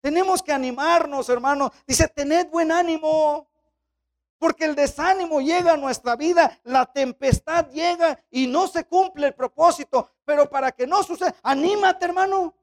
Tenemos 0.00 0.42
que 0.42 0.52
animarnos, 0.52 1.28
hermano. 1.28 1.70
Dice, 1.86 2.08
tened 2.08 2.48
buen 2.48 2.72
ánimo. 2.72 3.46
Porque 4.38 4.64
el 4.64 4.74
desánimo 4.74 5.40
llega 5.40 5.72
a 5.72 5.76
nuestra 5.76 6.14
vida, 6.14 6.60
la 6.62 6.86
tempestad 6.86 7.68
llega 7.70 8.24
y 8.30 8.46
no 8.46 8.68
se 8.68 8.84
cumple 8.84 9.26
el 9.26 9.34
propósito. 9.34 10.12
Pero 10.28 10.46
para 10.46 10.70
que 10.72 10.86
no 10.86 11.02
suceda, 11.02 11.34
anímate 11.42 12.04
hermano. 12.04 12.54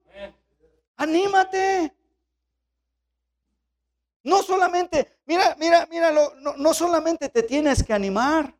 Anímate. 0.97 1.91
No 4.21 4.43
solamente, 4.43 5.17
mira, 5.25 5.55
mira, 5.57 5.87
míralo, 5.87 6.35
no, 6.35 6.55
no 6.57 6.75
solamente 6.75 7.27
te 7.27 7.41
tienes 7.41 7.83
que 7.83 7.91
animar. 7.91 8.55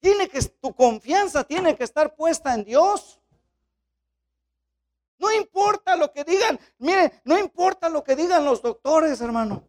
Tiene 0.00 0.30
que, 0.30 0.40
tu 0.40 0.74
confianza 0.74 1.44
tiene 1.44 1.76
que 1.76 1.84
estar 1.84 2.16
puesta 2.16 2.54
en 2.54 2.64
Dios. 2.64 3.20
No 5.18 5.30
importa 5.30 5.96
lo 5.96 6.10
que 6.10 6.24
digan, 6.24 6.58
mire, 6.78 7.20
no 7.24 7.38
importa 7.38 7.90
lo 7.90 8.02
que 8.02 8.16
digan 8.16 8.46
los 8.46 8.62
doctores, 8.62 9.20
hermano. 9.20 9.62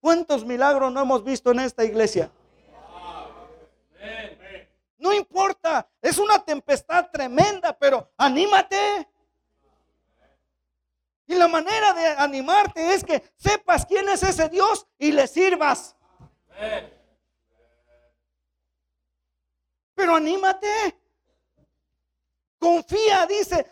¿Cuántos 0.00 0.42
milagros 0.42 0.90
no 0.90 1.02
hemos 1.02 1.22
visto 1.22 1.50
en 1.50 1.60
esta 1.60 1.84
iglesia? 1.84 2.32
No 5.06 5.14
importa, 5.14 5.88
es 6.02 6.18
una 6.18 6.44
tempestad 6.44 7.08
tremenda, 7.12 7.72
pero 7.78 8.10
anímate. 8.16 9.08
Y 11.28 11.36
la 11.36 11.46
manera 11.46 11.92
de 11.92 12.08
animarte 12.08 12.92
es 12.92 13.04
que 13.04 13.22
sepas 13.36 13.86
quién 13.86 14.08
es 14.08 14.24
ese 14.24 14.48
Dios 14.48 14.84
y 14.98 15.12
le 15.12 15.28
sirvas. 15.28 15.94
Pero 19.94 20.16
anímate. 20.16 21.00
Confía, 22.58 23.26
dice, 23.26 23.64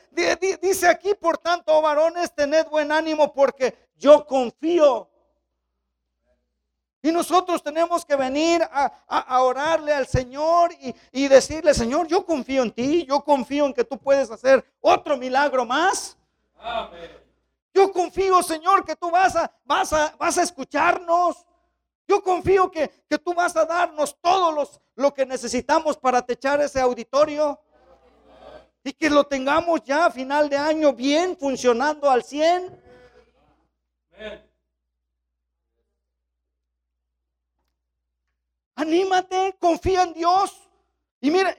dice 0.62 0.86
aquí, 0.86 1.14
por 1.14 1.38
tanto, 1.38 1.82
varones, 1.82 2.32
tened 2.32 2.68
buen 2.68 2.92
ánimo 2.92 3.34
porque 3.34 3.88
yo 3.96 4.24
confío. 4.24 5.10
Y 7.04 7.12
nosotros 7.12 7.62
tenemos 7.62 8.02
que 8.02 8.16
venir 8.16 8.62
a, 8.62 9.42
orarle 9.42 9.92
al 9.92 10.06
Señor 10.06 10.70
y, 11.12 11.28
decirle, 11.28 11.74
Señor, 11.74 12.06
yo 12.06 12.24
confío 12.24 12.62
en 12.62 12.70
ti, 12.70 13.04
yo 13.04 13.22
confío 13.22 13.66
en 13.66 13.74
que 13.74 13.84
tú 13.84 13.98
puedes 13.98 14.30
hacer 14.30 14.64
otro 14.80 15.18
milagro 15.18 15.66
más. 15.66 16.16
Yo 17.74 17.92
confío, 17.92 18.42
Señor, 18.42 18.86
que 18.86 18.96
tú 18.96 19.10
vas 19.10 19.36
a, 19.36 19.52
vas 19.66 19.92
a, 19.92 20.16
vas 20.18 20.38
a 20.38 20.42
escucharnos. 20.44 21.44
Yo 22.08 22.22
confío 22.22 22.70
que, 22.70 22.88
que 23.06 23.18
tú 23.18 23.34
vas 23.34 23.54
a 23.54 23.66
darnos 23.66 24.16
todo 24.22 24.50
los, 24.52 24.80
lo 24.94 25.12
que 25.12 25.26
necesitamos 25.26 25.98
para 25.98 26.22
techar 26.22 26.62
ese 26.62 26.80
auditorio. 26.80 27.60
Y 28.82 28.94
que 28.94 29.10
lo 29.10 29.24
tengamos 29.24 29.82
ya 29.84 30.06
a 30.06 30.10
final 30.10 30.48
de 30.48 30.56
año 30.56 30.94
bien 30.94 31.36
funcionando 31.36 32.08
al 32.10 32.24
100. 32.24 32.82
Anímate, 38.74 39.56
confía 39.58 40.02
en 40.02 40.12
Dios. 40.14 40.68
Y 41.20 41.30
mira, 41.30 41.56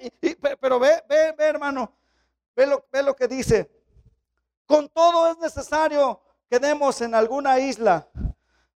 pero 0.59 0.80
ve, 0.80 1.03
ve, 1.07 1.34
ve, 1.38 1.45
hermano, 1.45 1.91
ve 2.55 2.68
lo, 2.68 2.86
ve 2.91 3.03
lo 3.03 3.16
que 3.16 3.28
dice. 3.28 3.70
Con 4.66 4.89
todo 4.89 5.32
es 5.32 5.38
necesario 5.38 6.22
que 6.49 6.59
demos 6.59 7.01
en 7.01 7.16
alguna 7.16 7.59
isla 7.59 8.07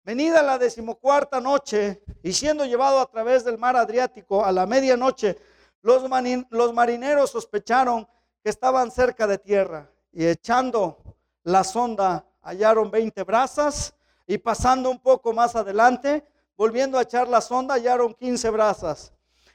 Venida 0.08 0.42
la 0.42 0.58
decimocuarta 0.58 1.42
noche 1.42 2.02
y 2.24 2.32
siendo 2.32 2.64
llevado 2.64 3.02
a 3.02 3.12
través 3.12 3.44
del 3.44 3.58
mar 3.58 3.76
Adriático 3.76 4.46
a 4.46 4.54
la 4.54 4.66
medianoche, 4.66 5.38
los, 5.82 6.02
los 6.50 6.74
marineros 6.74 7.32
sospecharon 7.32 8.08
que 8.42 8.50
estaban 8.50 8.90
cerca 8.90 9.28
de 9.28 9.38
tierra 9.38 9.92
y 10.14 10.26
echando 10.26 11.18
la 11.44 11.66
sonda 11.66 12.26
hallaron 12.42 12.90
20 12.90 13.22
brazas 13.24 13.94
y 14.26 14.38
pasando 14.38 14.90
un 14.90 15.00
poco 15.00 15.34
más 15.34 15.58
adelante, 15.58 16.26
volviendo 16.58 16.98
a 16.98 17.04
echar 17.04 17.28
la 17.28 17.40
sonda, 17.40 17.76
hallaron 17.76 18.14
15 18.14 18.50
brazas. 18.50 19.14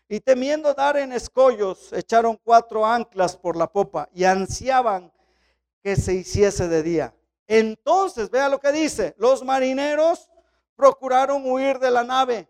Y 0.08 0.20
temiendo 0.20 0.72
dar 0.72 0.96
en 0.96 1.12
escollos, 1.12 1.92
echaron 1.92 2.38
cuatro 2.42 2.86
anclas 2.86 3.36
por 3.36 3.56
la 3.56 3.66
popa 3.66 4.08
y 4.14 4.24
ansiaban 4.24 5.12
que 5.82 5.96
se 5.96 6.14
hiciese 6.14 6.68
de 6.68 6.82
día. 6.82 7.14
Entonces, 7.46 8.30
vea 8.30 8.48
lo 8.48 8.60
que 8.60 8.72
dice, 8.72 9.14
los 9.18 9.42
marineros 9.42 10.30
procuraron 10.76 11.42
huir 11.44 11.78
de 11.78 11.90
la 11.90 12.04
nave. 12.04 12.48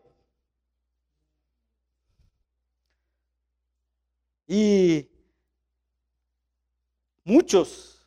Y 4.46 5.08
muchos, 7.24 8.06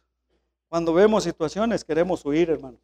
cuando 0.67 0.93
vemos 0.93 1.23
situaciones, 1.23 1.83
queremos 1.83 2.23
huir, 2.23 2.49
hermano. 2.51 2.77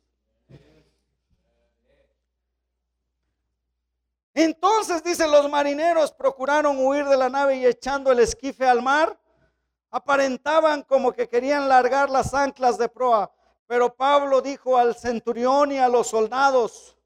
Entonces, 4.33 5.03
dice, 5.03 5.27
los 5.27 5.49
marineros 5.49 6.11
procuraron 6.11 6.77
huir 6.79 7.05
de 7.05 7.17
la 7.17 7.29
nave 7.29 7.57
y 7.57 7.65
echando 7.65 8.11
el 8.11 8.19
esquife 8.19 8.67
al 8.67 8.81
mar, 8.81 9.19
aparentaban 9.89 10.83
como 10.83 11.11
que 11.11 11.27
querían 11.27 11.67
largar 11.67 12.09
las 12.09 12.33
anclas 12.33 12.77
de 12.77 12.87
proa. 12.87 13.31
Pero 13.67 13.93
Pablo 13.93 14.41
dijo 14.41 14.77
al 14.77 14.95
centurión 14.95 15.71
y 15.71 15.77
a 15.77 15.89
los 15.89 16.07
soldados, 16.07 16.97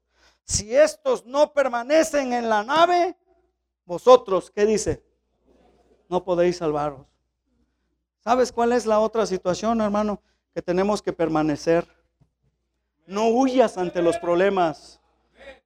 si 0.44 0.74
estos 0.74 1.26
no 1.26 1.52
permanecen 1.52 2.32
en 2.32 2.48
la 2.48 2.62
nave, 2.62 3.16
vosotros, 3.84 4.50
¿qué 4.50 4.64
dice? 4.64 5.04
No 6.08 6.24
podéis 6.24 6.58
salvaros. 6.58 7.06
¿Sabes 8.20 8.52
cuál 8.52 8.72
es 8.72 8.86
la 8.86 9.00
otra 9.00 9.26
situación, 9.26 9.80
hermano? 9.80 10.20
Que 10.54 10.62
tenemos 10.62 11.02
que 11.02 11.12
permanecer. 11.12 11.86
No 13.06 13.28
huyas 13.28 13.76
ante 13.78 14.02
los 14.02 14.16
problemas. 14.18 15.00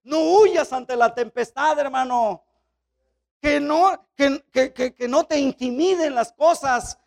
No 0.03 0.21
huyas 0.21 0.73
ante 0.73 0.97
la 0.97 1.15
tempestad, 1.15 1.79
hermano. 1.79 2.45
Que 3.41 3.59
no, 3.61 4.07
que, 4.17 4.43
que, 4.53 5.09
no 5.09 5.25
te 5.25 5.39
intimiden 5.39 6.15
las 6.15 6.33
cosas 6.33 6.99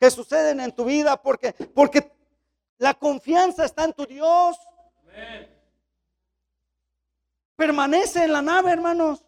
que 0.00 0.10
suceden 0.10 0.60
en 0.60 0.72
tu 0.72 0.84
vida, 0.84 1.20
porque, 1.20 1.52
porque 1.52 2.10
la 2.78 2.94
confianza 2.94 3.64
está 3.64 3.84
en 3.84 3.92
tu 3.92 4.06
Dios. 4.06 4.56
Permanece 7.56 8.24
en 8.24 8.32
la 8.32 8.42
nave, 8.42 8.72
hermanos. 8.72 9.24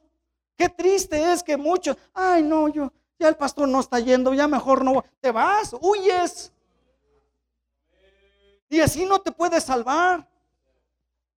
Qué 0.57 0.69
triste 0.69 1.33
es 1.33 1.43
que 1.43 1.57
muchos, 1.57 1.97
ay 2.15 2.43
no, 2.43 2.69
yo, 2.69 2.93
ya 3.19 3.29
el 3.29 3.37
pastor 3.37 3.69
no 3.69 3.81
está 3.81 4.01
yendo, 4.01 4.33
ya 4.35 4.49
mejor 4.49 4.85
no, 4.85 5.05
te 5.21 5.31
vas, 5.31 5.75
huyes. 5.81 6.53
Y 8.69 8.81
así 8.81 9.05
no 9.05 9.21
te 9.21 9.31
puedes 9.31 9.65
salvar. 9.65 10.29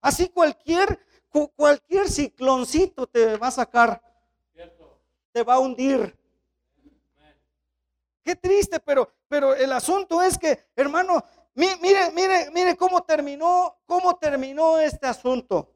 Así 0.02 0.30
cualquier 0.30 1.00
cualquier 1.56 2.10
cicloncito 2.10 3.08
te 3.08 3.38
va 3.38 3.48
a 3.48 3.52
sacar, 3.52 4.02
te 5.32 5.44
va 5.44 5.56
a 5.56 5.60
hundir. 5.60 6.18
Qué 8.24 8.36
triste, 8.36 8.80
pero, 8.80 9.10
pero 9.30 9.56
el 9.56 9.72
asunto 9.72 10.22
es 10.22 10.38
que, 10.38 10.66
hermano, 10.76 11.24
mire, 11.54 12.12
mire, 12.14 12.52
mire 12.52 12.76
cómo 12.76 13.02
terminó, 13.04 13.78
cómo 13.86 14.18
terminó 14.18 14.80
este 14.80 15.08
asunto. 15.08 15.72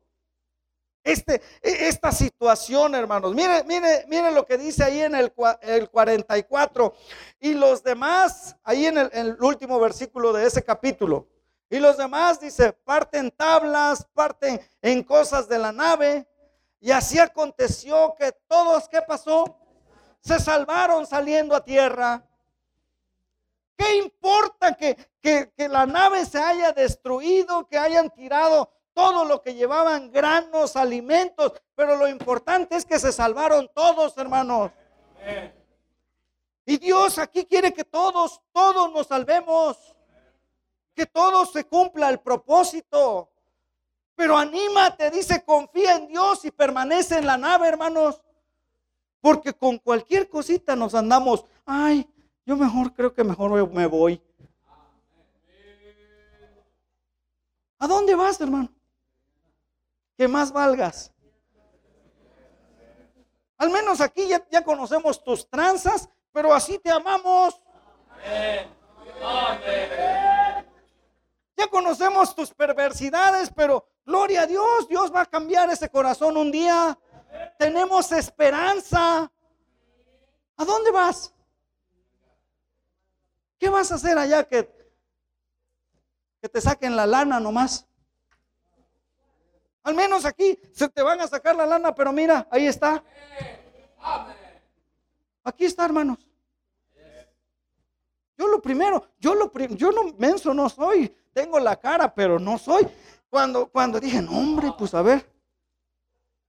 Este, 1.04 1.36
e, 1.62 1.88
esta 1.88 2.12
situación, 2.12 2.93
hermanos. 2.93 3.34
Mire, 3.34 3.64
mire, 3.64 4.06
mire 4.08 4.32
lo 4.32 4.45
que 4.45 4.58
dice 4.58 4.84
ahí 4.84 5.02
en 5.02 5.16
el, 5.16 5.34
el 5.62 5.89
44. 5.89 6.93
Y 7.39 7.54
los 7.54 7.84
demás, 7.84 8.56
ahí 8.64 8.86
en 8.86 8.97
el 8.97 9.38
último 9.41 9.80
versículo 9.80 10.34
de 10.34 10.45
ese 10.45 10.64
capítulo. 10.64 11.28
Y 11.72 11.80
los 11.80 11.95
demás, 11.95 12.38
dice, 12.38 12.74
parten 12.74 13.32
tablas, 13.32 14.05
parten 14.13 14.59
en 14.82 15.01
cosas 15.03 15.47
de 15.47 15.57
la 15.57 15.72
nave. 15.72 16.28
Y 16.82 16.91
así 16.91 17.17
aconteció 17.17 18.13
que 18.19 18.34
todos, 18.45 18.89
¿qué 18.89 19.01
pasó? 19.01 19.57
Se 20.19 20.38
salvaron 20.38 21.07
saliendo 21.07 21.55
a 21.55 21.63
tierra. 21.63 22.28
¿Qué 23.78 23.95
importa 23.99 24.74
que, 24.74 24.97
que, 25.22 25.53
que 25.55 25.69
la 25.69 25.86
nave 25.86 26.26
se 26.26 26.39
haya 26.39 26.74
destruido, 26.74 27.65
que 27.65 27.78
hayan 27.78 28.09
tirado 28.09 28.69
todo 28.93 29.24
lo 29.24 29.41
que 29.41 29.53
llevaban, 29.55 30.11
granos, 30.11 30.76
alimentos? 30.76 31.53
Pero 31.74 31.95
lo 31.95 32.09
importante 32.09 32.76
es 32.76 32.84
que 32.84 32.99
se 32.99 33.13
salvaron 33.13 33.72
todos, 33.74 34.17
hermanos. 34.17 34.72
Y 36.65 36.78
Dios 36.78 37.17
aquí 37.17 37.45
quiere 37.45 37.74
que 37.74 37.86
todos, 37.86 38.41
todos 38.51 38.91
nos 38.91 39.07
salvemos 39.07 39.95
que 40.94 41.06
todo 41.06 41.46
se 41.46 41.66
cumpla 41.66 42.10
el 42.10 42.20
propósito. 42.20 43.30
Pero 44.16 44.38
anímate, 44.38 45.10
dice, 45.10 45.44
confía 45.44 45.96
en 45.96 46.08
Dios 46.08 46.46
y 46.46 46.52
permanece 46.52 47.18
en 47.18 47.26
la 47.26 47.38
nave, 47.38 47.68
hermanos. 47.68 48.22
Porque 49.20 49.54
con 49.54 49.78
cualquier 49.78 50.30
cosita 50.30 50.76
nos 50.76 50.94
andamos, 50.96 51.46
ay, 51.66 52.08
yo 52.46 52.56
mejor 52.56 52.94
creo 52.94 53.14
que 53.14 53.24
mejor 53.24 53.72
me 53.72 53.86
voy. 53.86 54.22
¿A 57.80 57.88
dónde 57.88 58.14
vas, 58.14 58.39
hermano? 58.39 58.70
Que 60.18 60.28
más 60.28 60.52
valgas. 60.52 61.12
Al 63.58 63.70
menos 63.70 64.02
aquí 64.02 64.28
ya, 64.28 64.64
conocemos 64.64 65.24
tus 65.24 65.48
tranzas, 65.48 66.10
pero 66.32 66.54
así 66.54 66.80
te 66.80 66.92
amamos. 66.92 67.62
Amén. 68.10 68.68
Conocemos 71.70 72.36
tus 72.36 72.53
perversidades, 72.53 73.51
pero 73.55 73.88
gloria 74.05 74.43
a 74.43 74.47
Dios, 74.47 74.88
Dios 74.88 75.14
va 75.14 75.22
a 75.22 75.26
cambiar 75.26 75.70
ese 75.70 75.89
corazón 75.89 76.38
un 76.38 76.51
día. 76.51 76.97
Tenemos 77.57 78.12
esperanza. 78.12 79.32
¿A 80.57 80.66
dónde 80.66 80.91
vas? 80.91 81.34
¿Qué 83.57 83.70
vas 83.70 83.91
a 83.91 83.95
hacer 83.95 84.18
allá 84.18 84.43
que, 84.43 84.70
que 86.41 86.49
te 86.49 86.62
saquen 86.62 86.95
la 86.95 87.05
lana 87.05 87.39
nomás? 87.39 87.88
Al 89.84 89.95
menos 89.95 90.26
aquí 90.26 90.59
se 90.74 90.89
te 90.89 91.01
van 91.01 91.22
a 91.22 91.28
sacar 91.28 91.55
la 91.55 91.66
lana, 91.66 91.93
pero 91.93 92.12
mira, 92.12 92.47
ahí 92.51 92.68
está. 92.68 93.03
Aquí 95.43 95.66
está, 95.66 95.86
hermanos. 95.86 96.18
Yo 98.42 98.48
lo 98.48 98.60
primero, 98.60 99.04
yo 99.20 99.36
lo 99.36 99.52
yo 99.76 99.92
no 99.92 100.16
menso 100.18 100.52
no 100.52 100.68
soy 100.68 101.16
tengo 101.32 101.60
la 101.60 101.76
cara, 101.76 102.12
pero 102.12 102.39
no 102.39 102.58
soy. 102.58 102.88
Cuando, 103.30 103.68
cuando 103.68 104.00
dije, 104.00 104.20
no, 104.20 104.32
hombre, 104.32 104.72
pues 104.76 104.96
a 104.96 105.04
ver, 105.04 105.24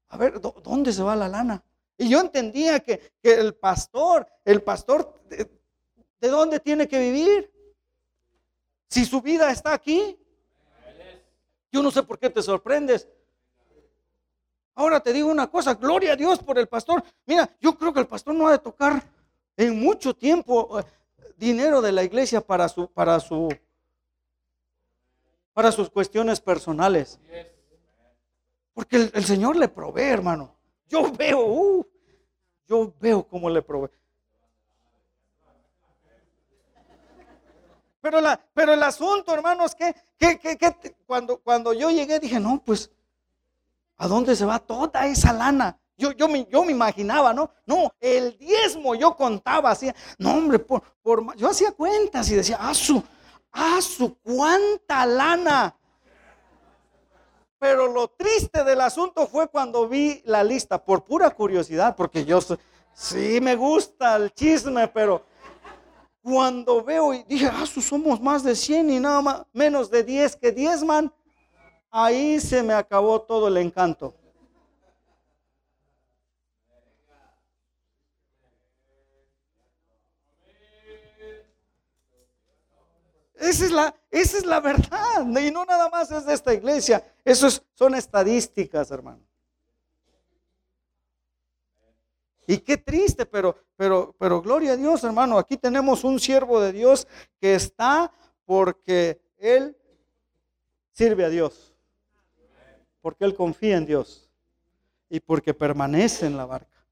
a 0.09 0.16
ver, 0.16 0.40
¿dónde 0.40 0.90
se 0.90 1.03
va 1.03 1.14
la 1.14 1.28
lana? 1.28 1.62
Y 1.99 2.09
yo 2.09 2.18
entendía 2.18 2.80
que, 2.80 3.12
el 3.22 3.55
pastor, 3.55 4.26
el 4.43 4.62
pastor, 4.62 5.20
de, 5.28 5.51
¿de 6.18 6.28
dónde 6.28 6.61
tiene 6.61 6.88
que 6.88 6.99
vivir? 6.99 7.53
Si 8.88 9.05
su 9.05 9.20
vida 9.20 9.51
está 9.51 9.74
aquí, 9.74 10.18
yo 11.70 11.82
no 11.82 11.90
sé 11.90 12.03
por 12.03 12.18
qué 12.18 12.30
te 12.30 12.40
sorprendes. 12.40 13.07
Ahora 14.76 14.99
te 15.01 15.12
digo 15.12 15.28
una 15.28 15.51
cosa, 15.51 15.74
gloria 15.74 16.14
a 16.14 16.16
Dios 16.16 16.38
por 16.38 16.59
el 16.59 16.68
pastor. 16.68 17.05
Mira, 17.26 17.55
yo 17.61 17.76
creo 17.76 17.93
que 17.93 18.01
el 18.01 18.07
pastor 18.07 18.34
no 18.34 18.49
ha 18.49 18.53
de 18.53 18.59
tocar 18.61 19.03
en 19.59 19.78
mucho 19.78 20.16
tiempo 20.16 20.80
eh, 20.80 20.84
dinero 21.36 21.82
de 21.82 21.92
la 21.92 22.04
iglesia 22.04 22.40
para 22.40 22.68
su, 22.68 22.88
para 22.88 23.18
su 23.20 23.48
para 25.52 25.72
sus 25.72 25.90
cuestiones 25.90 26.40
personales. 26.40 27.18
Porque 28.74 29.10
el, 29.12 29.24
Señor 29.24 29.56
le 29.56 29.68
provee, 29.68 30.04
hermano. 30.04 30.54
Yo 30.88 31.12
veo, 31.12 31.44
uh, 31.44 31.86
yo 32.66 32.92
veo 33.00 33.26
cómo 33.26 33.50
le 33.50 33.60
provee. 33.62 33.90
Pero, 38.00 38.20
la, 38.20 38.40
pero 38.52 38.72
el 38.72 38.82
asunto, 38.82 39.32
hermanos, 39.32 39.74
que, 39.74 39.94
que, 40.18 40.38
que, 40.38 40.96
cuando, 41.06 41.38
cuando 41.38 41.72
yo 41.72 41.90
llegué 41.90 42.18
dije, 42.18 42.40
no, 42.40 42.60
pues, 42.64 42.90
¿a 43.96 44.08
dónde 44.08 44.34
se 44.34 44.44
va 44.44 44.58
toda 44.58 45.06
esa 45.06 45.32
lana? 45.32 45.78
Yo, 46.03 46.12
yo, 46.12 46.26
me, 46.26 46.46
yo 46.50 46.64
me 46.64 46.72
imaginaba, 46.72 47.32
¿no? 47.32 47.50
No, 47.64 47.94
el 48.00 48.36
diezmo 48.36 48.94
yo 48.94 49.16
contaba, 49.16 49.70
así, 49.70 49.88
no, 50.18 50.32
hombre, 50.32 50.59
por, 50.59 50.82
por, 51.00 51.36
yo 51.36 51.48
hacía 51.48 51.70
cuentas 51.70 52.28
y 52.30 52.34
decía, 52.34 52.59
ah, 52.61 52.74
su, 52.74 53.03
¡Ah, 53.53 53.80
su 53.82 54.16
cuánta 54.18 55.05
lana! 55.05 55.76
Pero 57.59 57.86
lo 57.86 58.09
triste 58.09 58.64
del 58.64 58.80
asunto 58.80 59.26
fue 59.26 59.46
cuando 59.46 59.86
vi 59.86 60.20
la 60.24 60.42
lista, 60.42 60.82
por 60.82 61.05
pura 61.05 61.30
curiosidad, 61.30 61.94
porque 61.94 62.24
yo 62.24 62.40
sí 62.92 63.38
me 63.40 63.55
gusta 63.55 64.16
el 64.16 64.32
chisme, 64.32 64.88
pero 64.88 65.24
cuando 66.22 66.82
veo 66.82 67.14
y 67.14 67.22
dije, 67.24 67.48
ah, 67.53 67.64
somos 67.66 68.20
más 68.20 68.42
de 68.42 68.57
100 68.57 68.90
y 68.90 68.98
nada 68.98 69.20
más, 69.20 69.42
menos 69.53 69.90
de 69.90 70.03
10 70.03 70.36
que 70.36 70.50
10, 70.50 70.82
man. 70.84 71.12
ahí 71.90 72.40
se 72.40 72.62
me 72.62 72.72
acabó 72.72 73.20
todo 73.20 73.48
el 73.48 73.59
encanto. 73.59 74.14
Esa 83.43 83.64
es, 83.64 83.72
la, 83.72 83.95
esa 84.09 84.38
es 84.38 84.47
la 84.47 84.61
verdad. 84.61 85.26
Y 85.26 85.51
no 85.51 85.64
nada 85.64 85.88
más 85.90 86.12
es 86.12 86.24
de 86.24 86.32
esta 86.32 86.55
iglesia. 86.55 87.05
Eso 87.24 87.49
son 87.74 87.97
estadísticas, 87.97 88.93
hermano. 88.93 89.20
Y 92.47 92.59
qué 92.59 92.76
triste, 92.76 93.26
pero, 93.26 93.57
pero, 93.74 94.14
pero 94.16 94.40
gloria 94.40 94.72
a 94.72 94.76
Dios, 94.76 95.03
hermano. 95.03 95.38
Aquí 95.38 95.57
tenemos 95.57 96.05
un 96.05 96.20
siervo 96.20 96.61
de 96.61 96.72
Dios 96.72 97.09
que 97.40 97.57
está 97.57 98.12
porque 98.45 99.20
él 99.38 99.76
sirve 100.93 101.24
a 101.24 101.28
Dios. 101.28 101.74
Porque 103.01 103.24
él 103.24 103.34
confía 103.34 103.76
en 103.76 103.86
Dios. 103.86 104.30
Y 105.09 105.18
porque 105.18 105.53
permanece 105.53 106.26
en 106.26 106.36
la 106.36 106.47
barca. 106.47 106.86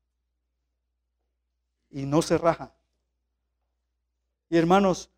Y 1.91 2.07
no 2.07 2.23
se 2.23 2.37
raja. 2.39 2.75
Y 4.49 4.59
hermanos, 4.59 5.11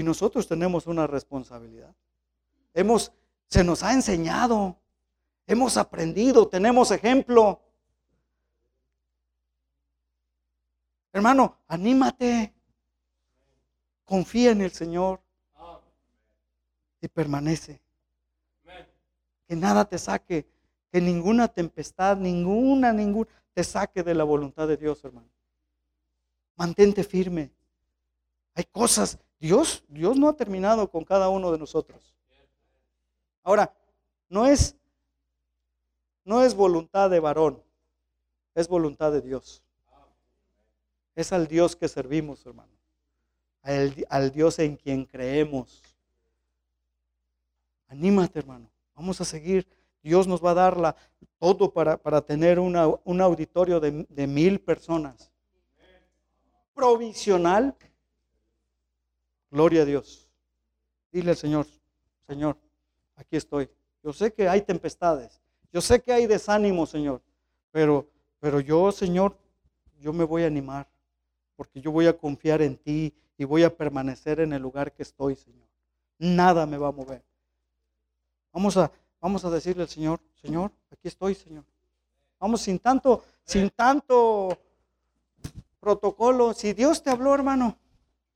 y 0.00 0.02
nosotros 0.02 0.48
tenemos 0.48 0.86
una 0.86 1.06
responsabilidad. 1.06 1.94
Hemos, 2.72 3.12
se 3.46 3.62
nos 3.62 3.82
ha 3.82 3.92
enseñado, 3.92 4.78
hemos 5.46 5.76
aprendido, 5.76 6.48
tenemos 6.48 6.90
ejemplo. 6.90 7.60
Hermano, 11.12 11.58
anímate, 11.68 12.54
confía 14.06 14.52
en 14.52 14.62
el 14.62 14.70
Señor 14.70 15.20
y 17.02 17.08
permanece. 17.08 17.78
Que 19.46 19.54
nada 19.54 19.84
te 19.84 19.98
saque, 19.98 20.46
que 20.90 21.00
ninguna 21.02 21.48
tempestad, 21.48 22.16
ninguna, 22.16 22.90
ninguna, 22.94 23.28
te 23.52 23.64
saque 23.64 24.02
de 24.02 24.14
la 24.14 24.24
voluntad 24.24 24.66
de 24.66 24.78
Dios, 24.78 25.04
hermano. 25.04 25.28
Mantente 26.56 27.04
firme. 27.04 27.50
Hay 28.54 28.64
cosas 28.64 29.18
Dios, 29.40 29.82
Dios 29.88 30.18
no 30.18 30.28
ha 30.28 30.36
terminado 30.36 30.90
con 30.90 31.02
cada 31.02 31.30
uno 31.30 31.50
de 31.50 31.58
nosotros. 31.58 32.14
Ahora, 33.42 33.74
no 34.28 34.46
es, 34.46 34.76
no 36.24 36.42
es 36.42 36.54
voluntad 36.54 37.08
de 37.08 37.20
varón, 37.20 37.62
es 38.54 38.68
voluntad 38.68 39.10
de 39.10 39.22
Dios. 39.22 39.62
Es 41.16 41.32
al 41.32 41.48
Dios 41.48 41.74
que 41.74 41.88
servimos, 41.88 42.44
hermano. 42.44 42.70
Al, 43.62 44.30
Dios 44.30 44.58
en 44.58 44.76
quien 44.76 45.04
creemos. 45.04 45.82
Anímate, 47.88 48.38
hermano. 48.38 48.70
Vamos 48.94 49.20
a 49.20 49.24
seguir. 49.24 49.66
Dios 50.02 50.26
nos 50.26 50.44
va 50.44 50.52
a 50.52 50.54
dar 50.54 50.76
la, 50.76 50.96
todo 51.38 51.72
para, 51.72 51.96
para 51.96 52.20
tener 52.20 52.58
una, 52.58 52.86
un 53.04 53.20
auditorio 53.20 53.80
de, 53.80 54.06
de 54.08 54.26
mil 54.26 54.60
personas. 54.60 55.30
Provisional 56.74 57.76
Gloria 59.50 59.82
a 59.82 59.84
Dios. 59.84 60.28
Dile 61.12 61.30
al 61.30 61.36
Señor, 61.36 61.66
Señor, 62.26 62.56
aquí 63.16 63.36
estoy. 63.36 63.68
Yo 64.02 64.12
sé 64.12 64.32
que 64.32 64.48
hay 64.48 64.62
tempestades, 64.62 65.40
yo 65.72 65.80
sé 65.80 66.00
que 66.00 66.12
hay 66.12 66.26
desánimo, 66.26 66.86
Señor, 66.86 67.20
pero, 67.70 68.06
pero 68.38 68.60
yo, 68.60 68.92
Señor, 68.92 69.36
yo 69.98 70.12
me 70.12 70.24
voy 70.24 70.44
a 70.44 70.46
animar, 70.46 70.88
porque 71.56 71.80
yo 71.80 71.90
voy 71.90 72.06
a 72.06 72.16
confiar 72.16 72.62
en 72.62 72.76
ti 72.76 73.12
y 73.36 73.44
voy 73.44 73.64
a 73.64 73.76
permanecer 73.76 74.40
en 74.40 74.52
el 74.52 74.62
lugar 74.62 74.92
que 74.92 75.02
estoy, 75.02 75.34
Señor. 75.34 75.68
Nada 76.18 76.64
me 76.66 76.78
va 76.78 76.88
a 76.88 76.92
mover. 76.92 77.22
Vamos 78.52 78.76
a, 78.76 78.90
vamos 79.20 79.44
a 79.44 79.50
decirle 79.50 79.82
al 79.82 79.88
Señor, 79.88 80.20
Señor, 80.40 80.70
aquí 80.90 81.08
estoy, 81.08 81.34
Señor. 81.34 81.64
Vamos 82.38 82.62
sin 82.62 82.78
tanto, 82.78 83.22
sin 83.44 83.68
tanto 83.70 84.56
protocolo. 85.78 86.54
Si 86.54 86.72
Dios 86.72 87.02
te 87.02 87.10
habló, 87.10 87.34
hermano, 87.34 87.76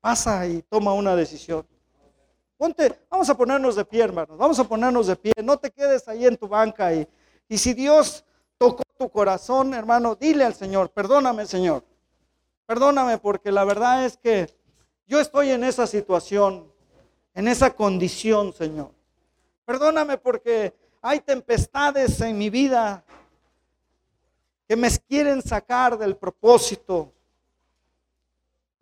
pasa 0.05 0.47
y 0.47 0.61
toma 0.61 0.93
una 0.93 1.17
decisión. 1.17 1.67
Ponte, 2.59 2.95
vamos 3.09 3.31
a 3.31 3.35
ponernos 3.35 3.75
de 3.75 3.87
pie, 3.87 4.03
hermanos, 4.03 4.37
vamos 4.37 4.59
a 4.59 4.65
ponernos 4.65 5.07
de 5.07 5.17
pie. 5.17 5.33
No 5.43 5.57
te 5.57 5.71
quedes 5.71 6.07
ahí 6.07 6.27
en 6.27 6.37
tu 6.37 6.47
banca 6.47 6.93
y, 6.93 7.09
y 7.49 7.57
si 7.57 7.73
Dios 7.73 8.23
tocó 8.59 8.83
tu 8.99 9.09
corazón, 9.09 9.73
hermano, 9.73 10.15
dile 10.15 10.45
al 10.45 10.53
Señor, 10.53 10.91
perdóname, 10.91 11.47
Señor. 11.47 11.83
Perdóname 12.67 13.17
porque 13.17 13.51
la 13.51 13.65
verdad 13.65 14.05
es 14.05 14.19
que 14.19 14.55
yo 15.07 15.21
estoy 15.21 15.53
en 15.53 15.65
esa 15.65 15.87
situación, 15.87 16.71
en 17.33 17.49
esa 17.49 17.75
condición, 17.75 18.53
Señor. 18.53 18.91
Perdóname 19.65 20.19
porque 20.19 20.75
hay 21.01 21.21
tempestades 21.21 22.21
en 22.21 22.37
mi 22.37 22.51
vida 22.51 23.03
que 24.69 24.77
me 24.77 24.91
quieren 25.09 25.41
sacar 25.41 25.97
del 25.97 26.15
propósito 26.15 27.14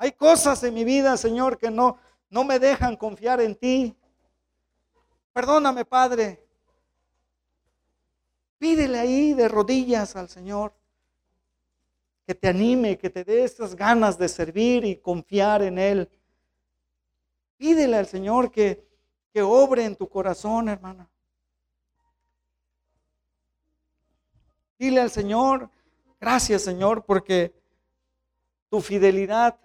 hay 0.03 0.11
cosas 0.11 0.61
en 0.65 0.75
mi 0.75 0.83
vida, 0.83 1.17
Señor, 1.17 1.57
que 1.57 1.71
no, 1.71 1.97
no 2.29 2.43
me 2.43 2.59
dejan 2.59 2.97
confiar 2.97 3.41
en 3.41 3.55
ti. 3.55 3.97
Perdóname, 5.33 5.85
Padre. 5.85 6.45
Pídele 8.59 8.99
ahí 8.99 9.33
de 9.33 9.47
rodillas 9.47 10.17
al 10.17 10.29
Señor 10.29 10.75
que 12.27 12.35
te 12.35 12.49
anime, 12.49 12.99
que 12.99 13.11
te 13.11 13.23
dé 13.23 13.45
esas 13.45 13.77
ganas 13.77 14.19
de 14.19 14.29
servir 14.29 14.85
y 14.85 14.97
confiar 14.97 15.63
en 15.63 15.79
Él. 15.79 16.11
Pídele 17.57 17.97
al 17.97 18.07
Señor 18.09 18.51
que, 18.51 18.85
que 19.33 19.41
obre 19.41 19.85
en 19.85 19.95
tu 19.95 20.09
corazón, 20.09 20.69
hermana. 20.69 21.09
Dile 24.81 25.01
al 25.01 25.13
Señor, 25.13 25.71
gracias 26.21 26.63
Señor, 26.63 27.05
porque 27.05 27.55
tu 28.69 28.81
fidelidad 28.81 29.57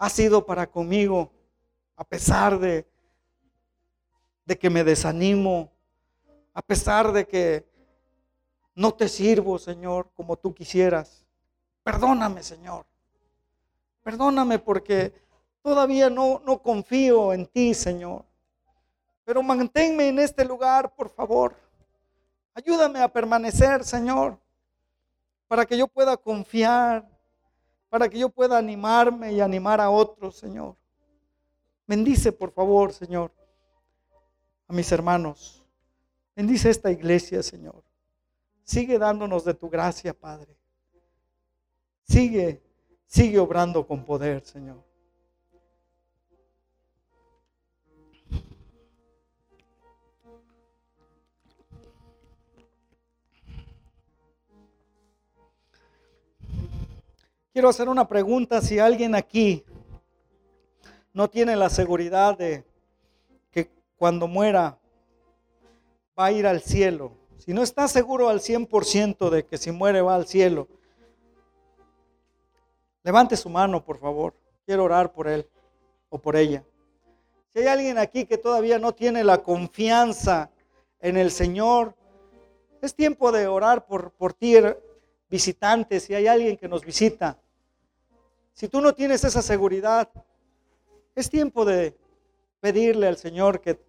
ha 0.00 0.08
sido 0.08 0.46
para 0.46 0.66
conmigo, 0.66 1.30
a 1.94 2.04
pesar 2.04 2.58
de, 2.58 2.86
de 4.46 4.58
que 4.58 4.70
me 4.70 4.82
desanimo, 4.82 5.70
a 6.54 6.62
pesar 6.62 7.12
de 7.12 7.26
que 7.26 7.66
no 8.74 8.94
te 8.94 9.10
sirvo, 9.10 9.58
Señor, 9.58 10.10
como 10.14 10.38
tú 10.38 10.54
quisieras. 10.54 11.26
Perdóname, 11.82 12.42
Señor. 12.42 12.86
Perdóname 14.02 14.58
porque 14.58 15.12
todavía 15.60 16.08
no, 16.08 16.40
no 16.46 16.62
confío 16.62 17.34
en 17.34 17.44
ti, 17.44 17.74
Señor. 17.74 18.24
Pero 19.26 19.42
manténme 19.42 20.08
en 20.08 20.18
este 20.18 20.46
lugar, 20.46 20.94
por 20.94 21.10
favor. 21.10 21.54
Ayúdame 22.54 23.02
a 23.02 23.12
permanecer, 23.12 23.84
Señor, 23.84 24.38
para 25.46 25.66
que 25.66 25.76
yo 25.76 25.86
pueda 25.86 26.16
confiar 26.16 27.06
para 27.90 28.08
que 28.08 28.18
yo 28.18 28.30
pueda 28.30 28.56
animarme 28.56 29.32
y 29.32 29.40
animar 29.40 29.80
a 29.80 29.90
otros, 29.90 30.36
Señor. 30.36 30.76
Bendice, 31.86 32.30
por 32.30 32.52
favor, 32.52 32.92
Señor, 32.92 33.32
a 34.68 34.72
mis 34.72 34.90
hermanos. 34.92 35.66
Bendice 36.36 36.70
esta 36.70 36.90
iglesia, 36.92 37.42
Señor. 37.42 37.82
Sigue 38.62 38.98
dándonos 38.98 39.44
de 39.44 39.54
tu 39.54 39.68
gracia, 39.68 40.14
Padre. 40.14 40.56
Sigue, 42.04 42.62
sigue 43.06 43.40
obrando 43.40 43.84
con 43.84 44.04
poder, 44.04 44.46
Señor. 44.46 44.89
Quiero 57.52 57.68
hacer 57.68 57.88
una 57.88 58.06
pregunta 58.06 58.60
si 58.60 58.78
alguien 58.78 59.16
aquí 59.16 59.64
no 61.12 61.28
tiene 61.28 61.56
la 61.56 61.68
seguridad 61.68 62.38
de 62.38 62.64
que 63.50 63.68
cuando 63.96 64.28
muera 64.28 64.78
va 66.16 66.26
a 66.26 66.32
ir 66.32 66.46
al 66.46 66.60
cielo. 66.60 67.10
Si 67.38 67.52
no 67.52 67.62
está 67.62 67.88
seguro 67.88 68.28
al 68.28 68.38
100% 68.38 69.30
de 69.30 69.44
que 69.44 69.58
si 69.58 69.72
muere 69.72 70.00
va 70.00 70.14
al 70.14 70.28
cielo, 70.28 70.68
levante 73.02 73.36
su 73.36 73.48
mano, 73.48 73.84
por 73.84 73.98
favor. 73.98 74.32
Quiero 74.64 74.84
orar 74.84 75.12
por 75.12 75.26
él 75.26 75.48
o 76.08 76.18
por 76.18 76.36
ella. 76.36 76.62
Si 77.52 77.58
hay 77.58 77.66
alguien 77.66 77.98
aquí 77.98 78.26
que 78.26 78.38
todavía 78.38 78.78
no 78.78 78.92
tiene 78.92 79.24
la 79.24 79.38
confianza 79.38 80.52
en 81.00 81.16
el 81.16 81.32
Señor, 81.32 81.96
es 82.80 82.94
tiempo 82.94 83.32
de 83.32 83.48
orar 83.48 83.86
por, 83.86 84.12
por 84.12 84.34
ti, 84.34 84.54
visitantes, 85.30 86.04
si 86.04 86.14
hay 86.14 86.26
alguien 86.26 86.56
que 86.56 86.68
nos 86.68 86.84
visita. 86.84 87.38
Si 88.52 88.68
tú 88.68 88.80
no 88.80 88.92
tienes 88.92 89.22
esa 89.24 89.40
seguridad, 89.40 90.10
es 91.14 91.30
tiempo 91.30 91.64
de 91.64 91.96
pedirle 92.60 93.06
al 93.06 93.16
Señor 93.16 93.60
que 93.60 93.80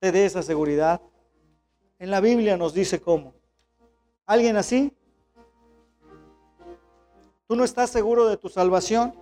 te 0.00 0.10
dé 0.10 0.24
esa 0.24 0.42
seguridad. 0.42 1.00
En 1.98 2.10
la 2.10 2.20
Biblia 2.20 2.56
nos 2.56 2.74
dice 2.74 3.00
cómo. 3.00 3.34
¿Alguien 4.26 4.56
así? 4.56 4.92
¿Tú 7.46 7.54
no 7.54 7.64
estás 7.64 7.90
seguro 7.90 8.26
de 8.26 8.38
tu 8.38 8.48
salvación? 8.48 9.14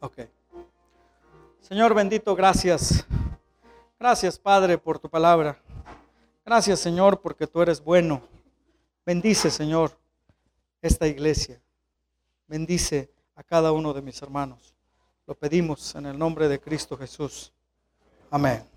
Ok. 0.00 0.20
Señor 1.60 1.94
bendito, 1.94 2.34
gracias. 2.34 3.06
Gracias, 4.02 4.36
Padre, 4.36 4.78
por 4.78 4.98
tu 4.98 5.08
palabra. 5.08 5.56
Gracias, 6.44 6.80
Señor, 6.80 7.20
porque 7.20 7.46
tú 7.46 7.62
eres 7.62 7.80
bueno. 7.80 8.20
Bendice, 9.06 9.48
Señor, 9.48 9.96
esta 10.80 11.06
iglesia. 11.06 11.62
Bendice 12.48 13.12
a 13.36 13.44
cada 13.44 13.70
uno 13.70 13.92
de 13.92 14.02
mis 14.02 14.20
hermanos. 14.20 14.74
Lo 15.24 15.36
pedimos 15.36 15.94
en 15.94 16.06
el 16.06 16.18
nombre 16.18 16.48
de 16.48 16.58
Cristo 16.58 16.96
Jesús. 16.96 17.52
Amén. 18.28 18.71